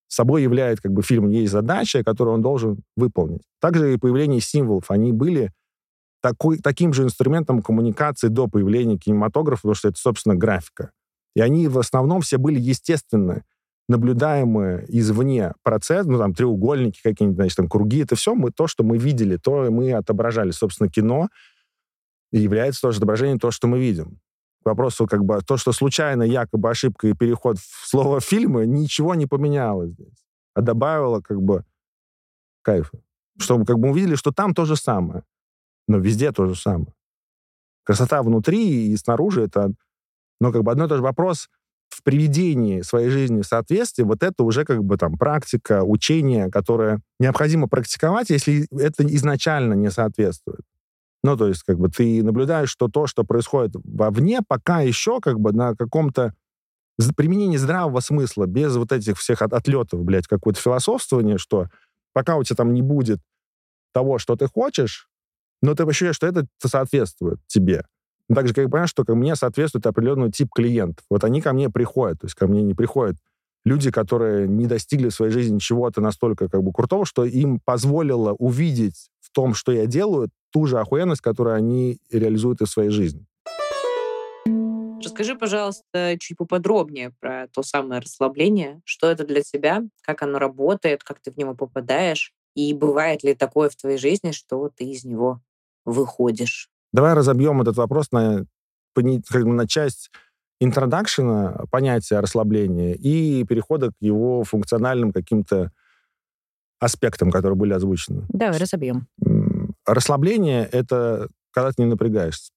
собой 0.09 0.43
являет 0.43 0.81
как 0.81 0.93
бы 0.93 1.03
фильм, 1.03 1.31
есть 1.31 1.53
задача, 1.53 2.05
которую 2.05 2.35
он 2.35 2.43
должен 2.43 2.83
выполнить. 2.97 3.43
Также 3.61 3.95
и 3.95 3.99
появление 3.99 4.41
символов, 4.41 4.91
они 4.91 5.13
были 5.13 5.53
такой, 6.23 6.59
таким 6.59 6.93
же 6.93 7.03
инструментом 7.03 7.63
коммуникации 7.63 8.29
до 8.29 8.47
появления 8.47 8.99
кинематографа, 8.99 9.63
потому 9.63 9.75
что 9.75 9.89
это, 9.89 9.99
собственно, 9.99 10.35
графика. 10.35 10.93
И 11.35 11.41
они 11.41 11.67
в 11.69 11.79
основном 11.79 12.21
все 12.21 12.39
были 12.39 12.61
естественны, 12.61 13.45
наблюдаемые 13.89 14.85
извне 14.89 15.53
процесс, 15.63 16.07
ну, 16.07 16.19
там, 16.19 16.35
треугольники 16.35 17.01
какие-нибудь, 17.03 17.37
значит, 17.37 17.57
там, 17.57 17.69
круги, 17.69 18.03
это 18.03 18.17
все 18.17 18.35
мы, 18.35 18.51
то, 18.51 18.67
что 18.67 18.85
мы 18.85 18.99
видели, 18.99 19.37
то 19.37 19.71
мы 19.71 19.93
отображали. 19.93 20.51
Собственно, 20.51 20.89
кино 20.89 21.29
является 22.31 22.81
тоже 22.81 22.99
отображением 22.99 23.39
того, 23.39 23.51
что 23.51 23.67
мы 23.67 23.79
видим. 23.79 24.21
К 24.63 24.67
вопросу, 24.67 25.07
как 25.07 25.25
бы, 25.25 25.41
то, 25.41 25.57
что 25.57 25.73
случайно, 25.73 26.23
якобы 26.23 26.71
ошибка 26.71 27.09
и 27.09 27.15
переход 27.15 27.59
в 27.59 27.89
слово 27.89 28.21
фильмы, 28.21 28.67
ничего 28.67 29.15
не 29.15 29.27
поменяло 29.27 29.87
здесь. 29.87 30.25
А 30.55 30.61
добавило, 30.61 31.21
как 31.21 31.43
бы, 31.43 31.65
кайфа. 32.63 32.99
Чтобы, 33.39 33.67
как 33.67 33.79
бы, 33.79 33.89
мы 33.89 33.93
увидели, 33.93 34.15
что 34.15 34.31
там 34.31 34.55
то 34.55 34.65
же 34.65 34.77
самое. 34.77 35.25
Но 35.89 35.99
везде 35.99 36.31
то 36.31 36.47
же 36.47 36.55
самое. 36.55 36.95
Красота 37.85 38.23
внутри 38.23 38.93
и 38.93 38.97
снаружи— 38.97 39.43
это, 39.45 39.73
ну, 40.41 40.53
как 40.53 40.63
бы, 40.63 40.71
одно 40.71 40.85
и 40.85 40.89
то 40.89 40.97
же 40.97 41.03
вопрос 41.03 41.49
в 41.93 42.03
приведении 42.03 42.81
своей 42.81 43.11
жизни 43.11 43.43
в 43.43 43.47
соответствии, 43.47 44.03
вот 44.03 44.23
это 44.23 44.43
уже 44.45 44.65
как 44.65 44.83
бы 44.83 44.97
там 44.97 45.19
практика, 45.19 45.83
учение, 45.85 46.51
которое 46.51 47.01
необходимо 47.21 47.69
практиковать, 47.69 48.31
если 48.31 48.67
это 48.79 49.05
изначально 49.07 49.75
не 49.75 49.91
соответствует. 49.91 50.63
Ну, 51.23 51.37
то 51.37 51.47
есть, 51.49 51.63
как 51.63 51.79
бы 51.79 51.89
ты 51.89 52.23
наблюдаешь, 52.23 52.71
что 52.71 52.89
то, 52.89 53.07
что 53.07 53.25
происходит 53.25 53.73
вовне, 53.85 54.41
пока 54.47 54.81
еще 54.81 55.21
как 55.21 55.39
бы 55.39 55.53
на 55.53 55.77
каком-то 55.77 56.35
применение 57.17 57.59
здравого 57.59 58.01
смысла, 58.01 58.47
без 58.47 58.75
вот 58.77 58.93
этих 58.93 59.19
всех 59.19 59.43
от- 59.43 59.53
отлетов, 59.53 60.03
блядь, 60.05 60.27
какое-то 60.27 60.61
философствование, 60.61 61.39
что 61.39 61.69
пока 62.13 62.37
у 62.37 62.45
тебя 62.45 62.57
там 62.57 62.75
не 62.75 62.83
будет 62.83 63.21
того, 63.93 64.19
что 64.19 64.37
ты 64.37 64.47
хочешь, 64.47 65.09
но 65.63 65.75
ты 65.75 65.85
ощущаешь, 65.85 66.17
что 66.17 66.27
это 66.27 66.47
соответствует 66.65 67.39
тебе. 67.47 67.85
Ну, 68.33 68.37
Так 68.37 68.49
же, 68.49 68.55
как 68.55 68.65
и 68.65 68.67
понимаешь, 68.67 68.89
что 68.89 69.05
ко 69.05 69.15
мне 69.15 69.37
соответствует 69.37 69.85
определенный 69.85 70.31
тип 70.31 70.49
клиентов. 70.55 71.05
Вот 71.11 71.23
они 71.23 71.43
ко 71.43 71.53
мне 71.53 71.69
приходят, 71.69 72.21
то 72.21 72.25
есть 72.25 72.35
ко 72.35 72.47
мне 72.47 72.63
не 72.63 72.73
приходят 72.73 73.17
люди, 73.67 73.91
которые 73.91 74.49
не 74.49 74.67
достигли 74.67 75.11
в 75.11 75.15
своей 75.15 75.31
жизни 75.31 75.59
чего-то 75.59 76.01
настолько 76.01 76.49
как 76.49 76.63
бы 76.63 76.73
крутого, 76.73 77.05
что 77.05 77.27
им 77.27 77.61
позволило 77.61 78.33
увидеть 78.33 79.11
в 79.21 79.31
том, 79.33 79.53
что 79.53 79.71
я 79.71 79.85
делаю, 79.85 80.31
ту 80.51 80.65
же 80.65 80.81
охуенность, 80.81 81.21
которую 81.21 81.57
они 81.57 81.99
реализуют 82.11 82.63
в 82.63 82.67
своей 82.67 82.89
жизни. 82.89 83.27
Расскажи, 85.05 85.35
пожалуйста, 85.35 86.17
чуть 86.19 86.39
поподробнее 86.39 87.13
про 87.21 87.49
то 87.53 87.63
самое 87.63 88.01
расслабление. 88.01 88.81
Что 88.87 89.11
это 89.11 89.27
для 89.27 89.43
тебя, 89.43 89.83
как 90.01 90.23
оно 90.23 90.39
работает, 90.39 91.05
как 91.05 91.21
ты 91.21 91.31
в 91.31 91.37
него 91.37 91.55
попадаешь, 91.55 92.33
и 92.55 92.73
бывает 92.73 93.25
ли 93.25 93.35
такое 93.35 93.69
в 93.69 93.77
твоей 93.77 93.99
жизни, 93.99 94.31
что 94.31 94.71
ты 94.75 94.85
из 94.85 95.05
него 95.05 95.43
выходишь? 95.85 96.72
Давай 96.93 97.15
разобьем 97.15 97.61
этот 97.63 97.77
вопрос 97.77 98.11
на, 98.13 98.45
как 98.95 99.45
бы 99.45 99.53
на 99.53 99.67
часть 99.67 100.11
интродакшена, 100.61 101.65
понятия 101.71 102.21
расслабления 102.21 102.95
и 102.95 103.45
перехода 103.45 103.89
к 103.91 103.95
его 104.01 104.45
функциональным 104.45 105.13
каким-то 105.13 105.73
аспектам, 106.79 107.31
которые 107.31 107.57
были 107.57 107.73
озвучены. 107.73 108.27
Давай 108.29 108.59
разобьем. 108.59 109.07
Расслабление— 109.87 110.67
это 110.73 111.29
когда 111.53 111.71
ты 111.71 111.83
не 111.83 111.89
напрягаешься. 111.89 112.51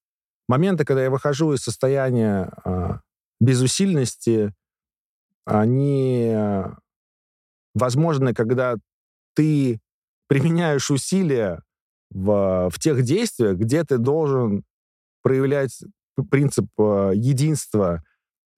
Моменты, 0.48 0.86
когда 0.86 1.04
я 1.04 1.10
выхожу 1.10 1.54
из 1.54 1.62
состояния 1.62 2.52
а, 2.64 3.02
безусильности, 3.40 4.54
они 5.46 6.32
а, 6.34 6.78
возможны, 7.74 8.34
когда 8.34 8.76
ты 9.36 9.80
применяешь 10.28 10.90
усилия 10.90 11.62
в, 12.16 12.70
в 12.70 12.80
тех 12.80 13.04
действиях, 13.04 13.58
где 13.58 13.84
ты 13.84 13.98
должен 13.98 14.64
проявлять 15.22 15.78
принцип 16.32 16.68
а, 16.80 17.12
единства 17.12 18.04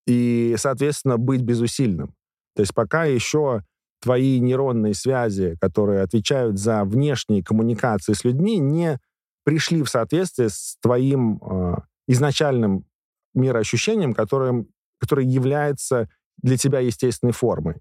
и, 0.06 0.56
соответственно, 0.58 1.18
быть 1.18 1.42
безусильным. 1.42 2.14
То 2.56 2.62
есть 2.62 2.74
пока 2.74 3.06
еще 3.06 3.64
твои 4.00 4.40
нейронные 4.40 4.94
связи, 4.94 5.58
которые 5.60 6.04
отвечают 6.04 6.60
за 6.60 6.84
внешние 6.86 7.44
коммуникации 7.44 8.14
с 8.14 8.24
людьми, 8.24 8.60
не 8.60 9.00
пришли 9.44 9.82
в 9.82 9.90
соответствие 9.90 10.50
с 10.50 10.78
твоим 10.80 11.42
э, 11.42 11.76
изначальным 12.08 12.86
мироощущением, 13.34 14.14
которым, 14.14 14.68
которое 15.00 15.26
является 15.26 16.10
для 16.38 16.58
тебя 16.58 16.80
естественной 16.80 17.34
формой. 17.34 17.78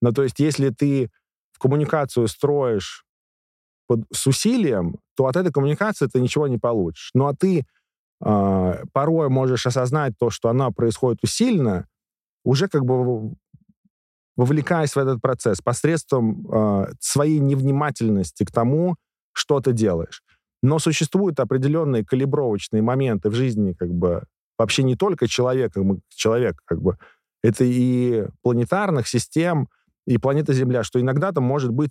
Ну, 0.00 0.12
то 0.12 0.22
есть 0.22 0.38
если 0.38 0.70
ты 0.70 1.10
в 1.52 1.58
коммуникацию 1.58 2.28
строишь 2.28 3.04
под, 3.88 4.02
с 4.12 4.26
усилием, 4.28 5.00
то 5.16 5.26
от 5.26 5.36
этой 5.36 5.50
коммуникации 5.50 6.06
ты 6.06 6.20
ничего 6.20 6.46
не 6.46 6.58
получишь. 6.58 7.10
Ну, 7.14 7.26
а 7.26 7.34
ты 7.34 7.66
э, 8.24 8.84
порой 8.92 9.28
можешь 9.28 9.66
осознать 9.66 10.12
то, 10.18 10.30
что 10.30 10.50
она 10.50 10.70
происходит 10.70 11.24
усиленно, 11.24 11.88
уже 12.44 12.68
как 12.68 12.84
бы 12.84 13.34
вовлекаясь 14.36 14.94
в 14.94 14.98
этот 14.98 15.20
процесс 15.20 15.60
посредством 15.60 16.46
э, 16.46 16.92
своей 17.00 17.40
невнимательности 17.40 18.44
к 18.44 18.52
тому, 18.52 18.94
что 19.32 19.60
ты 19.60 19.72
делаешь. 19.72 20.22
Но 20.62 20.78
существуют 20.78 21.40
определенные 21.40 22.04
калибровочные 22.04 22.82
моменты 22.82 23.30
в 23.30 23.34
жизни, 23.34 23.72
как 23.72 23.90
бы 23.90 24.24
вообще 24.58 24.82
не 24.82 24.96
только 24.96 25.26
человека, 25.26 25.82
человек, 26.14 26.60
как 26.64 26.80
бы 26.82 26.98
это 27.42 27.64
и 27.64 28.26
планетарных 28.42 29.08
систем, 29.08 29.68
и 30.08 30.16
планета 30.16 30.54
Земля, 30.54 30.84
что 30.84 30.98
иногда 31.00 31.32
там 31.32 31.44
может 31.44 31.70
быть 31.70 31.90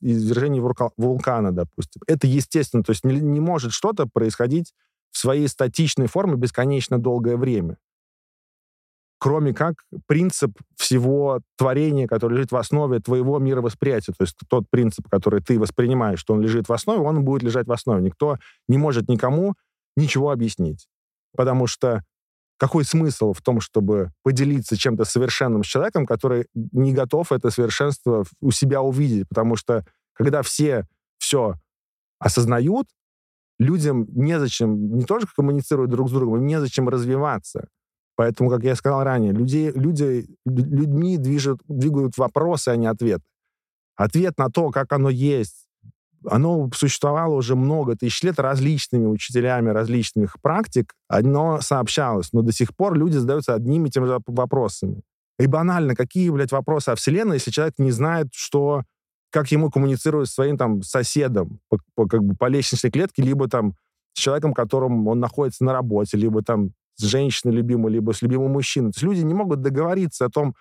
извержение 0.00 0.62
вулка- 0.62 0.92
вулкана, 0.96 1.52
допустим. 1.52 2.00
Это 2.06 2.26
естественно, 2.26 2.82
то 2.82 2.90
есть 2.90 3.04
не, 3.04 3.20
не 3.20 3.40
может 3.40 3.72
что-то 3.72 4.06
происходить 4.06 4.72
в 5.10 5.18
своей 5.18 5.48
статичной 5.48 6.06
форме 6.06 6.36
бесконечно 6.36 6.98
долгое 6.98 7.36
время 7.36 7.76
кроме 9.20 9.52
как 9.52 9.82
принцип 10.06 10.52
всего 10.76 11.40
творения, 11.56 12.06
который 12.06 12.34
лежит 12.34 12.52
в 12.52 12.56
основе 12.56 13.00
твоего 13.00 13.38
мировосприятия. 13.38 14.14
То 14.16 14.22
есть 14.22 14.36
тот 14.48 14.64
принцип, 14.70 15.08
который 15.08 15.40
ты 15.40 15.58
воспринимаешь, 15.58 16.20
что 16.20 16.34
он 16.34 16.40
лежит 16.40 16.68
в 16.68 16.72
основе, 16.72 17.00
он 17.00 17.24
будет 17.24 17.42
лежать 17.42 17.66
в 17.66 17.72
основе. 17.72 18.00
Никто 18.00 18.36
не 18.68 18.78
может 18.78 19.08
никому 19.08 19.54
ничего 19.96 20.30
объяснить. 20.30 20.86
Потому 21.36 21.66
что 21.66 22.04
какой 22.58 22.84
смысл 22.84 23.32
в 23.32 23.40
том, 23.40 23.60
чтобы 23.60 24.12
поделиться 24.22 24.76
чем-то 24.76 25.04
совершенным 25.04 25.64
с 25.64 25.66
человеком, 25.66 26.06
который 26.06 26.46
не 26.54 26.92
готов 26.92 27.32
это 27.32 27.50
совершенство 27.50 28.24
у 28.40 28.50
себя 28.50 28.82
увидеть? 28.82 29.28
Потому 29.28 29.56
что 29.56 29.84
когда 30.12 30.42
все 30.42 30.86
все 31.18 31.54
осознают, 32.18 32.86
людям 33.58 34.06
незачем 34.10 34.96
не 34.96 35.04
только 35.04 35.32
коммуницировать 35.34 35.90
друг 35.90 36.08
с 36.08 36.12
другом, 36.12 36.40
им 36.40 36.46
незачем 36.46 36.88
развиваться. 36.88 37.68
Поэтому, 38.16 38.50
как 38.50 38.64
я 38.64 38.74
сказал 38.74 39.04
ранее, 39.04 39.32
людей, 39.32 39.70
люди, 39.70 40.26
людьми 40.44 41.18
движут, 41.18 41.60
двигают 41.68 42.16
вопросы, 42.18 42.70
а 42.70 42.76
не 42.76 42.86
ответы. 42.86 43.24
Ответ 43.94 44.38
на 44.38 44.48
то, 44.50 44.70
как 44.70 44.92
оно 44.92 45.08
есть, 45.08 45.67
оно 46.26 46.70
существовало 46.74 47.34
уже 47.34 47.54
много 47.54 47.96
тысяч 47.96 48.22
лет 48.22 48.38
различными 48.38 49.06
учителями 49.06 49.70
различных 49.70 50.40
практик, 50.40 50.94
оно 51.08 51.60
сообщалось, 51.60 52.32
но 52.32 52.42
до 52.42 52.52
сих 52.52 52.74
пор 52.76 52.94
люди 52.94 53.16
задаются 53.16 53.54
одними 53.54 53.88
и 53.88 53.90
теми 53.90 54.06
же 54.06 54.18
вопросами. 54.26 55.02
И 55.38 55.46
банально, 55.46 55.94
какие, 55.94 56.30
блядь, 56.30 56.52
вопросы 56.52 56.88
о 56.90 56.96
Вселенной, 56.96 57.36
если 57.36 57.50
человек 57.50 57.74
не 57.78 57.92
знает, 57.92 58.28
что, 58.32 58.82
как 59.30 59.50
ему 59.52 59.70
коммуницировать 59.70 60.28
с 60.28 60.34
своим 60.34 60.56
там 60.56 60.82
соседом 60.82 61.60
по, 61.68 61.78
по, 61.94 62.06
как 62.06 62.24
бы 62.24 62.34
по 62.34 62.46
лестничной 62.46 62.90
клетке, 62.90 63.22
либо 63.22 63.48
там 63.48 63.74
с 64.14 64.20
человеком, 64.20 64.52
которым 64.52 65.06
он 65.06 65.20
находится 65.20 65.64
на 65.64 65.72
работе, 65.72 66.16
либо 66.16 66.42
там 66.42 66.72
с 66.96 67.04
женщиной 67.04 67.52
любимой, 67.52 67.92
либо 67.92 68.12
с 68.12 68.20
любимым 68.20 68.52
мужчиной. 68.52 68.90
То 68.90 68.96
есть 68.96 69.02
люди 69.02 69.20
не 69.20 69.34
могут 69.34 69.62
договориться 69.62 70.24
о 70.24 70.30
том, 70.30 70.56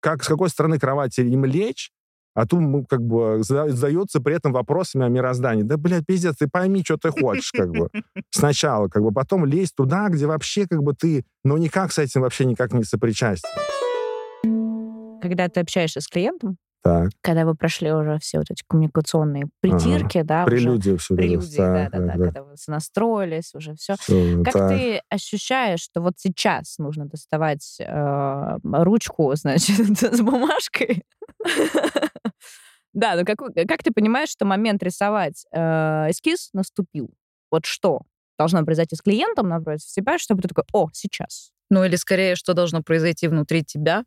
как, 0.00 0.24
с 0.24 0.28
какой 0.28 0.48
стороны 0.48 0.78
кровати 0.78 1.20
им 1.20 1.44
лечь, 1.44 1.90
а 2.34 2.46
тут 2.46 2.88
как 2.88 3.00
бы 3.00 3.38
задается 3.42 4.20
при 4.20 4.34
этом 4.34 4.52
вопросами 4.52 5.06
о 5.06 5.08
мироздании. 5.08 5.62
Да, 5.62 5.76
блядь, 5.76 6.04
пиздец, 6.04 6.36
ты 6.36 6.48
пойми, 6.48 6.82
что 6.84 6.96
ты 6.96 7.10
хочешь, 7.10 7.52
как 7.52 7.70
бы. 7.70 7.88
Сначала, 8.30 8.88
как 8.88 9.02
бы, 9.02 9.12
потом 9.12 9.44
лезь 9.46 9.72
туда, 9.72 10.08
где 10.08 10.26
вообще, 10.26 10.66
как 10.66 10.82
бы, 10.82 10.94
ты, 10.94 11.24
ну, 11.44 11.56
никак 11.56 11.92
с 11.92 11.98
этим 11.98 12.22
вообще 12.22 12.44
никак 12.44 12.72
не 12.72 12.82
сопричастен. 12.82 13.48
Когда 15.22 15.48
ты 15.48 15.60
общаешься 15.60 16.00
с 16.00 16.08
клиентом, 16.08 16.58
Так, 16.82 17.10
когда 17.22 17.46
вы 17.46 17.54
прошли 17.54 17.92
уже 17.92 18.18
все 18.18 18.38
вот 18.38 18.50
эти 18.50 18.62
коммуникационные 18.68 19.46
притирки, 19.60 20.22
да, 20.22 20.44
уже 20.44 20.56
прелюдия 20.56 20.96
все. 20.98 21.14
прелюдии, 21.14 21.56
да, 21.56 21.88
да, 21.90 21.98
да, 21.98 22.12
когда 22.12 22.42
вы 22.42 22.54
настроились, 22.66 23.54
уже 23.54 23.74
все. 23.76 23.94
Как 24.44 24.52
так. 24.52 24.70
ты 24.70 25.00
ощущаешь, 25.08 25.80
что 25.80 26.02
вот 26.02 26.14
сейчас 26.18 26.78
нужно 26.78 27.06
доставать 27.06 27.76
э, 27.80 28.56
ручку, 28.64 29.32
значит, 29.36 29.98
с 29.98 30.20
бумажкой? 30.20 31.04
Да, 32.92 33.16
ну 33.16 33.24
как, 33.24 33.38
как 33.68 33.82
ты 33.82 33.90
понимаешь, 33.92 34.28
что 34.28 34.44
момент 34.44 34.82
рисовать 34.82 35.46
э, 35.52 35.58
эскиз 36.10 36.50
наступил? 36.52 37.10
Вот 37.50 37.66
что 37.66 38.02
должно 38.38 38.64
произойти 38.64 38.94
с 38.94 39.02
клиентом 39.02 39.48
напротив 39.48 39.88
себя, 39.88 40.18
чтобы 40.18 40.42
ты 40.42 40.48
такой, 40.48 40.64
о, 40.72 40.88
сейчас. 40.92 41.50
Ну 41.70 41.84
или 41.84 41.96
скорее, 41.96 42.36
что 42.36 42.54
должно 42.54 42.82
произойти 42.82 43.26
внутри 43.26 43.64
тебя? 43.64 44.04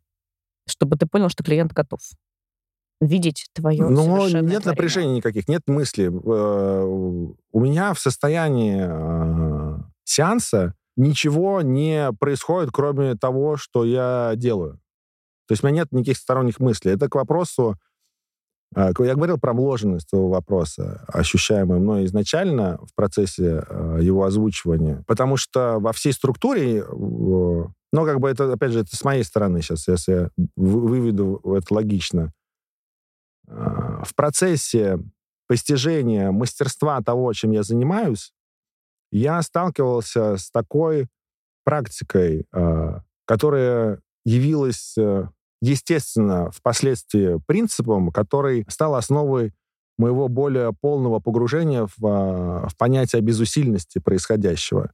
Чтобы 0.70 0.98
ты 0.98 1.06
понял, 1.06 1.30
что 1.30 1.44
клиент 1.44 1.74
готов 1.74 2.00
видеть 3.00 3.48
твое 3.54 3.84
Ну, 3.90 4.06
нет 4.08 4.32
творение. 4.32 4.60
напряжений 4.60 5.16
никаких, 5.18 5.48
нет 5.48 5.62
мысли. 5.68 6.06
Э, 6.08 6.84
У 6.84 7.60
меня 7.60 7.94
в 7.94 8.00
состоянии 8.00 8.86
э, 8.88 9.78
сеанса 10.04 10.74
ничего 10.96 11.62
не 11.62 12.12
происходит, 12.20 12.72
кроме 12.74 13.16
того, 13.16 13.56
что 13.58 13.86
я 13.86 14.34
делаю. 14.36 14.80
То 15.48 15.54
есть 15.54 15.64
у 15.64 15.68
меня 15.68 15.82
нет 15.82 15.92
никаких 15.92 16.18
сторонних 16.18 16.60
мыслей. 16.60 16.94
Это 16.94 17.10
к 17.10 17.16
вопросу... 17.16 17.76
к- 18.74 19.04
Я 19.04 19.16
говорил 19.16 19.38
про 19.40 19.54
вложенность 19.54 20.08
этого 20.08 20.30
вопроса, 20.30 21.06
ощущаемую 21.08 21.80
мной 21.80 22.06
изначально 22.06 22.78
в 22.86 22.94
процессе 22.96 23.64
э, 23.68 24.00
его 24.02 24.24
озвучивания. 24.26 25.04
Потому 25.08 25.38
что 25.38 25.80
во 25.80 25.94
всей 25.94 26.12
структуре, 26.14 26.80
э, 26.80 26.84
ну, 26.90 28.06
как 28.06 28.20
бы 28.20 28.30
это, 28.30 28.52
опять 28.54 28.72
же, 28.74 28.82
это 28.82 28.96
с 28.96 29.04
моей 29.04 29.24
стороны 29.24 29.62
сейчас, 29.62 29.88
если 29.88 30.12
я 30.12 30.30
вы- 30.56 30.88
выведу 30.88 31.42
это 31.56 31.74
логично, 31.74 32.34
э, 33.48 33.54
в 34.04 34.14
процессе 34.16 35.00
постижения 35.48 36.32
мастерства 36.32 37.02
того, 37.02 37.32
чем 37.34 37.52
я 37.52 37.64
занимаюсь, 37.64 38.34
я 39.12 39.42
сталкивался 39.42 40.36
с 40.36 40.52
такой 40.52 41.08
практикой, 41.64 42.46
которая 43.26 44.02
явилась, 44.26 44.98
э, 44.98 45.28
естественно, 45.62 46.52
впоследствии 46.52 47.40
принципом, 47.46 48.12
который 48.12 48.66
стал 48.70 48.96
основой 48.96 49.54
моего 49.98 50.28
более 50.28 50.74
полного 50.74 51.20
погружения 51.20 51.88
в, 51.98 52.06
э, 52.06 52.68
в 52.68 52.78
понятие 52.78 53.22
безусильности 53.22 54.00
происходящего. 54.00 54.92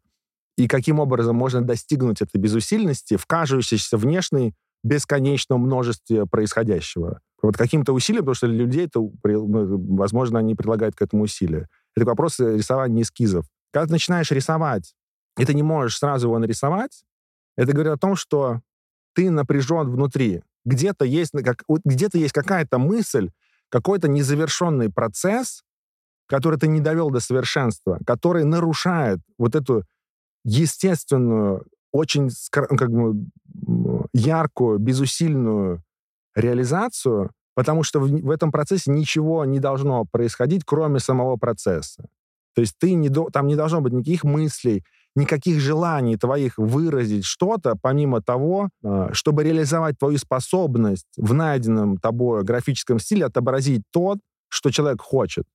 И 0.57 0.67
каким 0.67 0.99
образом 0.99 1.35
можно 1.35 1.61
достигнуть 1.61 2.21
этой 2.21 2.37
безусильности 2.37 3.17
в 3.17 3.25
кажущейся 3.25 3.97
внешней 3.97 4.53
бесконечном 4.83 5.61
множестве 5.61 6.25
происходящего. 6.25 7.19
Вот 7.41 7.57
каким-то 7.57 7.93
усилием, 7.93 8.23
потому 8.23 8.35
что 8.35 8.47
для 8.47 8.57
людей 8.57 8.89
при- 9.21 9.33
ну, 9.33 9.95
возможно, 9.95 10.39
они 10.39 10.55
прилагают 10.55 10.95
к 10.95 11.01
этому 11.01 11.23
усилия. 11.23 11.67
Это 11.95 12.05
вопрос 12.05 12.39
рисования 12.39 13.01
эскизов. 13.01 13.45
Когда 13.71 13.87
ты 13.87 13.93
начинаешь 13.93 14.31
рисовать, 14.31 14.93
и 15.37 15.45
ты 15.45 15.53
не 15.53 15.63
можешь 15.63 15.97
сразу 15.97 16.27
его 16.27 16.39
нарисовать, 16.39 17.03
это 17.57 17.71
говорит 17.71 17.93
о 17.93 17.97
том, 17.97 18.15
что 18.15 18.61
ты 19.13 19.29
напряжен 19.29 19.89
внутри. 19.89 20.41
Где-то 20.65 21.05
есть, 21.05 21.31
как, 21.43 21.63
где-то 21.67 22.17
есть 22.17 22.33
какая-то 22.33 22.77
мысль, 22.77 23.29
какой-то 23.69 24.07
незавершенный 24.07 24.91
процесс, 24.91 25.63
который 26.27 26.57
ты 26.57 26.67
не 26.67 26.79
довел 26.79 27.09
до 27.09 27.19
совершенства, 27.19 27.99
который 28.05 28.43
нарушает 28.43 29.19
вот 29.37 29.55
эту 29.55 29.83
естественную, 30.45 31.65
очень 31.91 32.29
ну, 32.69 32.77
как 32.77 32.91
бы, 32.91 33.27
яркую, 34.13 34.79
безусильную 34.79 35.83
реализацию, 36.35 37.31
потому 37.55 37.83
что 37.83 37.99
в, 37.99 38.09
в 38.09 38.29
этом 38.31 38.51
процессе 38.51 38.91
ничего 38.91 39.45
не 39.45 39.59
должно 39.59 40.05
происходить, 40.05 40.63
кроме 40.65 40.99
самого 40.99 41.37
процесса. 41.37 42.05
То 42.55 42.61
есть 42.61 42.75
ты 42.77 42.93
не 42.93 43.09
там 43.09 43.47
не 43.47 43.55
должно 43.55 43.81
быть 43.81 43.93
никаких 43.93 44.23
мыслей, 44.23 44.83
никаких 45.15 45.59
желаний 45.59 46.17
твоих 46.17 46.57
выразить 46.57 47.25
что-то, 47.25 47.75
помимо 47.81 48.21
того, 48.21 48.69
э, 48.83 49.09
чтобы 49.11 49.43
реализовать 49.43 49.97
твою 49.99 50.17
способность 50.17 51.07
в 51.17 51.33
найденном 51.33 51.97
тобой 51.97 52.43
графическом 52.43 52.99
стиле 52.99 53.25
отобразить 53.25 53.83
то, 53.91 54.17
что 54.49 54.71
человек 54.71 55.01
хочет. 55.01 55.45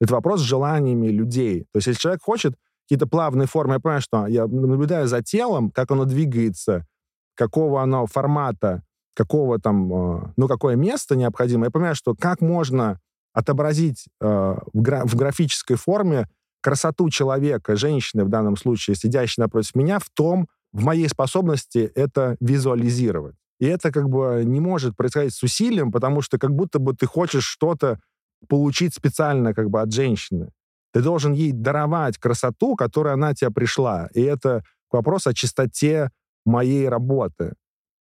Это 0.00 0.14
вопрос 0.14 0.40
с 0.40 0.44
желаниями 0.44 1.08
людей. 1.08 1.62
То 1.72 1.78
есть 1.78 1.86
если 1.86 2.00
человек 2.00 2.22
хочет 2.22 2.54
какие-то 2.84 3.06
плавные 3.06 3.46
формы, 3.46 3.74
я 3.74 3.80
понимаю, 3.80 4.00
что 4.00 4.26
я 4.26 4.46
наблюдаю 4.46 5.08
за 5.08 5.22
телом, 5.22 5.70
как 5.70 5.90
оно 5.90 6.04
двигается, 6.04 6.86
какого 7.34 7.82
оно 7.82 8.06
формата, 8.06 8.82
какого 9.14 9.58
там, 9.58 9.92
э, 9.92 10.32
ну, 10.36 10.48
какое 10.48 10.76
место 10.76 11.16
необходимо. 11.16 11.66
Я 11.66 11.70
понимаю, 11.70 11.94
что 11.94 12.14
как 12.14 12.40
можно 12.40 13.00
отобразить 13.32 14.06
э, 14.20 14.26
в, 14.72 14.80
гра- 14.80 15.04
в 15.04 15.14
графической 15.14 15.76
форме 15.76 16.28
красоту 16.66 17.10
человека, 17.10 17.76
женщины 17.76 18.24
в 18.24 18.28
данном 18.28 18.56
случае, 18.56 18.96
сидящей 18.96 19.40
напротив 19.40 19.76
меня, 19.76 20.00
в 20.00 20.10
том, 20.12 20.48
в 20.72 20.82
моей 20.82 21.08
способности 21.08 21.92
это 21.94 22.36
визуализировать. 22.40 23.36
И 23.60 23.66
это 23.66 23.92
как 23.92 24.08
бы 24.08 24.42
не 24.44 24.58
может 24.58 24.96
происходить 24.96 25.32
с 25.32 25.44
усилием, 25.44 25.92
потому 25.92 26.22
что 26.22 26.38
как 26.38 26.50
будто 26.50 26.80
бы 26.80 26.92
ты 26.92 27.06
хочешь 27.06 27.44
что-то 27.44 28.00
получить 28.48 28.94
специально 28.94 29.54
как 29.54 29.70
бы 29.70 29.80
от 29.80 29.92
женщины. 29.92 30.48
Ты 30.92 31.02
должен 31.02 31.34
ей 31.34 31.52
даровать 31.52 32.18
красоту, 32.18 32.74
которая 32.74 33.14
она 33.14 33.32
тебе 33.32 33.52
пришла. 33.52 34.08
И 34.12 34.20
это 34.22 34.64
вопрос 34.90 35.28
о 35.28 35.34
чистоте 35.34 36.10
моей 36.44 36.88
работы. 36.88 37.54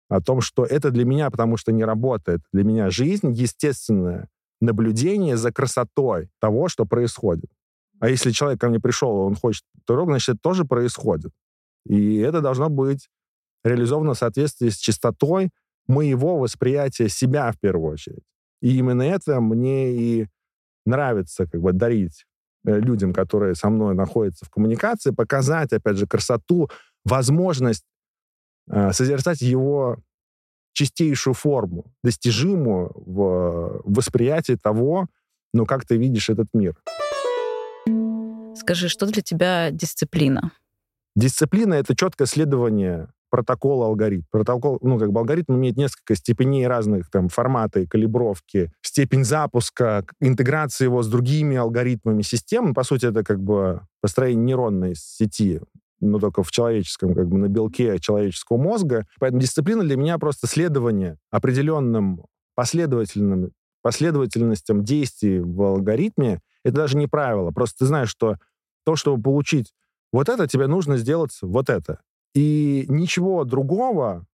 О 0.10 0.22
том, 0.22 0.42
что 0.42 0.66
это 0.66 0.90
для 0.90 1.06
меня, 1.06 1.30
потому 1.30 1.58
что 1.58 1.72
не 1.72 1.86
работает. 1.86 2.42
Для 2.52 2.64
меня 2.64 2.90
жизнь 2.90 3.32
естественное 3.32 4.28
наблюдение 4.60 5.38
за 5.38 5.52
красотой 5.52 6.30
того, 6.40 6.68
что 6.68 6.86
происходит. 6.86 7.52
А 8.00 8.10
если 8.10 8.32
человек 8.32 8.60
ко 8.60 8.70
мне 8.70 8.80
пришел, 8.80 9.16
он 9.18 9.36
хочет 9.36 9.64
татуировку, 9.80 10.12
значит, 10.12 10.30
это 10.30 10.40
тоже 10.42 10.66
происходит. 10.66 11.32
И 11.86 12.18
это 12.18 12.42
должно 12.42 12.70
быть 12.70 13.10
реализовано 13.64 14.14
в 14.14 14.18
соответствии 14.18 14.70
с 14.70 14.78
чистотой 14.78 15.50
моего 15.88 16.38
восприятия 16.38 17.10
себя 17.10 17.52
в 17.52 17.60
первую 17.60 17.94
очередь. 17.94 18.24
И 18.62 18.78
именно 18.78 19.04
это 19.04 19.40
мне 19.42 19.92
и 19.92 20.28
нравится 20.86 21.48
как 21.48 21.62
бы 21.62 21.74
дарить 21.74 22.26
э, 22.66 22.80
людям, 22.80 23.14
которые 23.14 23.56
со 23.56 23.70
мной 23.70 23.96
находятся 23.96 24.46
в 24.46 24.50
коммуникации, 24.50 25.12
показать, 25.12 25.74
опять 25.74 25.98
же, 25.98 26.08
красоту, 26.08 26.70
возможность 27.04 27.84
э, 28.70 28.92
созерцать 28.92 29.42
его 29.42 29.98
чистейшую 30.74 31.34
форму, 31.34 31.86
достижимую 32.04 32.92
в 32.96 33.82
восприятии 33.86 34.58
того, 34.62 35.08
ну, 35.54 35.66
как 35.66 35.86
ты 35.86 35.98
видишь 35.98 36.30
этот 36.30 36.48
мир. 36.54 36.76
Скажи, 38.66 38.90
что 38.90 39.06
для 39.06 39.22
тебя 39.22 39.70
дисциплина? 39.70 40.52
Дисциплина— 41.16 41.74
это 41.76 41.96
четкое 41.96 42.26
следование 42.26 43.10
протокола 43.30 43.86
алгоритм. 43.86 44.24
Протокол, 44.32 44.80
ну, 44.82 44.98
как 44.98 45.12
бы 45.12 45.20
алгоритм 45.20 45.54
имеет 45.54 45.78
несколько 45.78 46.16
степеней 46.16 46.66
разных 46.66 47.12
там 47.12 47.30
формата 47.30 47.82
и 47.82 47.86
калибровки, 47.86 48.72
степень 48.82 49.24
запуска, 49.24 50.04
интеграции 50.20 50.86
его 50.86 51.04
с 51.04 51.08
другими 51.08 51.56
алгоритмами 51.58 52.24
систем. 52.24 52.74
По 52.74 52.82
сути, 52.82 53.06
это 53.06 53.24
как 53.24 53.40
бы 53.40 53.82
построение 54.02 54.44
нейронной 54.44 54.96
сети, 54.96 55.62
но 56.00 56.18
только 56.18 56.42
в 56.42 56.50
человеческом, 56.50 57.14
как 57.14 57.28
бы 57.28 57.38
на 57.38 57.50
белке 57.50 58.00
человеческого 58.00 58.58
мозга. 58.58 59.06
Поэтому 59.20 59.42
дисциплина 59.42 59.84
для 59.84 59.96
меня 59.96 60.18
просто 60.18 60.48
следование 60.48 61.18
определенным 61.30 62.26
последовательным 62.56 63.52
последовательностям 63.84 64.84
действий 64.84 65.40
в 65.40 65.62
алгоритме. 65.62 66.40
Это 66.64 66.78
даже 66.78 66.98
не 66.98 67.06
правило. 67.06 67.52
Просто 67.52 67.78
ты 67.78 67.86
знаешь, 67.86 68.10
что 68.10 68.38
то, 68.86 68.96
чтобы 68.96 69.22
получить 69.22 69.74
вот 70.14 70.30
это, 70.30 70.48
тебе 70.48 70.68
нужно 70.68 70.98
сделать 70.98 71.38
вот 71.42 71.70
это. 71.70 72.00
И 72.34 72.86
ничего 72.88 73.44
другого 73.44 74.26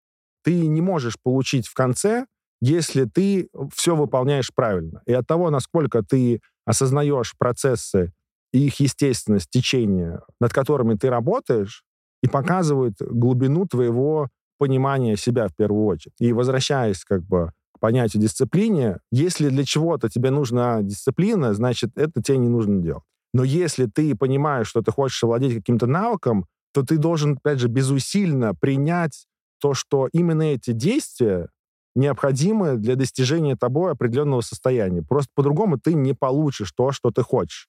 ты 0.43 0.67
не 0.67 0.81
можешь 0.81 1.15
получить 1.21 1.67
в 1.67 1.73
конце, 1.73 2.25
если 2.61 3.05
ты 3.05 3.49
все 3.73 3.95
выполняешь 3.95 4.51
правильно. 4.53 5.01
И 5.05 5.13
от 5.13 5.25
того, 5.27 5.49
насколько 5.49 6.03
ты 6.03 6.41
осознаешь 6.65 7.35
процессы 7.37 8.13
и 8.53 8.67
их 8.67 8.79
естественность, 8.79 9.49
течение, 9.49 10.21
над 10.39 10.53
которыми 10.53 10.95
ты 10.95 11.09
работаешь, 11.09 11.83
и 12.21 12.27
показывает 12.27 12.93
глубину 12.99 13.65
твоего 13.65 14.29
понимания 14.59 15.17
себя 15.17 15.47
в 15.47 15.55
первую 15.55 15.85
очередь. 15.85 16.13
И 16.19 16.33
возвращаясь 16.33 17.03
как 17.03 17.23
бы 17.23 17.51
к 17.73 17.79
понятию 17.79 18.21
дисциплине, 18.21 18.99
если 19.11 19.49
для 19.49 19.63
чего-то 19.63 20.07
тебе 20.09 20.29
нужна 20.29 20.83
дисциплина, 20.83 21.53
значит, 21.55 21.91
это 21.95 22.21
тебе 22.21 22.37
не 22.37 22.49
нужно 22.49 22.79
делать. 22.79 23.03
Но 23.33 23.43
если 23.43 23.85
ты 23.85 24.15
понимаешь, 24.15 24.67
что 24.67 24.81
ты 24.81 24.91
хочешь 24.91 25.23
овладеть 25.23 25.55
каким-то 25.55 25.87
навыком, 25.87 26.45
то 26.73 26.83
ты 26.83 26.97
должен, 26.97 27.37
опять 27.37 27.59
же, 27.59 27.67
безусильно 27.67 28.53
принять 28.55 29.25
то, 29.59 29.73
что 29.73 30.09
именно 30.11 30.43
эти 30.43 30.71
действия 30.71 31.49
необходимы 31.95 32.77
для 32.77 32.95
достижения 32.95 33.55
тобой 33.55 33.91
определенного 33.91 34.41
состояния. 34.41 35.01
Просто 35.01 35.29
по-другому 35.35 35.77
ты 35.77 35.93
не 35.93 36.13
получишь 36.13 36.71
то, 36.71 36.91
что 36.91 37.11
ты 37.11 37.21
хочешь. 37.21 37.67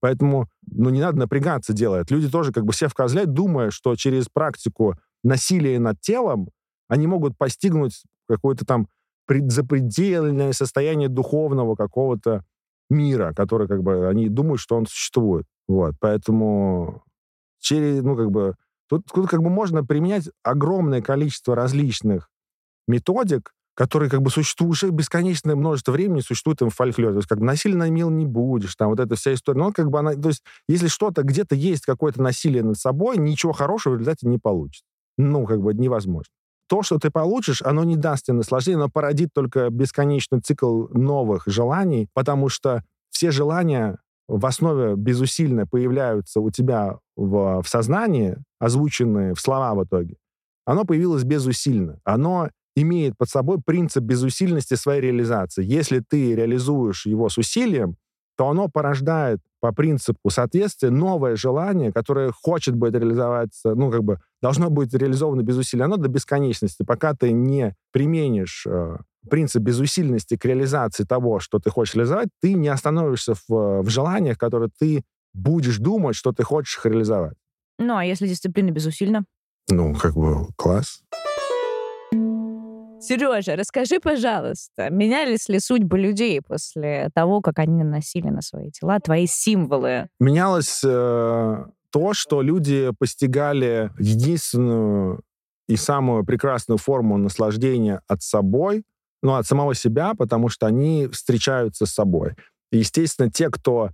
Поэтому, 0.00 0.48
ну, 0.70 0.90
не 0.90 1.00
надо 1.00 1.18
напрягаться 1.18 1.72
делать. 1.72 2.10
Люди 2.10 2.28
тоже 2.30 2.52
как 2.52 2.64
бы 2.64 2.72
себя 2.72 2.88
вкозляют, 2.88 3.32
думая, 3.32 3.70
что 3.70 3.96
через 3.96 4.28
практику 4.28 4.94
насилия 5.24 5.78
над 5.78 6.00
телом 6.00 6.48
они 6.88 7.06
могут 7.06 7.36
постигнуть 7.36 8.02
какое-то 8.28 8.64
там 8.64 8.88
пред- 9.26 9.50
запредельное 9.50 10.52
состояние 10.52 11.08
духовного 11.08 11.74
какого-то 11.74 12.44
мира, 12.90 13.32
который 13.34 13.68
как 13.68 13.82
бы 13.82 14.08
они 14.08 14.28
думают, 14.28 14.60
что 14.60 14.76
он 14.76 14.86
существует. 14.86 15.46
Вот, 15.68 15.94
поэтому 16.00 17.02
через, 17.58 18.02
ну, 18.02 18.16
как 18.16 18.30
бы, 18.30 18.54
тут, 18.88 19.06
тут 19.12 19.28
как 19.28 19.42
бы 19.42 19.50
можно 19.50 19.84
применять 19.84 20.30
огромное 20.42 21.02
количество 21.02 21.54
различных 21.54 22.30
методик, 22.86 23.52
которые 23.74 24.08
как 24.08 24.22
бы 24.22 24.30
существуют 24.30 24.72
уже 24.72 24.90
бесконечное 24.90 25.54
множество 25.54 25.92
времени, 25.92 26.20
существуют 26.20 26.62
им 26.62 26.70
в 26.70 26.74
фольклоре. 26.74 27.12
То 27.12 27.18
есть 27.18 27.28
как 27.28 27.38
бы 27.38 27.44
насильно 27.44 27.88
мил 27.90 28.08
не 28.08 28.24
будешь, 28.24 28.74
там 28.74 28.88
вот 28.88 29.00
эта 29.00 29.16
вся 29.16 29.34
история. 29.34 29.58
Но 29.58 29.72
как 29.72 29.90
бы 29.90 29.98
она, 29.98 30.14
то 30.14 30.28
есть 30.28 30.42
если 30.66 30.88
что-то, 30.88 31.22
где-то 31.22 31.54
есть 31.54 31.84
какое-то 31.84 32.22
насилие 32.22 32.62
над 32.62 32.78
собой, 32.78 33.18
ничего 33.18 33.52
хорошего 33.52 33.94
в 33.94 33.96
результате 33.98 34.28
не 34.28 34.38
получится. 34.38 34.84
Ну, 35.18 35.44
как 35.44 35.60
бы 35.60 35.74
невозможно. 35.74 36.32
То, 36.68 36.82
что 36.82 36.98
ты 36.98 37.10
получишь, 37.10 37.62
оно 37.62 37.84
не 37.84 37.96
даст 37.96 38.26
тебе 38.26 38.38
наслаждения, 38.38 38.76
оно 38.76 38.88
породит 38.88 39.30
только 39.32 39.70
бесконечный 39.70 40.40
цикл 40.40 40.86
новых 40.90 41.44
желаний, 41.46 42.08
потому 42.12 42.48
что 42.48 42.82
все 43.10 43.30
желания 43.30 43.98
в 44.28 44.44
основе 44.44 44.96
безусильно 44.96 45.66
появляются 45.66 46.40
у 46.40 46.50
тебя 46.50 46.98
в, 47.16 47.62
в 47.62 47.68
сознании, 47.68 48.36
озвученные 48.58 49.34
в 49.34 49.40
слова 49.40 49.74
в 49.74 49.84
итоге. 49.84 50.16
Оно 50.64 50.84
появилось 50.84 51.22
безусильно. 51.22 52.00
Оно 52.04 52.50
имеет 52.74 53.16
под 53.16 53.30
собой 53.30 53.58
принцип 53.64 54.02
безусильности 54.02 54.74
своей 54.74 55.00
реализации. 55.00 55.64
Если 55.64 56.00
ты 56.00 56.34
реализуешь 56.34 57.06
его 57.06 57.28
с 57.28 57.38
усилием, 57.38 57.96
то 58.36 58.48
оно 58.48 58.68
порождает 58.68 59.40
по 59.66 59.72
принципу 59.72 60.30
соответствия 60.30 60.90
новое 60.90 61.34
желание, 61.34 61.92
которое 61.92 62.30
хочет 62.30 62.76
быть 62.76 62.94
реализоваться, 62.94 63.74
ну, 63.74 63.90
как 63.90 64.04
бы 64.04 64.20
должно 64.40 64.70
быть 64.70 64.94
реализовано 64.94 65.42
без 65.42 65.56
усилий. 65.56 65.82
Оно 65.82 65.96
до 65.96 66.08
бесконечности. 66.08 66.84
Пока 66.84 67.14
ты 67.14 67.32
не 67.32 67.74
применишь 67.90 68.64
э, 68.64 68.98
принцип 69.28 69.62
безусильности 69.62 70.36
к 70.36 70.44
реализации 70.44 71.02
того, 71.02 71.40
что 71.40 71.58
ты 71.58 71.70
хочешь 71.70 71.96
реализовать, 71.96 72.28
ты 72.40 72.54
не 72.54 72.68
остановишься 72.68 73.34
в, 73.34 73.82
в 73.82 73.88
желаниях, 73.88 74.38
которые 74.38 74.70
ты 74.78 75.02
будешь 75.34 75.78
думать, 75.78 76.14
что 76.14 76.30
ты 76.30 76.44
хочешь 76.44 76.78
их 76.78 76.86
реализовать. 76.86 77.34
Ну, 77.80 77.96
а 77.96 78.04
если 78.04 78.28
дисциплина 78.28 78.70
безусильна? 78.70 79.24
Ну, 79.68 79.96
как 79.96 80.14
бы 80.14 80.46
класс. 80.54 81.02
Сережа, 82.98 83.56
расскажи, 83.56 84.00
пожалуйста, 84.00 84.90
менялись 84.90 85.48
ли 85.48 85.60
судьбы 85.60 85.98
людей 85.98 86.40
после 86.40 87.10
того, 87.14 87.40
как 87.40 87.58
они 87.58 87.84
наносили 87.84 88.28
на 88.28 88.42
свои 88.42 88.70
тела 88.70 88.98
твои 89.00 89.26
символы? 89.26 90.08
Менялось 90.18 90.82
э, 90.84 91.64
то, 91.90 92.12
что 92.14 92.42
люди 92.42 92.90
постигали 92.98 93.90
единственную 93.98 95.22
и 95.68 95.76
самую 95.76 96.24
прекрасную 96.24 96.78
форму 96.78 97.16
наслаждения 97.18 98.00
от 98.06 98.22
собой, 98.22 98.84
ну, 99.22 99.34
от 99.34 99.46
самого 99.46 99.74
себя, 99.74 100.14
потому 100.14 100.48
что 100.48 100.66
они 100.66 101.08
встречаются 101.08 101.86
с 101.86 101.92
собой. 101.92 102.34
И, 102.70 102.78
естественно, 102.78 103.30
те, 103.30 103.50
кто 103.50 103.90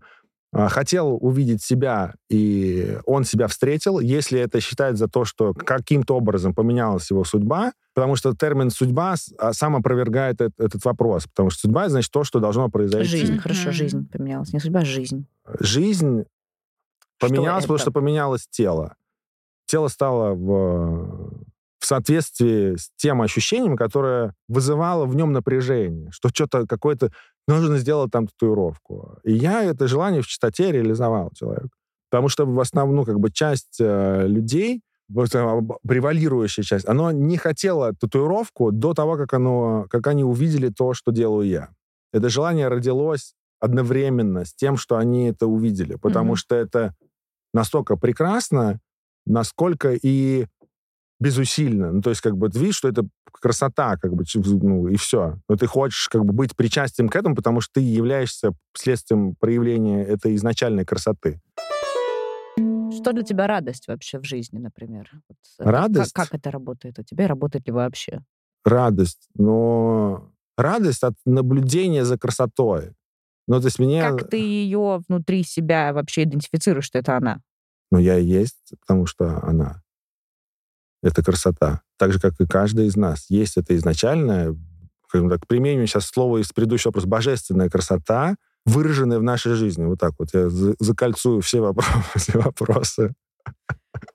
хотел 0.53 1.16
увидеть 1.20 1.62
себя, 1.62 2.14
и 2.28 2.98
он 3.07 3.24
себя 3.24 3.46
встретил, 3.46 4.00
если 4.00 4.38
это 4.38 4.61
считать 4.61 4.98
за 4.98 5.09
то, 5.09 5.24
что 5.24 5.55
каким-то 5.55 6.16
образом 6.16 6.55
поменялась 6.55 7.11
его 7.11 7.24
судьба, 7.24 7.72
потому 7.94 8.16
что 8.16 8.34
термин 8.34 8.70
«судьба» 8.70 9.14
а, 9.38 9.53
сам 9.53 9.76
опровергает 9.76 10.40
этот, 10.40 10.61
этот 10.61 10.84
вопрос, 10.84 11.26
потому 11.26 11.50
что 11.50 11.62
судьба— 11.62 11.88
значит 11.90 12.11
то, 12.11 12.24
что 12.24 12.38
должно 12.38 12.68
произойти. 12.68 13.09
Жизнь, 13.09 13.38
хорошо, 13.38 13.70
жизнь 13.70 14.09
поменялась. 14.11 14.53
Не 14.53 14.61
судьба, 14.61 14.80
а 14.80 14.84
жизнь. 14.84 15.26
Жизнь 15.61 16.24
поменялась, 17.18 17.64
это? 17.64 17.68
потому 17.68 17.78
что 17.78 17.92
поменялось 17.92 18.46
тело. 18.50 18.96
Тело 19.66 19.88
стало 19.88 20.34
в, 20.34 21.21
в 21.83 21.87
соответствии 21.87 22.76
с 22.76 22.91
тем 22.97 23.22
ощущением, 23.22 23.76
которое 23.76 24.35
вызывало 24.47 25.05
в 25.05 25.16
нем 25.16 25.33
напряжение, 25.33 26.12
что 26.12 26.28
что-то 26.28 26.64
какое-то 26.64 27.11
нужно 27.49 27.76
сделать 27.78 28.12
там 28.12 28.28
татуировку. 28.28 29.18
И 29.24 29.33
я 29.33 29.64
это 29.64 29.89
желание 29.89 30.22
в 30.22 30.28
чистоте 30.28 30.70
реализовал 30.70 31.33
человек. 31.35 31.66
Потому 32.09 32.28
что 32.28 32.47
в 32.47 32.61
основном, 32.61 32.97
ну, 32.97 33.05
как 33.05 33.18
бы 33.18 33.33
часть 33.33 33.78
э, 33.80 34.28
людей, 34.28 34.80
э, 35.11 35.61
превалирующая 35.89 36.62
часть, 36.62 36.87
она 36.87 37.12
не 37.12 37.37
хотела 37.37 37.93
татуировку 37.95 38.70
до 38.70 38.95
того, 38.95 39.16
как, 39.16 39.35
оно, 39.35 39.87
как 39.91 40.07
они 40.07 40.22
увидели 40.22 40.68
то, 40.68 40.95
что 40.95 41.11
делаю 41.11 41.49
я. 41.49 41.70
Это 42.12 42.28
желание 42.28 42.68
родилось 42.68 43.35
одновременно 43.59 44.45
с 44.45 44.55
тем, 44.55 44.76
что 44.76 44.99
они 44.99 45.30
это 45.30 45.49
увидели, 45.49 45.97
потому 45.97 46.33
Мгм. 46.33 46.37
что 46.37 46.55
это 46.55 46.95
настолько 47.53 47.97
прекрасно, 47.97 48.78
насколько 49.26 49.95
и 50.01 50.47
безусильно. 51.22 51.92
Ну, 51.92 52.02
то 52.02 52.10
есть, 52.10 52.20
как 52.20 52.36
бы, 52.36 52.48
ты 52.48 52.58
видишь, 52.58 52.76
что 52.76 52.88
это 52.88 53.06
красота, 53.32 53.96
как 53.96 54.12
бы, 54.12 54.24
ну, 54.34 54.88
и 54.88 54.96
все. 54.96 55.38
Но 55.48 55.56
ты 55.56 55.66
хочешь, 55.66 56.08
как 56.08 56.24
бы, 56.24 56.32
быть 56.32 56.56
причастием 56.56 57.08
к 57.08 57.16
этому, 57.16 57.36
потому 57.36 57.60
что 57.60 57.74
ты 57.74 57.80
являешься 57.80 58.52
следствием 58.76 59.36
проявления 59.36 60.04
этой 60.04 60.34
изначальной 60.34 60.84
красоты. 60.84 61.40
Что 62.56 63.12
для 63.12 63.22
тебя 63.22 63.46
радость 63.46 63.88
вообще 63.88 64.18
в 64.18 64.24
жизни, 64.24 64.58
например? 64.58 65.10
Вот, 65.28 65.38
э, 65.60 65.70
Радость? 65.70 66.12
Как, 66.12 66.28
как 66.28 66.40
это 66.40 66.50
работает 66.50 66.98
у 66.98 67.02
тебя? 67.02 67.26
Работает 67.26 67.66
ли 67.66 67.72
вообще? 67.72 68.20
Радость. 68.64 69.28
Но 69.34 70.30
радость 70.58 71.02
от 71.02 71.14
наблюдения 71.24 72.04
за 72.04 72.18
красотой. 72.18 72.92
Ну, 73.48 73.60
то 73.60 73.66
есть 73.66 73.78
мне... 73.78 74.02
Как 74.02 74.28
ты 74.28 74.36
ее 74.36 75.00
внутри 75.08 75.42
себя 75.42 75.92
вообще 75.92 76.24
идентифицируешь, 76.24 76.84
что 76.84 76.98
это 76.98 77.16
она? 77.16 77.40
Ну, 77.90 77.98
я 77.98 78.18
и 78.18 78.24
есть, 78.24 78.74
потому 78.80 79.06
что 79.06 79.42
она. 79.42 79.82
Это 81.03 81.22
красота. 81.22 81.82
Так 81.98 82.12
же, 82.12 82.20
как 82.20 82.40
и 82.40 82.46
каждый 82.46 82.86
из 82.86 82.96
нас. 82.96 83.26
Есть 83.28 83.57
это 83.57 83.76
изначальная, 83.76 84.57
скажем 85.09 85.28
так, 85.28 85.46
применим 85.46 85.86
сейчас 85.86 86.07
слово 86.07 86.38
из 86.38 86.53
предыдущего 86.53 86.90
вопроса, 86.90 87.09
божественная 87.09 87.68
красота, 87.68 88.36
выраженная 88.64 89.18
в 89.18 89.22
нашей 89.22 89.55
жизни. 89.55 89.84
Вот 89.84 89.98
так 89.98 90.12
вот. 90.18 90.28
Я 90.32 90.48
за- 90.48 90.76
закольцую 90.78 91.40
все 91.40 91.61
вопросы. 91.61 91.90
Все 92.16 92.38
вопросы. 92.38 93.14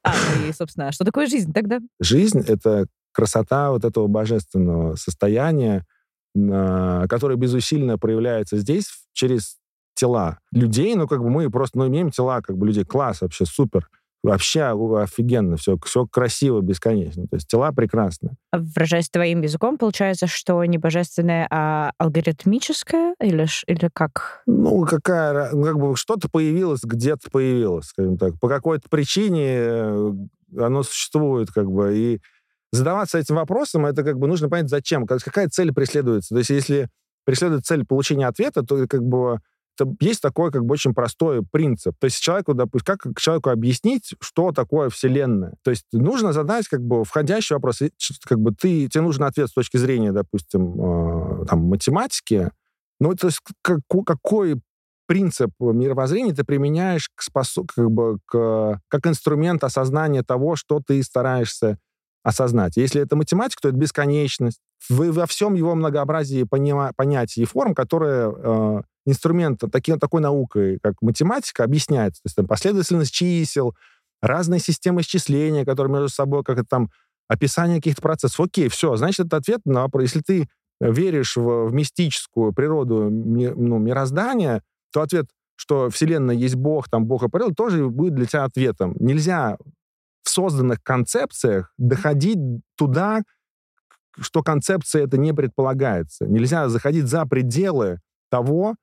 А, 0.03 0.13
ну 0.39 0.49
и, 0.49 0.53
собственно, 0.53 0.88
а 0.88 0.91
что 0.91 1.03
такое 1.03 1.27
жизнь 1.27 1.51
тогда? 1.53 1.79
Жизнь— 1.99 2.39
это 2.47 2.88
красота 3.11 3.71
вот 3.71 3.83
этого 3.83 4.07
божественного 4.07 4.95
состояния, 4.95 5.85
на- 6.33 7.05
которое 7.09 7.35
безусильно 7.35 7.97
проявляется 7.97 8.57
здесь 8.57 8.88
через 9.13 9.57
тела 9.95 10.39
людей. 10.51 10.95
Ну, 10.95 11.07
как 11.07 11.21
бы 11.21 11.29
мы 11.29 11.49
просто 11.49 11.77
ну, 11.77 11.88
имеем 11.88 12.11
тела 12.11 12.41
как 12.41 12.57
бы 12.57 12.67
людей. 12.67 12.85
Класс 12.85 13.21
вообще, 13.21 13.45
супер. 13.45 13.89
Вообще 14.28 14.63
офигенно, 14.63 15.57
все, 15.57 15.78
все 15.86 16.05
красиво, 16.05 16.61
бесконечно. 16.61 17.28
То 17.28 17.36
есть 17.36 17.47
тела 17.47 17.71
прекрасны. 17.71 18.32
Выражаясь 18.51 19.09
твоим 19.09 19.41
языком, 19.41 19.78
получается, 19.78 20.28
что 20.28 20.63
не 20.65 20.78
божественное, 20.78 21.47
а 21.49 21.91
алгоритмическое? 21.97 23.15
Или, 23.21 23.47
или 23.67 23.89
как? 23.93 24.41
Ну, 24.45 24.86
какая, 24.86 25.51
ну, 25.53 25.63
как 25.63 25.78
бы 25.80 25.95
что-то 25.95 26.30
появилось, 26.30 26.82
где-то 26.84 27.30
появилось, 27.32 27.88
скажем 27.88 28.17
так. 28.17 28.39
По 28.39 28.49
какой-то 28.49 28.89
причине 28.89 29.47
э, 29.49 30.13
оно 30.57 30.84
существует, 30.84 31.49
как 31.51 31.71
бы, 31.71 31.97
и 31.97 32.21
задаваться 32.71 33.17
этим 33.17 33.36
вопросом, 33.36 33.86
это 33.86 34.03
как 34.03 34.17
бы 34.17 34.28
нужно 34.28 34.49
понять, 34.49 34.69
зачем, 34.69 35.05
как- 35.05 35.23
какая 35.23 35.47
цель 35.47 35.73
преследуется. 35.73 36.36
То 36.36 36.39
есть 36.39 36.49
если 36.49 36.89
преследует 37.25 37.65
цель 37.65 37.86
получения 37.86 38.28
ответа, 38.28 38.63
то 38.63 38.88
как 38.88 39.03
бы 39.03 39.39
есть 39.99 40.21
такой 40.21 40.51
как 40.51 40.65
бы 40.65 40.73
очень 40.73 40.93
простой 40.93 41.43
принцип. 41.43 41.95
То 41.99 42.05
есть 42.05 42.19
человеку, 42.19 42.53
допустим, 42.53 42.97
как 42.97 43.19
человеку 43.19 43.49
объяснить, 43.49 44.13
что 44.19 44.51
такое 44.51 44.89
Вселенная? 44.89 45.55
То 45.63 45.71
есть 45.71 45.86
нужно 45.91 46.34
задать 46.34 46.67
как 46.67 46.82
бы 46.82 47.03
входящий 47.03 47.55
вопрос. 47.55 47.82
Как 48.25 48.39
бы 48.39 48.53
ты, 48.53 48.88
тебе 48.88 49.01
нужен 49.01 49.23
ответ 49.23 49.49
с 49.49 49.53
точки 49.53 49.78
зрения, 49.78 50.11
допустим, 50.11 51.41
э, 51.41 51.45
там, 51.45 51.59
математики, 51.61 52.51
ну, 52.99 53.13
то 53.15 53.28
есть 53.28 53.39
какой, 53.61 54.03
какой 54.03 54.61
принцип 55.07 55.51
мировоззрения 55.59 56.34
ты 56.34 56.43
применяешь 56.43 57.09
к 57.15 57.23
спосо- 57.23 57.65
как, 57.73 57.89
бы, 57.89 58.19
к, 58.25 58.82
как 58.88 59.07
инструмент 59.07 59.63
осознания 59.63 60.23
того, 60.23 60.55
что 60.55 60.82
ты 60.86 61.01
стараешься 61.01 61.78
осознать. 62.23 62.75
Если 62.75 63.01
это 63.01 63.15
математика, 63.15 63.61
то 63.61 63.69
это 63.69 63.78
бесконечность. 63.78 64.59
Вы 64.89 65.13
во 65.13 65.25
всем 65.25 65.53
его 65.53 65.75
многообразии 65.75 66.43
понима- 66.43 66.91
понятий 66.95 67.43
и 67.43 67.45
форм, 67.45 67.73
которые 67.73 68.34
э, 68.36 68.82
инструмент 69.07 69.61
таки, 69.71 69.95
такой 69.95 70.21
наукой, 70.21 70.79
как 70.83 70.95
математика, 71.01 71.63
объясняется. 71.63 72.21
То 72.21 72.27
есть 72.27 72.35
там 72.35 72.45
последовательность 72.45 73.13
чисел, 73.13 73.75
разные 74.21 74.59
системы 74.59 75.01
исчисления, 75.01 75.65
которые 75.65 75.93
между 75.93 76.09
собой, 76.09 76.43
как 76.43 76.57
это 76.59 76.67
там, 76.67 76.89
описание 77.27 77.77
каких-то 77.77 78.01
процессов. 78.01 78.39
Окей, 78.39 78.67
все, 78.67 78.95
значит, 78.95 79.27
это 79.27 79.37
ответ 79.37 79.61
на 79.65 79.81
вопрос. 79.81 80.03
Если 80.03 80.21
ты 80.21 80.49
веришь 80.79 81.37
в, 81.37 81.67
в 81.67 81.73
мистическую 81.73 82.53
природу 82.53 83.09
ми- 83.09 83.53
ну, 83.55 83.77
мироздания, 83.77 84.61
то 84.91 85.01
ответ, 85.01 85.27
что 85.55 85.89
Вселенная 85.89 86.35
есть 86.35 86.55
Бог, 86.55 86.89
там 86.89 87.05
Бог 87.05 87.23
и 87.23 87.29
природа, 87.29 87.55
тоже 87.55 87.87
будет 87.87 88.15
для 88.15 88.25
тебя 88.25 88.43
ответом. 88.43 88.95
Нельзя 88.99 89.57
в 90.23 90.29
созданных 90.29 90.83
концепциях 90.83 91.73
доходить 91.77 92.39
туда, 92.75 93.21
что 94.19 94.43
концепция 94.43 95.03
это 95.05 95.17
не 95.17 95.33
предполагается. 95.33 96.25
Нельзя 96.25 96.69
заходить 96.69 97.05
за 97.05 97.25
пределы 97.25 97.99
того, 98.29 98.75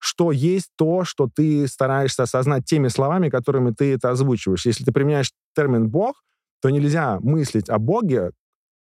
что 0.00 0.32
есть 0.32 0.70
то, 0.76 1.04
что 1.04 1.28
ты 1.32 1.68
стараешься 1.68 2.24
осознать 2.24 2.64
теми 2.64 2.88
словами, 2.88 3.28
которыми 3.28 3.70
ты 3.70 3.94
это 3.94 4.10
озвучиваешь. 4.10 4.66
Если 4.66 4.82
ты 4.82 4.92
применяешь 4.92 5.30
термин 5.54 5.88
«бог», 5.88 6.22
то 6.60 6.70
нельзя 6.70 7.20
мыслить 7.20 7.68
о 7.68 7.78
Боге, 7.78 8.32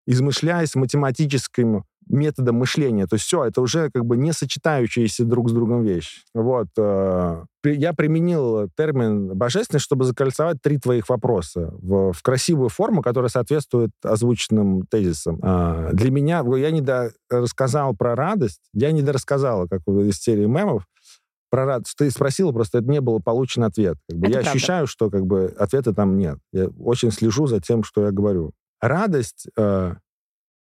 измышляясь 0.08 0.76
математическим 0.76 1.86
методом 2.08 2.56
мышления. 2.58 3.08
То 3.08 3.16
есть 3.16 3.26
все, 3.26 3.46
это 3.46 3.62
уже 3.62 3.90
как 3.92 4.06
бы 4.06 4.18
не 4.18 4.34
сочетающиеся 4.34 5.26
друг 5.26 5.50
с 5.50 5.54
другом 5.54 5.84
вещи. 5.84 6.22
Вот. 6.34 6.68
при- 7.62 7.76
Я 7.78 7.94
применил 7.94 8.70
термин 8.76 9.36
«божественность», 9.38 9.86
чтобы 9.86 10.06
закольцевать 10.06 10.58
три 10.62 10.78
твоих 10.78 11.10
вопроса 11.10 11.74
в, 11.82 12.12
в 12.14 12.22
красивую 12.22 12.70
форму, 12.70 13.02
которая 13.02 13.30
соответствует 13.30 13.92
озвученным 14.04 14.86
тезисам. 14.88 15.40
А, 15.42 15.92
Для 15.94 16.12
меня, 16.12 16.44
я 16.58 16.72
не 16.72 16.84
рассказал 17.30 17.96
про 17.96 18.16
радость, 18.16 18.62
я 18.74 18.92
не 18.92 19.02
дорассказал, 19.02 19.68
как 19.68 19.82
из 19.88 20.18
серии 20.20 20.46
мемов, 20.46 20.86
про 21.50 21.66
радость. 21.66 21.96
Ты 21.98 22.10
спросила, 22.10 22.52
просто 22.52 22.80
это 22.80 22.90
не 22.90 23.00
был 23.00 23.22
получен 23.22 23.64
ответ. 23.64 23.98
Как 24.10 24.18
бы 24.18 24.26
Это 24.28 24.38
я 24.38 24.42
правда. 24.42 24.50
ощущаю, 24.58 24.88
что 24.88 25.10
как 25.12 25.26
бы 25.26 25.54
ответа 25.58 25.94
там 25.94 26.18
нет. 26.18 26.40
Я 26.52 26.68
очень 26.80 27.12
слежу 27.12 27.46
за 27.48 27.62
тем, 27.62 27.84
что 27.84 28.06
я 28.06 28.12
говорю. 28.12 28.54
Радость 28.82 29.48
э, 29.56 29.94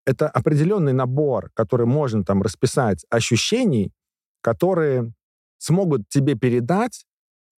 это 0.06 0.28
определенный 0.28 0.94
набор, 0.94 1.50
который 1.54 1.86
можно 1.86 2.24
там 2.24 2.42
расписать 2.42 3.06
ощущений, 3.10 3.92
которые 4.42 5.14
смогут 5.58 6.10
тебе 6.10 6.36
передать 6.36 7.06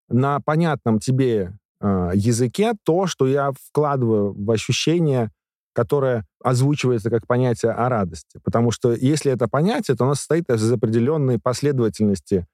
на 0.09 0.39
понятном 0.39 0.99
тебе 0.99 1.57
э, 1.81 2.11
языке 2.13 2.73
то, 2.83 3.07
что 3.07 3.27
я 3.27 3.51
вкладываю 3.51 4.33
в 4.33 4.51
ощущение, 4.51 5.31
которое 5.73 6.25
озвучивается 6.43 7.09
как 7.09 7.25
понятие 7.25 7.71
о 7.71 7.89
радости. 7.89 8.39
Потому 8.43 8.71
что 8.71 8.93
если 8.93 9.31
это 9.31 9.47
понятие, 9.47 9.97
то 9.97 10.05
оно 10.05 10.13
состоит 10.13 10.49
из 10.49 10.71
определенной 10.71 11.39
последовательности 11.39 12.45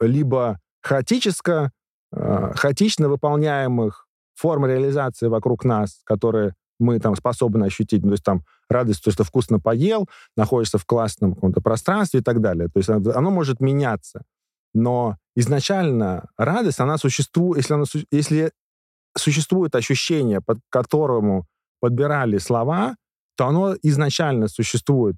либо 0.00 0.60
хаотическо, 0.82 1.72
э, 2.12 2.52
хаотично 2.54 3.08
выполняемых 3.08 4.06
форм 4.34 4.66
реализации 4.66 5.26
вокруг 5.26 5.64
нас, 5.64 6.00
которые 6.04 6.54
мы 6.78 7.00
там 7.00 7.16
способны 7.16 7.64
ощутить. 7.64 8.02
Ну, 8.02 8.10
то 8.10 8.14
есть 8.14 8.24
там 8.24 8.42
радость, 8.68 9.02
то, 9.02 9.10
что 9.10 9.24
вкусно 9.24 9.60
поел, 9.60 10.08
находишься 10.36 10.78
в 10.78 10.84
классном 10.84 11.34
каком-то 11.34 11.60
пространстве 11.60 12.20
и 12.20 12.22
так 12.22 12.40
далее. 12.40 12.68
То 12.68 12.78
есть 12.78 12.88
оно, 12.88 13.10
оно 13.12 13.30
может 13.30 13.60
меняться. 13.60 14.22
Но 14.74 15.16
изначально 15.34 16.28
радость, 16.36 16.80
она 16.80 16.98
существует, 16.98 17.58
если, 17.58 17.74
она, 17.74 17.84
если 18.10 18.52
существует 19.16 19.74
ощущение, 19.74 20.40
под 20.40 20.58
которому 20.70 21.46
подбирали 21.80 22.38
слова, 22.38 22.96
то 23.36 23.46
оно 23.46 23.76
изначально 23.82 24.48
существует 24.48 25.16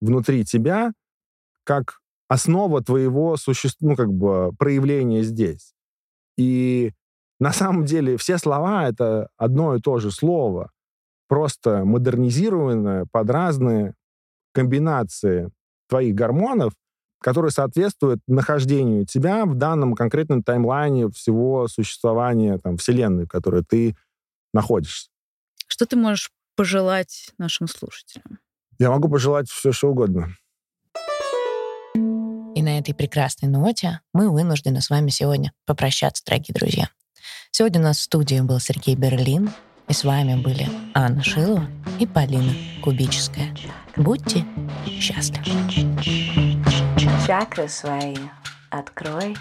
внутри 0.00 0.44
тебя 0.44 0.92
как 1.64 1.98
основа 2.28 2.82
твоего 2.82 3.36
суще... 3.36 3.68
ну, 3.80 3.96
как 3.96 4.12
бы 4.12 4.52
проявления 4.58 5.22
здесь. 5.22 5.74
И 6.36 6.92
на 7.38 7.52
самом 7.52 7.84
деле 7.84 8.16
все 8.16 8.38
слова— 8.38 8.88
это 8.88 9.28
одно 9.36 9.76
и 9.76 9.80
то 9.80 9.98
же 9.98 10.10
слово. 10.10 10.70
Просто 11.28 11.84
модернизированная 11.84 13.06
под 13.10 13.30
разные 13.30 13.94
комбинации 14.52 15.50
твоих 15.88 16.14
гормонов, 16.14 16.72
которые 17.20 17.50
соответствуют 17.50 18.20
нахождению 18.26 19.06
тебя 19.06 19.44
в 19.46 19.54
данном 19.54 19.94
конкретном 19.94 20.42
таймлайне 20.42 21.10
всего 21.10 21.66
существования 21.68 22.58
там, 22.58 22.76
Вселенной, 22.76 23.24
в 23.24 23.28
которой 23.28 23.64
ты 23.64 23.96
находишься. 24.52 25.08
Что 25.66 25.86
ты 25.86 25.96
можешь 25.96 26.30
пожелать 26.54 27.30
нашим 27.38 27.68
слушателям? 27.68 28.38
Я 28.78 28.90
могу 28.90 29.08
пожелать 29.08 29.48
все, 29.50 29.72
что 29.72 29.88
угодно. 29.88 30.28
И 31.94 32.62
на 32.62 32.78
этой 32.78 32.94
прекрасной 32.94 33.48
ноте 33.48 34.00
мы 34.14 34.30
вынуждены 34.30 34.80
с 34.80 34.88
вами 34.88 35.10
сегодня 35.10 35.52
попрощаться, 35.66 36.22
дорогие 36.24 36.54
друзья. 36.54 36.88
Сегодня 37.50 37.80
у 37.80 37.84
нас 37.84 37.98
в 37.98 38.02
студии 38.02 38.40
был 38.40 38.60
Сергей 38.60 38.96
Берлин, 38.96 39.50
и 39.88 39.92
с 39.92 40.04
вами 40.04 40.40
были 40.40 40.68
Анна 40.94 41.22
Шилова 41.22 41.66
и 41.98 42.06
Полина 42.06 42.52
Кубическая. 42.82 43.54
Будьте 43.96 44.44
счастливы. 45.00 45.44
Чакры 47.26 47.68
свои 47.68 48.16
открой 48.70 49.36